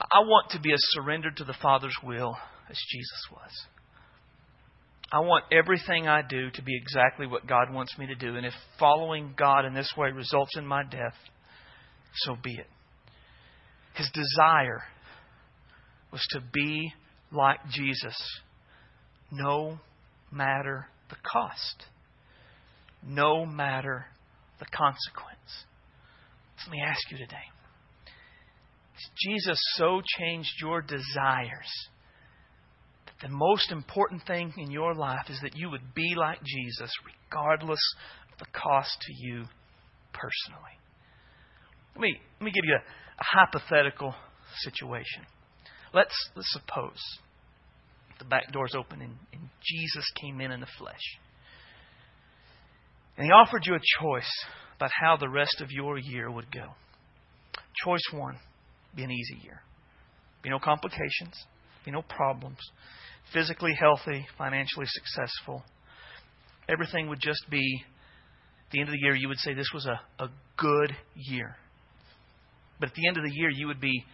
I 0.00 0.20
want 0.20 0.50
to 0.50 0.60
be 0.60 0.72
as 0.72 0.80
surrendered 0.90 1.38
to 1.38 1.44
the 1.44 1.56
Father's 1.62 1.96
will 2.04 2.36
as 2.70 2.78
Jesus 2.90 3.28
was. 3.32 3.50
I 5.12 5.20
want 5.20 5.44
everything 5.52 6.08
I 6.08 6.22
do 6.28 6.50
to 6.50 6.62
be 6.62 6.76
exactly 6.76 7.26
what 7.26 7.46
God 7.46 7.72
wants 7.72 7.96
me 7.96 8.06
to 8.06 8.14
do. 8.14 8.36
And 8.36 8.44
if 8.44 8.52
following 8.78 9.34
God 9.36 9.64
in 9.64 9.72
this 9.72 9.92
way 9.96 10.10
results 10.10 10.56
in 10.56 10.66
my 10.66 10.82
death, 10.82 11.14
so 12.24 12.36
be 12.42 12.52
it. 12.52 12.66
His 13.94 14.10
desire 14.12 14.82
was 16.12 16.26
to 16.30 16.40
be 16.52 16.92
like 17.30 17.58
Jesus, 17.70 18.16
no 19.30 19.78
matter 20.32 20.88
the 21.08 21.16
cost, 21.30 21.84
no 23.06 23.46
matter 23.46 24.06
the 24.58 24.66
consequence. 24.66 25.64
Let 26.66 26.72
me 26.72 26.82
ask 26.84 27.10
you 27.10 27.18
today 27.18 27.36
Has 28.94 29.10
Jesus 29.24 29.58
so 29.76 30.02
changed 30.18 30.50
your 30.60 30.82
desires? 30.82 31.88
The 33.22 33.28
most 33.28 33.72
important 33.72 34.26
thing 34.26 34.52
in 34.58 34.70
your 34.70 34.94
life 34.94 35.30
is 35.30 35.38
that 35.42 35.56
you 35.56 35.70
would 35.70 35.94
be 35.94 36.14
like 36.16 36.38
Jesus, 36.44 36.90
regardless 37.30 37.80
of 38.32 38.38
the 38.38 38.46
cost 38.52 38.96
to 39.00 39.12
you 39.26 39.44
personally. 40.12 40.76
Let 41.94 42.00
me, 42.02 42.20
let 42.40 42.44
me 42.44 42.52
give 42.52 42.64
you 42.64 42.74
a, 42.74 42.78
a 42.78 43.24
hypothetical 43.24 44.14
situation. 44.60 45.24
Let's, 45.94 46.14
let's 46.34 46.52
suppose 46.52 46.98
the 48.18 48.26
back 48.26 48.52
door's 48.52 48.74
open 48.74 49.00
and, 49.00 49.14
and 49.32 49.48
Jesus 49.64 50.04
came 50.20 50.40
in 50.40 50.50
in 50.50 50.60
the 50.60 50.66
flesh. 50.78 51.18
And 53.16 53.24
he 53.24 53.32
offered 53.32 53.62
you 53.64 53.74
a 53.74 54.02
choice 54.02 54.30
about 54.76 54.90
how 54.92 55.16
the 55.16 55.28
rest 55.28 55.62
of 55.62 55.70
your 55.70 55.96
year 55.96 56.30
would 56.30 56.52
go. 56.52 56.66
Choice 57.82 58.04
one 58.12 58.36
be 58.94 59.04
an 59.04 59.10
easy 59.10 59.40
year. 59.42 59.62
Be 60.42 60.50
no 60.50 60.58
complications, 60.58 61.44
be 61.84 61.90
no 61.90 62.02
problems 62.02 62.58
physically 63.32 63.74
healthy, 63.78 64.26
financially 64.38 64.86
successful. 64.86 65.64
Everything 66.68 67.08
would 67.08 67.20
just 67.20 67.44
be, 67.50 67.84
at 67.84 68.72
the 68.72 68.80
end 68.80 68.88
of 68.88 68.92
the 68.92 69.00
year, 69.00 69.14
you 69.14 69.28
would 69.28 69.38
say 69.38 69.54
this 69.54 69.70
was 69.72 69.86
a, 69.86 70.00
a 70.22 70.28
good 70.56 70.96
year. 71.14 71.56
But 72.80 72.90
at 72.90 72.94
the 72.94 73.06
end 73.06 73.16
of 73.16 73.24
the 73.24 73.32
year, 73.32 73.50
you 73.50 73.66
would 73.68 73.80
be 73.80 74.04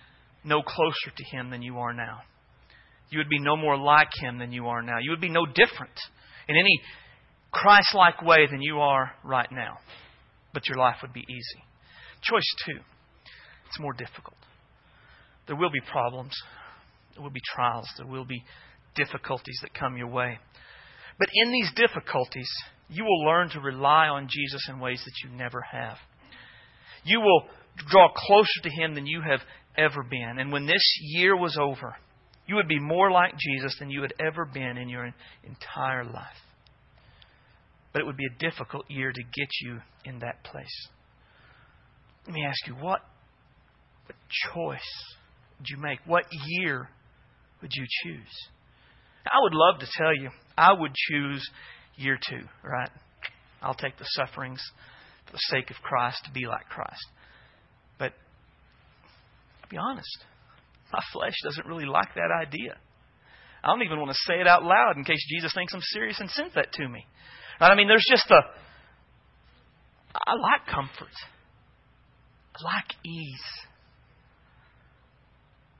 no 0.44 0.62
closer 0.62 1.10
to 1.16 1.36
Him 1.36 1.50
than 1.50 1.62
you 1.62 1.78
are 1.78 1.92
now. 1.92 2.20
You 3.10 3.18
would 3.18 3.28
be 3.28 3.40
no 3.40 3.56
more 3.56 3.76
like 3.76 4.10
Him 4.20 4.38
than 4.38 4.52
you 4.52 4.66
are 4.66 4.82
now. 4.82 4.98
You 5.00 5.10
would 5.10 5.20
be 5.20 5.30
no 5.30 5.46
different 5.46 5.98
in 6.48 6.56
any 6.56 6.80
Christ 7.50 7.94
like 7.94 8.22
way 8.22 8.46
than 8.50 8.62
you 8.62 8.80
are 8.80 9.12
right 9.24 9.50
now. 9.50 9.78
But 10.54 10.68
your 10.68 10.78
life 10.78 10.96
would 11.02 11.12
be 11.12 11.24
easy. 11.28 11.64
Choice 12.22 12.54
two 12.66 12.80
it's 13.72 13.80
more 13.80 13.94
difficult. 13.94 14.36
There 15.46 15.56
will 15.56 15.70
be 15.70 15.80
problems, 15.90 16.34
there 17.14 17.22
will 17.22 17.30
be 17.30 17.40
trials, 17.54 17.88
there 17.96 18.06
will 18.06 18.26
be 18.26 18.44
difficulties 18.94 19.58
that 19.62 19.74
come 19.74 19.96
your 19.96 20.08
way. 20.08 20.38
But 21.18 21.28
in 21.32 21.52
these 21.52 21.70
difficulties, 21.74 22.48
you 22.88 23.04
will 23.04 23.24
learn 23.24 23.50
to 23.50 23.60
rely 23.60 24.08
on 24.08 24.28
Jesus 24.30 24.66
in 24.68 24.80
ways 24.80 25.02
that 25.04 25.12
you 25.24 25.36
never 25.36 25.60
have. 25.60 25.96
You 27.04 27.20
will 27.20 27.44
draw 27.90 28.08
closer 28.14 28.62
to 28.62 28.70
Him 28.70 28.94
than 28.94 29.06
you 29.06 29.22
have 29.22 29.40
ever 29.76 30.02
been. 30.02 30.38
And 30.38 30.52
when 30.52 30.66
this 30.66 30.82
year 31.00 31.36
was 31.36 31.56
over, 31.60 31.96
you 32.46 32.56
would 32.56 32.68
be 32.68 32.80
more 32.80 33.10
like 33.10 33.34
Jesus 33.38 33.76
than 33.78 33.90
you 33.90 34.02
had 34.02 34.14
ever 34.20 34.44
been 34.44 34.76
in 34.76 34.88
your 34.88 35.12
entire 35.44 36.04
life. 36.04 36.36
But 37.92 38.02
it 38.02 38.06
would 38.06 38.16
be 38.16 38.26
a 38.26 38.38
difficult 38.38 38.90
year 38.90 39.12
to 39.12 39.22
get 39.22 39.48
you 39.62 39.80
in 40.04 40.18
that 40.20 40.44
place. 40.44 40.88
Let 42.26 42.34
me 42.34 42.44
ask 42.44 42.66
you, 42.66 42.74
what, 42.74 43.00
what 44.06 44.16
choice 44.54 44.80
would 45.58 45.68
you 45.68 45.76
make? 45.78 45.98
What 46.06 46.24
year 46.46 46.88
would 47.60 47.72
you 47.74 47.84
choose? 48.04 48.48
I 49.26 49.40
would 49.42 49.54
love 49.54 49.80
to 49.80 49.86
tell 49.96 50.14
you, 50.14 50.30
I 50.56 50.72
would 50.72 50.94
choose 50.94 51.48
year 51.96 52.18
two, 52.28 52.44
right? 52.62 52.90
I'll 53.60 53.74
take 53.74 53.96
the 53.98 54.04
sufferings 54.04 54.60
for 55.26 55.32
the 55.32 55.38
sake 55.50 55.70
of 55.70 55.76
Christ 55.76 56.24
to 56.24 56.32
be 56.32 56.46
like 56.46 56.68
Christ. 56.68 57.06
But 57.98 58.12
I'll 59.62 59.70
be 59.70 59.76
honest, 59.76 60.24
my 60.92 61.00
flesh 61.12 61.34
doesn't 61.44 61.66
really 61.66 61.86
like 61.86 62.14
that 62.14 62.30
idea. 62.40 62.76
I 63.64 63.68
don't 63.68 63.82
even 63.82 64.00
want 64.00 64.10
to 64.10 64.18
say 64.26 64.40
it 64.40 64.48
out 64.48 64.64
loud 64.64 64.96
in 64.96 65.04
case 65.04 65.24
Jesus 65.28 65.54
thinks 65.54 65.72
I'm 65.72 65.80
serious 65.82 66.18
and 66.18 66.28
sends 66.30 66.54
that 66.54 66.72
to 66.72 66.88
me. 66.88 67.06
Right? 67.60 67.70
I 67.70 67.76
mean, 67.76 67.86
there's 67.86 68.06
just 68.08 68.28
a. 68.30 68.40
I 70.14 70.34
like 70.34 70.66
comfort. 70.66 71.14
I 72.56 72.64
like 72.64 73.06
ease. 73.06 73.46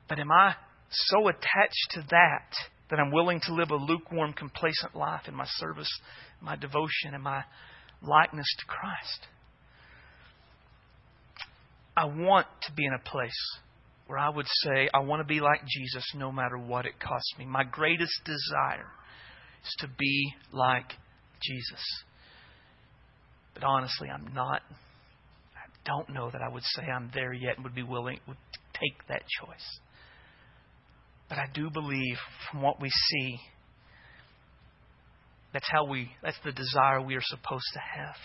But 0.07 0.19
am 0.19 0.31
I 0.31 0.55
so 0.89 1.27
attached 1.27 1.89
to 1.91 2.01
that 2.09 2.55
that 2.89 2.99
I'm 2.99 3.11
willing 3.11 3.39
to 3.41 3.53
live 3.53 3.71
a 3.71 3.75
lukewarm, 3.75 4.33
complacent 4.33 4.95
life 4.95 5.27
in 5.27 5.35
my 5.35 5.45
service, 5.47 5.89
my 6.41 6.55
devotion, 6.55 7.13
and 7.13 7.23
my 7.23 7.43
likeness 8.01 8.47
to 8.59 8.65
Christ? 8.65 9.27
I 11.95 12.05
want 12.05 12.47
to 12.63 12.73
be 12.73 12.85
in 12.85 12.93
a 12.93 13.09
place 13.09 13.31
where 14.07 14.17
I 14.17 14.29
would 14.29 14.47
say, 14.63 14.89
I 14.93 14.99
want 14.99 15.21
to 15.21 15.27
be 15.27 15.39
like 15.39 15.61
Jesus 15.67 16.03
no 16.15 16.31
matter 16.31 16.57
what 16.57 16.85
it 16.85 16.99
costs 16.99 17.33
me. 17.37 17.45
My 17.45 17.63
greatest 17.63 18.13
desire 18.25 18.89
is 19.63 19.75
to 19.79 19.87
be 19.97 20.33
like 20.51 20.91
Jesus. 21.41 21.83
But 23.53 23.63
honestly, 23.63 24.09
I'm 24.09 24.33
not. 24.33 24.61
I 25.55 25.69
don't 25.85 26.09
know 26.09 26.29
that 26.31 26.41
I 26.41 26.49
would 26.49 26.63
say 26.63 26.83
I'm 26.83 27.11
there 27.13 27.33
yet 27.33 27.55
and 27.55 27.63
would 27.63 27.75
be 27.75 27.83
willing 27.83 28.19
would 28.27 28.37
take 28.73 29.07
that 29.07 29.21
choice. 29.39 29.79
But 31.33 31.39
I 31.39 31.47
do 31.51 31.71
believe 31.71 32.17
from 32.51 32.61
what 32.61 32.79
we 32.79 32.91
see 32.91 33.39
that's 35.51 35.67
how 35.67 35.85
we 35.85 36.11
that's 36.21 36.37
the 36.45 36.51
desire 36.51 37.01
we 37.01 37.15
are 37.15 37.23
supposed 37.23 37.65
to 37.73 37.79
have. 37.79 38.15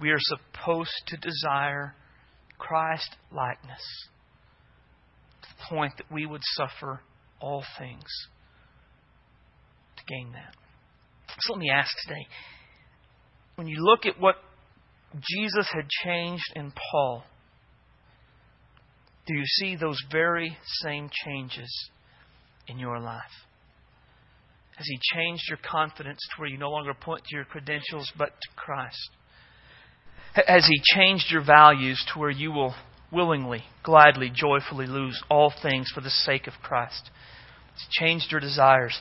We 0.00 0.10
are 0.10 0.20
supposed 0.20 0.92
to 1.08 1.16
desire 1.16 1.96
Christ 2.56 3.16
likeness 3.32 3.82
to 5.42 5.48
the 5.48 5.74
point 5.74 5.94
that 5.96 6.06
we 6.08 6.24
would 6.24 6.42
suffer 6.54 7.00
all 7.40 7.64
things 7.76 8.06
to 9.96 10.04
gain 10.06 10.30
that. 10.34 10.54
So 11.40 11.54
let 11.54 11.58
me 11.58 11.70
ask 11.70 11.90
today 12.06 12.26
when 13.56 13.66
you 13.66 13.78
look 13.80 14.06
at 14.06 14.20
what 14.20 14.36
Jesus 15.14 15.68
had 15.72 15.88
changed 16.04 16.52
in 16.54 16.72
Paul, 16.92 17.24
do 19.26 19.34
you 19.34 19.44
see 19.44 19.76
those 19.76 20.02
very 20.10 20.56
same 20.82 21.10
changes 21.24 21.90
in 22.66 22.78
your 22.78 22.98
life? 22.98 23.22
Has 24.76 24.86
He 24.86 24.98
changed 25.14 25.44
your 25.48 25.58
confidence 25.58 26.18
to 26.18 26.40
where 26.40 26.48
you 26.48 26.58
no 26.58 26.70
longer 26.70 26.94
point 26.94 27.24
to 27.24 27.36
your 27.36 27.44
credentials 27.44 28.10
but 28.16 28.30
to 28.30 28.48
Christ? 28.56 29.10
Has 30.34 30.66
He 30.66 30.80
changed 30.94 31.26
your 31.30 31.44
values 31.44 32.04
to 32.12 32.18
where 32.18 32.30
you 32.30 32.50
will 32.50 32.74
willingly, 33.12 33.62
gladly, 33.84 34.30
joyfully 34.34 34.86
lose 34.86 35.22
all 35.30 35.52
things 35.62 35.90
for 35.94 36.00
the 36.00 36.10
sake 36.10 36.46
of 36.46 36.54
Christ? 36.62 37.10
Has 37.72 37.82
He 37.88 38.04
changed 38.04 38.32
your 38.32 38.40
desires? 38.40 39.00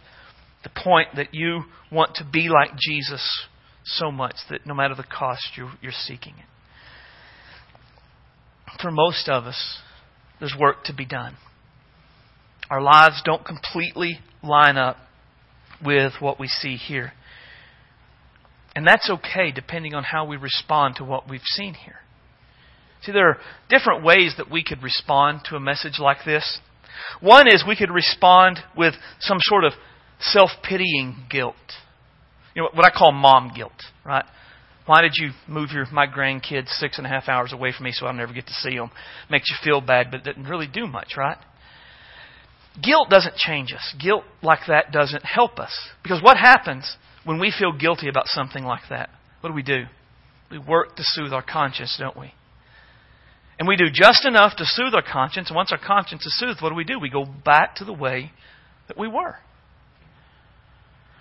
The 0.63 0.69
point 0.69 1.15
that 1.15 1.34
you 1.34 1.63
want 1.91 2.15
to 2.15 2.26
be 2.32 2.47
like 2.47 2.78
Jesus 2.78 3.47
so 3.84 4.11
much 4.11 4.36
that 4.49 4.67
no 4.67 4.76
matter 4.76 4.93
the 4.93 5.03
cost, 5.03 5.57
you're, 5.57 5.72
you're 5.82 5.91
seeking 5.91 6.36
it. 6.38 6.45
For 8.80 8.91
most 8.91 9.28
of 9.28 9.45
us, 9.45 9.80
there's 10.42 10.56
work 10.60 10.84
to 10.86 10.94
be 10.94 11.06
done. 11.06 11.38
Our 12.70 12.82
lives 12.82 13.22
don't 13.24 13.46
completely 13.46 14.20
line 14.44 14.76
up 14.76 14.98
with 15.86 16.14
what 16.20 16.39
we 16.39 16.48
see 16.48 16.76
here. 16.76 17.14
And 18.76 18.86
that's 18.86 19.10
okay 19.10 19.52
depending 19.54 19.94
on 19.94 20.04
how 20.04 20.26
we 20.26 20.38
respond 20.38 20.96
to 20.96 21.04
what 21.04 21.30
we've 21.30 21.42
seen 21.44 21.76
here. 21.76 22.00
See, 23.04 23.12
there 23.12 23.30
are 23.30 23.38
different 23.70 24.04
ways 24.04 24.34
that 24.38 24.50
we 24.50 24.64
could 24.64 24.82
respond 24.82 25.42
to 25.46 25.56
a 25.56 25.60
message 25.60 26.00
like 26.00 26.26
this. 26.26 26.60
One 27.20 27.48
is 27.48 27.64
we 27.68 27.76
could 27.76 27.92
respond 27.92 28.60
with 28.76 28.96
some 29.20 29.38
sort 29.42 29.64
of 29.64 29.74
self 30.20 30.50
pitying 30.64 31.26
guilt. 31.30 31.56
You 32.56 32.64
know, 32.64 32.70
what 32.74 32.86
I 32.86 32.89
call 32.96 33.12
mom 33.12 33.52
guilt, 33.56 33.72
right? 34.06 34.26
Why 34.86 35.01
did 35.01 35.13
you 35.15 35.32
move 35.47 35.69
your 35.71 35.86
my 35.91 36.07
grandkids 36.07 36.69
six 36.69 36.97
and 36.97 37.05
a 37.05 37.09
half 37.09 37.29
hours 37.29 37.53
away 37.53 37.71
from 37.75 37.86
me 37.86 37.91
so 37.91 38.07
I'll 38.07 38.13
never 38.13 38.34
get 38.34 38.47
to 38.47 38.53
see 38.53 38.75
them? 38.75 38.91
Makes 39.29 39.49
you 39.49 39.57
feel 39.63 39.82
bad, 39.82 40.09
but 40.11 40.21
it 40.21 40.23
doesn't 40.23 40.49
really 40.49 40.67
do 40.67 40.88
much, 40.88 41.13
right? 41.17 41.38
Guilt 42.82 43.09
doesn't 43.09 43.36
change 43.36 43.73
us. 43.73 43.95
Guilt 44.01 44.23
like 44.41 44.61
that 44.67 44.91
doesn't 44.91 45.23
help 45.23 45.59
us. 45.59 45.77
Because 46.03 46.21
what 46.23 46.38
happens 46.38 46.95
when 47.25 47.39
we 47.39 47.53
feel 47.57 47.73
guilty 47.73 48.07
about 48.07 48.27
something 48.27 48.63
like 48.63 48.84
that? 48.89 49.09
What 49.41 49.49
do 49.49 49.53
we 49.53 49.63
do? 49.63 49.84
We 50.49 50.57
work 50.57 50.95
to 50.95 51.03
soothe 51.03 51.34
our 51.34 51.43
conscience, 51.43 51.95
don't 51.99 52.17
we? 52.17 52.34
And 53.59 53.67
we 53.67 53.75
do 53.75 53.86
just 53.93 54.25
enough 54.25 54.55
to 54.57 54.65
soothe 54.65 54.95
our 54.95 55.03
conscience. 55.03 55.49
And 55.49 55.55
once 55.55 55.71
our 55.71 55.77
conscience 55.77 56.25
is 56.25 56.38
soothed, 56.39 56.61
what 56.61 56.69
do 56.69 56.75
we 56.75 56.84
do? 56.84 56.99
We 56.99 57.09
go 57.09 57.25
back 57.25 57.75
to 57.75 57.86
the 57.86 57.93
way 57.93 58.32
that 58.88 58.97
we 58.97 59.07
were. 59.07 59.36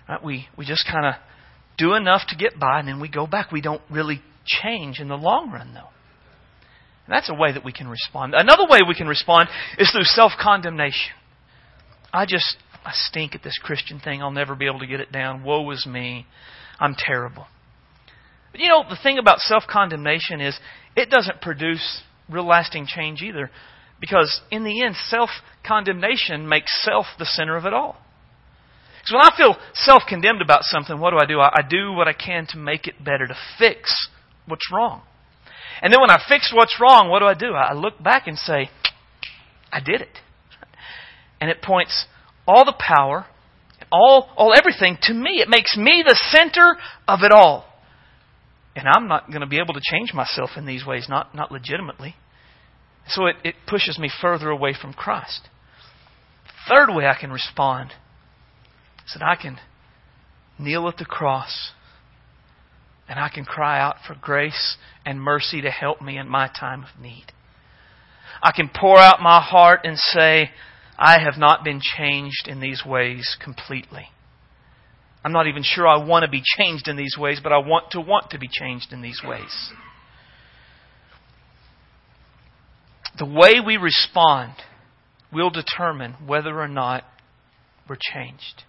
Right? 0.09 0.23
We, 0.23 0.47
we 0.57 0.65
just 0.65 0.87
kind 0.91 1.05
of 1.05 1.13
do 1.77 1.93
enough 1.93 2.21
to 2.29 2.35
get 2.35 2.59
by, 2.59 2.79
and 2.79 2.87
then 2.87 2.99
we 2.99 3.09
go 3.09 3.27
back. 3.27 3.51
We 3.51 3.61
don't 3.61 3.81
really 3.89 4.21
change 4.45 4.99
in 4.99 5.07
the 5.07 5.15
long 5.15 5.51
run, 5.51 5.73
though. 5.73 5.89
And 7.05 7.15
that's 7.15 7.29
a 7.29 7.33
way 7.33 7.51
that 7.51 7.65
we 7.65 7.71
can 7.71 7.87
respond. 7.87 8.33
Another 8.35 8.65
way 8.69 8.79
we 8.87 8.95
can 8.95 9.07
respond 9.07 9.49
is 9.77 9.91
through 9.91 10.03
self 10.03 10.33
condemnation. 10.41 11.13
I 12.13 12.25
just, 12.25 12.57
I 12.85 12.91
stink 12.93 13.35
at 13.35 13.43
this 13.43 13.57
Christian 13.61 13.99
thing. 13.99 14.21
I'll 14.21 14.31
never 14.31 14.55
be 14.55 14.65
able 14.67 14.79
to 14.79 14.87
get 14.87 14.99
it 14.99 15.11
down. 15.11 15.43
Woe 15.43 15.69
is 15.71 15.85
me. 15.85 16.25
I'm 16.79 16.95
terrible. 16.97 17.47
But 18.51 18.61
you 18.61 18.69
know, 18.69 18.83
the 18.87 18.97
thing 19.01 19.17
about 19.17 19.39
self 19.39 19.63
condemnation 19.69 20.41
is 20.41 20.59
it 20.95 21.09
doesn't 21.09 21.41
produce 21.41 22.01
real 22.29 22.45
lasting 22.45 22.85
change 22.87 23.21
either. 23.21 23.49
Because 23.99 24.41
in 24.49 24.63
the 24.63 24.83
end, 24.83 24.95
self 25.07 25.29
condemnation 25.65 26.49
makes 26.49 26.71
self 26.83 27.05
the 27.19 27.25
center 27.25 27.55
of 27.55 27.65
it 27.65 27.73
all. 27.73 27.97
So 29.05 29.15
when 29.15 29.25
I 29.25 29.35
feel 29.35 29.55
self 29.73 30.03
condemned 30.07 30.41
about 30.41 30.63
something, 30.63 30.99
what 30.99 31.11
do 31.11 31.17
I 31.17 31.25
do? 31.25 31.39
I, 31.39 31.49
I 31.53 31.61
do 31.67 31.91
what 31.93 32.07
I 32.07 32.13
can 32.13 32.45
to 32.49 32.57
make 32.57 32.87
it 32.87 33.03
better, 33.03 33.27
to 33.27 33.35
fix 33.57 34.09
what's 34.45 34.71
wrong. 34.71 35.01
And 35.81 35.91
then 35.91 35.99
when 35.99 36.11
I 36.11 36.21
fix 36.27 36.51
what's 36.53 36.79
wrong, 36.79 37.09
what 37.09 37.19
do 37.19 37.25
I 37.25 37.33
do? 37.33 37.53
I 37.53 37.73
look 37.73 38.01
back 38.01 38.27
and 38.27 38.37
say, 38.37 38.69
I 39.71 39.79
did 39.79 40.01
it. 40.01 40.19
And 41.39 41.49
it 41.49 41.61
points 41.61 42.05
all 42.47 42.65
the 42.65 42.75
power, 42.77 43.25
all, 43.91 44.29
all 44.37 44.53
everything 44.55 44.97
to 45.03 45.13
me. 45.13 45.41
It 45.41 45.49
makes 45.49 45.75
me 45.75 46.03
the 46.05 46.19
center 46.29 46.77
of 47.07 47.21
it 47.23 47.31
all. 47.31 47.65
And 48.75 48.87
I'm 48.87 49.07
not 49.07 49.27
going 49.27 49.41
to 49.41 49.47
be 49.47 49.59
able 49.59 49.73
to 49.73 49.81
change 49.83 50.13
myself 50.13 50.51
in 50.55 50.65
these 50.65 50.85
ways, 50.85 51.07
not, 51.09 51.33
not 51.33 51.51
legitimately. 51.51 52.15
So 53.07 53.25
it, 53.25 53.35
it 53.43 53.55
pushes 53.67 53.97
me 53.97 54.09
further 54.21 54.49
away 54.49 54.75
from 54.79 54.93
Christ. 54.93 55.49
Third 56.69 56.93
way 56.93 57.05
I 57.07 57.19
can 57.19 57.31
respond 57.31 57.93
is 59.11 59.19
that 59.19 59.25
I 59.25 59.35
can 59.35 59.59
kneel 60.57 60.87
at 60.87 60.97
the 60.97 61.05
cross 61.05 61.71
and 63.09 63.19
I 63.19 63.29
can 63.29 63.43
cry 63.43 63.79
out 63.79 63.97
for 64.07 64.15
grace 64.15 64.77
and 65.05 65.21
mercy 65.21 65.61
to 65.61 65.69
help 65.69 66.01
me 66.01 66.17
in 66.17 66.29
my 66.29 66.47
time 66.47 66.83
of 66.83 67.01
need. 67.01 67.25
I 68.41 68.51
can 68.53 68.69
pour 68.73 68.97
out 68.97 69.21
my 69.21 69.41
heart 69.41 69.81
and 69.83 69.97
say, 69.97 70.51
I 70.97 71.19
have 71.19 71.37
not 71.37 71.63
been 71.63 71.81
changed 71.97 72.47
in 72.47 72.61
these 72.61 72.83
ways 72.85 73.35
completely. 73.43 74.07
I'm 75.25 75.33
not 75.33 75.47
even 75.47 75.63
sure 75.63 75.87
I 75.87 76.03
want 76.03 76.23
to 76.23 76.31
be 76.31 76.41
changed 76.57 76.87
in 76.87 76.95
these 76.95 77.15
ways, 77.19 77.39
but 77.43 77.51
I 77.51 77.57
want 77.57 77.91
to 77.91 78.01
want 78.01 78.31
to 78.31 78.39
be 78.39 78.47
changed 78.49 78.93
in 78.93 79.01
these 79.01 79.21
ways. 79.23 79.71
The 83.19 83.25
way 83.25 83.59
we 83.65 83.77
respond 83.77 84.53
will 85.33 85.49
determine 85.49 86.13
whether 86.25 86.59
or 86.59 86.67
not 86.67 87.03
we're 87.89 87.97
changed. 87.99 88.63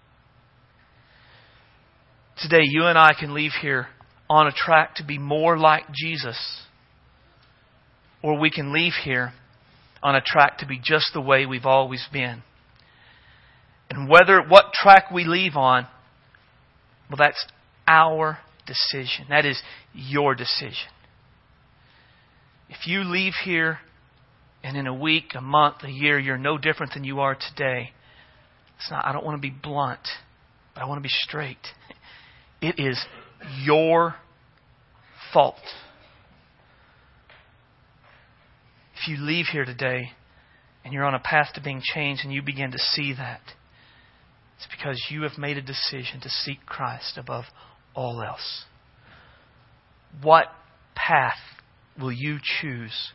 Today, 2.42 2.62
you 2.64 2.86
and 2.86 2.98
I 2.98 3.12
can 3.14 3.34
leave 3.34 3.52
here 3.60 3.86
on 4.28 4.48
a 4.48 4.52
track 4.52 4.96
to 4.96 5.04
be 5.04 5.16
more 5.16 5.56
like 5.56 5.84
Jesus, 5.94 6.62
or 8.20 8.36
we 8.36 8.50
can 8.50 8.72
leave 8.72 8.94
here 9.04 9.32
on 10.02 10.16
a 10.16 10.20
track 10.20 10.58
to 10.58 10.66
be 10.66 10.80
just 10.82 11.12
the 11.14 11.20
way 11.20 11.46
we've 11.46 11.66
always 11.66 12.04
been. 12.12 12.42
And 13.88 14.08
whether 14.08 14.42
what 14.42 14.72
track 14.72 15.12
we 15.12 15.22
leave 15.22 15.54
on, 15.54 15.86
well, 17.08 17.16
that's 17.16 17.46
our 17.86 18.38
decision. 18.66 19.26
That 19.28 19.46
is 19.46 19.62
your 19.94 20.34
decision. 20.34 20.90
If 22.68 22.88
you 22.88 23.04
leave 23.04 23.34
here 23.44 23.78
and 24.64 24.76
in 24.76 24.88
a 24.88 24.94
week, 24.94 25.34
a 25.36 25.40
month, 25.40 25.76
a 25.84 25.90
year, 25.90 26.18
you're 26.18 26.38
no 26.38 26.58
different 26.58 26.94
than 26.94 27.04
you 27.04 27.20
are 27.20 27.36
today, 27.36 27.92
it's 28.78 28.90
not, 28.90 29.06
I 29.06 29.12
don't 29.12 29.24
want 29.24 29.40
to 29.40 29.48
be 29.48 29.54
blunt, 29.62 30.08
but 30.74 30.82
I 30.82 30.86
want 30.86 30.98
to 30.98 31.02
be 31.02 31.08
straight. 31.08 31.58
It 32.62 32.78
is 32.78 33.04
your 33.64 34.14
fault. 35.32 35.56
If 38.94 39.08
you 39.08 39.16
leave 39.16 39.46
here 39.46 39.64
today 39.64 40.12
and 40.84 40.94
you're 40.94 41.04
on 41.04 41.14
a 41.14 41.18
path 41.18 41.48
to 41.54 41.60
being 41.60 41.82
changed 41.82 42.22
and 42.24 42.32
you 42.32 42.40
begin 42.40 42.70
to 42.70 42.78
see 42.78 43.12
that, 43.14 43.40
it's 44.56 44.68
because 44.70 45.08
you 45.10 45.22
have 45.22 45.36
made 45.36 45.56
a 45.56 45.62
decision 45.62 46.20
to 46.20 46.28
seek 46.28 46.64
Christ 46.64 47.18
above 47.18 47.46
all 47.96 48.22
else. 48.22 48.64
What 50.22 50.46
path 50.94 51.34
will 52.00 52.12
you 52.12 52.38
choose 52.60 53.10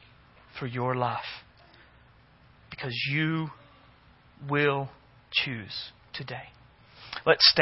for 0.60 0.68
your 0.68 0.94
life? 0.94 1.24
Because 2.70 2.94
you 3.10 3.48
will 4.50 4.90
choose 5.32 5.92
today. 6.14 6.50
Let's 7.26 7.48
stand. 7.50 7.56